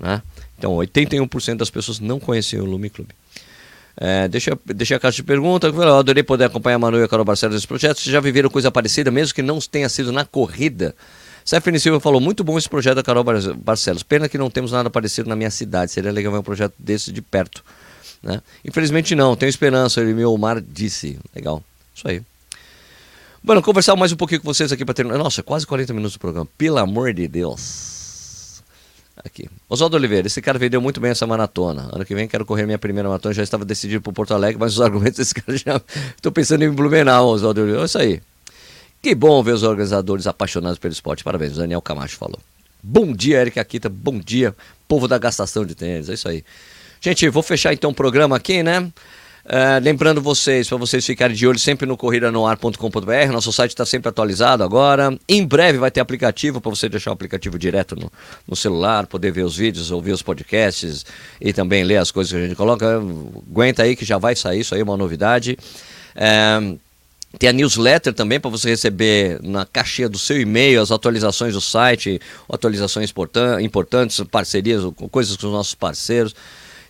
Né? 0.00 0.20
Então, 0.60 0.76
81% 0.76 1.56
das 1.56 1.70
pessoas 1.70 1.98
não 2.00 2.20
conheciam 2.20 2.66
o 2.66 2.68
Lume 2.68 2.90
Clube. 2.90 3.14
É, 3.96 4.28
deixa, 4.28 4.58
deixa 4.66 4.96
a 4.96 5.00
caixa 5.00 5.16
de 5.16 5.22
pergunta. 5.22 5.68
Eu 5.68 5.96
adorei 5.96 6.22
poder 6.22 6.44
acompanhar 6.44 6.76
a 6.76 6.78
Manu 6.78 6.98
e 6.98 7.02
a 7.02 7.08
Carol 7.08 7.24
Barcelos 7.24 7.54
nesse 7.54 7.66
projeto. 7.66 7.98
Vocês 7.98 8.12
já 8.12 8.20
viveram 8.20 8.50
coisa 8.50 8.70
parecida, 8.70 9.10
mesmo 9.10 9.34
que 9.34 9.40
não 9.40 9.58
tenha 9.58 9.88
sido 9.88 10.12
na 10.12 10.22
corrida? 10.22 10.94
Stephanie 11.46 11.80
Silva 11.80 11.98
falou, 11.98 12.20
muito 12.20 12.44
bom 12.44 12.58
esse 12.58 12.68
projeto 12.68 12.96
da 12.96 13.02
Carol 13.02 13.24
Barcelos. 13.56 14.02
Pena 14.02 14.28
que 14.28 14.36
não 14.36 14.50
temos 14.50 14.72
nada 14.72 14.90
parecido 14.90 15.30
na 15.30 15.34
minha 15.34 15.50
cidade. 15.50 15.92
Seria 15.92 16.12
legal 16.12 16.30
ver 16.30 16.40
um 16.40 16.42
projeto 16.42 16.74
desse 16.78 17.10
de 17.10 17.22
perto. 17.22 17.64
Né? 18.22 18.42
Infelizmente 18.62 19.14
não, 19.14 19.34
tenho 19.34 19.48
esperança. 19.48 20.02
Ele 20.02 20.12
meu 20.12 20.30
Omar 20.30 20.60
disse. 20.60 21.18
Legal, 21.34 21.64
isso 21.94 22.06
aí. 22.06 22.20
Bueno, 23.42 23.62
conversar 23.62 23.96
mais 23.96 24.12
um 24.12 24.16
pouquinho 24.16 24.42
com 24.42 24.52
vocês 24.52 24.70
aqui 24.70 24.84
para 24.84 24.92
terminar. 24.92 25.16
Nossa, 25.16 25.42
quase 25.42 25.66
40 25.66 25.94
minutos 25.94 26.18
do 26.18 26.20
programa. 26.20 26.46
Pelo 26.58 26.76
amor 26.76 27.14
de 27.14 27.26
Deus. 27.26 27.99
Aqui. 29.24 29.48
Oswaldo 29.68 29.96
Oliveira, 29.96 30.26
esse 30.26 30.40
cara 30.40 30.58
vendeu 30.58 30.80
muito 30.80 31.00
bem 31.00 31.10
essa 31.10 31.26
maratona. 31.26 31.88
Ano 31.92 32.04
que 32.04 32.14
vem 32.14 32.26
quero 32.26 32.44
correr 32.44 32.64
minha 32.64 32.78
primeira 32.78 33.08
maratona, 33.08 33.34
já 33.34 33.42
estava 33.42 33.64
decidido 33.64 34.00
para 34.02 34.12
Porto 34.12 34.32
Alegre, 34.32 34.58
mas 34.58 34.74
os 34.74 34.80
argumentos 34.82 35.18
desse 35.18 35.34
cara 35.34 35.56
já. 35.56 35.80
Estou 36.16 36.32
pensando 36.32 36.64
em 36.64 36.70
Blumenau, 36.70 37.28
Oswaldo 37.28 37.60
Oliveira. 37.60 37.82
É 37.82 37.86
isso 37.86 37.98
aí. 37.98 38.20
Que 39.02 39.14
bom 39.14 39.42
ver 39.42 39.52
os 39.52 39.62
organizadores 39.62 40.26
apaixonados 40.26 40.78
pelo 40.78 40.92
esporte. 40.92 41.24
Parabéns, 41.24 41.56
Daniel 41.56 41.80
Camacho 41.80 42.16
falou. 42.16 42.38
Bom 42.82 43.12
dia, 43.12 43.40
Eric 43.40 43.58
Akita. 43.58 43.88
Bom 43.88 44.18
dia, 44.18 44.54
povo 44.88 45.06
da 45.06 45.18
gastação 45.18 45.64
de 45.64 45.74
tênis. 45.74 46.08
É 46.08 46.14
isso 46.14 46.28
aí. 46.28 46.44
Gente, 47.00 47.28
vou 47.28 47.42
fechar 47.42 47.72
então 47.72 47.90
o 47.90 47.94
programa 47.94 48.36
aqui, 48.36 48.62
né? 48.62 48.90
Uh, 49.50 49.82
lembrando 49.82 50.22
vocês, 50.22 50.68
para 50.68 50.78
vocês 50.78 51.04
ficarem 51.04 51.34
de 51.34 51.44
olho 51.44 51.58
sempre 51.58 51.84
no 51.84 51.96
corridanoar.com.br, 51.96 53.32
nosso 53.32 53.52
site 53.52 53.72
está 53.72 53.84
sempre 53.84 54.08
atualizado 54.08 54.62
agora. 54.62 55.18
Em 55.28 55.44
breve 55.44 55.76
vai 55.76 55.90
ter 55.90 55.98
aplicativo 55.98 56.60
para 56.60 56.70
você 56.70 56.88
deixar 56.88 57.10
o 57.10 57.14
aplicativo 57.14 57.58
direto 57.58 57.96
no, 57.96 58.12
no, 58.46 58.54
celular, 58.54 59.08
poder 59.08 59.32
ver 59.32 59.42
os 59.42 59.56
vídeos, 59.56 59.90
ouvir 59.90 60.12
os 60.12 60.22
podcasts 60.22 61.04
e 61.40 61.52
também 61.52 61.82
ler 61.82 61.96
as 61.96 62.12
coisas 62.12 62.30
que 62.32 62.38
a 62.38 62.42
gente 62.42 62.54
coloca. 62.54 63.02
Aguenta 63.50 63.82
aí 63.82 63.96
que 63.96 64.04
já 64.04 64.18
vai 64.18 64.36
sair, 64.36 64.60
isso 64.60 64.72
aí 64.72 64.84
uma 64.84 64.96
novidade. 64.96 65.58
Uh, 66.14 66.78
tem 67.36 67.48
a 67.48 67.52
newsletter 67.52 68.14
também 68.14 68.38
para 68.38 68.50
você 68.52 68.68
receber 68.68 69.40
na 69.42 69.66
caixinha 69.66 70.08
do 70.08 70.18
seu 70.18 70.40
e-mail 70.40 70.80
as 70.80 70.92
atualizações 70.92 71.54
do 71.54 71.60
site, 71.60 72.20
atualizações 72.48 73.12
importantes, 73.60 74.20
parcerias, 74.30 74.84
coisas 75.10 75.36
com 75.36 75.48
os 75.48 75.52
nossos 75.52 75.74
parceiros. 75.74 76.36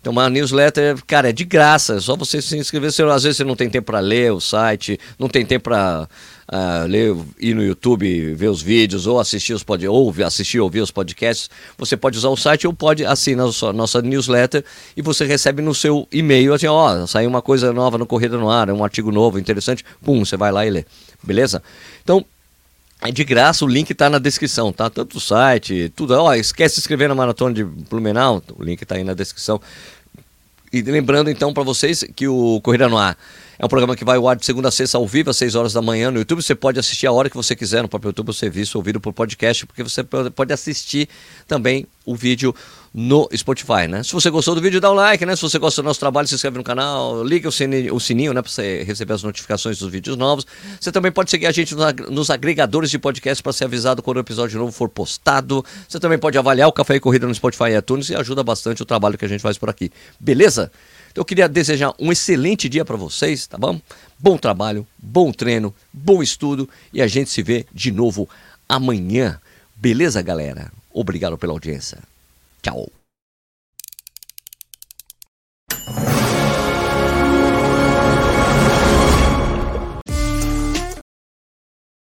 Então, 0.00 0.12
uma 0.12 0.30
newsletter, 0.30 0.96
cara, 1.06 1.28
é 1.28 1.32
de 1.32 1.44
graça, 1.44 1.96
é 1.96 2.00
só 2.00 2.16
você 2.16 2.40
se 2.40 2.56
inscrever. 2.56 2.90
Se, 2.90 3.02
às 3.02 3.22
vezes 3.22 3.36
você 3.36 3.44
não 3.44 3.54
tem 3.54 3.68
tempo 3.68 3.86
para 3.86 4.00
ler 4.00 4.32
o 4.32 4.40
site, 4.40 4.98
não 5.18 5.28
tem 5.28 5.44
tempo 5.44 5.64
para 5.64 6.04
uh, 6.04 6.08
ah, 6.48 6.84
ler, 6.88 7.14
ir 7.38 7.54
no 7.54 7.62
YouTube, 7.62 8.34
ver 8.34 8.48
os 8.48 8.62
vídeos, 8.62 9.06
ou 9.06 9.20
assistir 9.20 9.52
os 9.52 9.62
pod, 9.62 9.86
ou 9.86 10.14
assistir, 10.24 10.58
ouvir 10.58 10.80
os 10.80 10.90
podcasts. 10.90 11.50
Você 11.76 11.98
pode 11.98 12.16
usar 12.16 12.30
o 12.30 12.36
site 12.36 12.66
ou 12.66 12.72
pode 12.72 13.04
assinar 13.04 13.46
a 13.46 13.72
nossa 13.74 14.00
newsletter 14.00 14.64
e 14.96 15.02
você 15.02 15.26
recebe 15.26 15.60
no 15.60 15.74
seu 15.74 16.08
e-mail, 16.10 16.54
assim, 16.54 16.66
ó, 16.66 17.06
saiu 17.06 17.28
uma 17.28 17.42
coisa 17.42 17.70
nova 17.70 17.98
no 17.98 18.06
Corrida 18.06 18.38
no 18.38 18.50
Ar, 18.50 18.70
um 18.70 18.82
artigo 18.82 19.12
novo, 19.12 19.38
interessante, 19.38 19.84
pum, 20.02 20.24
você 20.24 20.36
vai 20.36 20.50
lá 20.50 20.66
e 20.66 20.70
lê. 20.70 20.84
Beleza? 21.22 21.62
Então, 22.02 22.24
é 23.02 23.10
de 23.10 23.24
graça, 23.24 23.64
o 23.64 23.68
link 23.68 23.90
está 23.90 24.10
na 24.10 24.18
descrição, 24.18 24.72
tá? 24.72 24.90
Tanto 24.90 25.16
o 25.16 25.20
site, 25.20 25.90
tudo. 25.96 26.14
Ó, 26.14 26.34
esquece 26.34 26.76
de 26.76 26.80
inscrever 26.80 27.08
na 27.08 27.14
Maratona 27.14 27.54
de 27.54 27.64
Blumenau, 27.64 28.42
o 28.58 28.62
link 28.62 28.82
está 28.82 28.96
aí 28.96 29.04
na 29.04 29.14
descrição. 29.14 29.60
E 30.72 30.82
lembrando 30.82 31.28
então 31.30 31.52
para 31.52 31.64
vocês 31.64 32.04
que 32.14 32.28
o 32.28 32.60
Corrida 32.60 32.88
no 32.88 32.96
Ar 32.96 33.16
É 33.58 33.66
um 33.66 33.68
programa 33.68 33.96
que 33.96 34.04
vai 34.04 34.16
ao 34.16 34.28
ar 34.28 34.36
de 34.36 34.46
segunda 34.46 34.68
a 34.68 34.70
sexta 34.70 34.96
ao 34.96 35.06
vivo, 35.06 35.28
às 35.28 35.36
6 35.36 35.56
horas 35.56 35.72
da 35.72 35.82
manhã 35.82 36.12
no 36.12 36.18
YouTube. 36.18 36.40
Você 36.40 36.54
pode 36.54 36.78
assistir 36.78 37.08
a 37.08 37.12
hora 37.12 37.28
que 37.28 37.36
você 37.36 37.56
quiser 37.56 37.82
no 37.82 37.88
próprio 37.88 38.10
YouTube, 38.10 38.28
o 38.28 38.32
serviço 38.32 38.78
ouvido 38.78 39.00
por 39.00 39.12
podcast, 39.12 39.66
porque 39.66 39.82
você 39.82 40.04
pode 40.04 40.52
assistir 40.52 41.08
também 41.48 41.86
o 42.06 42.14
vídeo 42.14 42.54
no 42.92 43.28
Spotify, 43.36 43.86
né? 43.88 44.02
Se 44.02 44.12
você 44.12 44.28
gostou 44.30 44.54
do 44.54 44.60
vídeo, 44.60 44.80
dá 44.80 44.90
um 44.90 44.94
like, 44.94 45.24
né? 45.24 45.36
Se 45.36 45.42
você 45.42 45.58
gosta 45.58 45.80
do 45.80 45.84
nosso 45.84 46.00
trabalho, 46.00 46.26
se 46.26 46.34
inscreve 46.34 46.58
no 46.58 46.64
canal, 46.64 47.22
liga 47.22 47.48
o 47.48 47.52
sininho, 47.52 47.94
o 47.94 48.00
sininho 48.00 48.32
né? 48.32 48.42
Para 48.42 48.50
você 48.50 48.82
receber 48.82 49.12
as 49.12 49.22
notificações 49.22 49.78
dos 49.78 49.90
vídeos 49.90 50.16
novos. 50.16 50.44
Você 50.80 50.90
também 50.90 51.12
pode 51.12 51.30
seguir 51.30 51.46
a 51.46 51.52
gente 51.52 51.74
nos 52.10 52.30
agregadores 52.30 52.90
de 52.90 52.98
podcast 52.98 53.42
para 53.42 53.52
ser 53.52 53.64
avisado 53.64 54.02
quando 54.02 54.16
o 54.16 54.20
episódio 54.20 54.58
novo 54.58 54.72
for 54.72 54.88
postado. 54.88 55.64
Você 55.88 56.00
também 56.00 56.18
pode 56.18 56.36
avaliar 56.36 56.68
o 56.68 56.72
Café 56.72 56.96
e 56.96 57.00
Corrida 57.00 57.28
no 57.28 57.34
Spotify 57.34 57.70
e 57.70 57.76
iTunes 57.76 58.08
e 58.10 58.16
ajuda 58.16 58.42
bastante 58.42 58.82
o 58.82 58.84
trabalho 58.84 59.16
que 59.16 59.24
a 59.24 59.28
gente 59.28 59.40
faz 59.40 59.56
por 59.56 59.70
aqui. 59.70 59.92
Beleza? 60.18 60.72
Então 61.12 61.22
eu 61.22 61.24
queria 61.24 61.48
desejar 61.48 61.94
um 61.98 62.10
excelente 62.10 62.68
dia 62.68 62.84
para 62.84 62.96
vocês, 62.96 63.46
tá 63.46 63.56
bom? 63.56 63.80
Bom 64.18 64.36
trabalho, 64.36 64.86
bom 64.98 65.32
treino, 65.32 65.74
bom 65.92 66.22
estudo 66.22 66.68
e 66.92 67.00
a 67.00 67.06
gente 67.06 67.30
se 67.30 67.42
vê 67.42 67.66
de 67.72 67.92
novo 67.92 68.28
amanhã. 68.68 69.40
Beleza, 69.76 70.20
galera? 70.22 70.72
Obrigado 70.92 71.38
pela 71.38 71.52
audiência. 71.52 72.09
Tchau. 72.62 72.90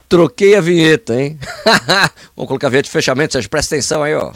Troquei 0.07 0.55
a 0.55 0.61
vinheta, 0.61 1.19
hein? 1.19 1.39
Vamos 2.35 2.47
colocar 2.47 2.67
a 2.67 2.69
vinheta 2.69 2.85
de 2.85 2.91
fechamento, 2.91 3.33
vocês 3.33 3.47
prestem 3.47 3.79
atenção 3.79 4.03
aí, 4.03 4.13
ó. 4.13 4.31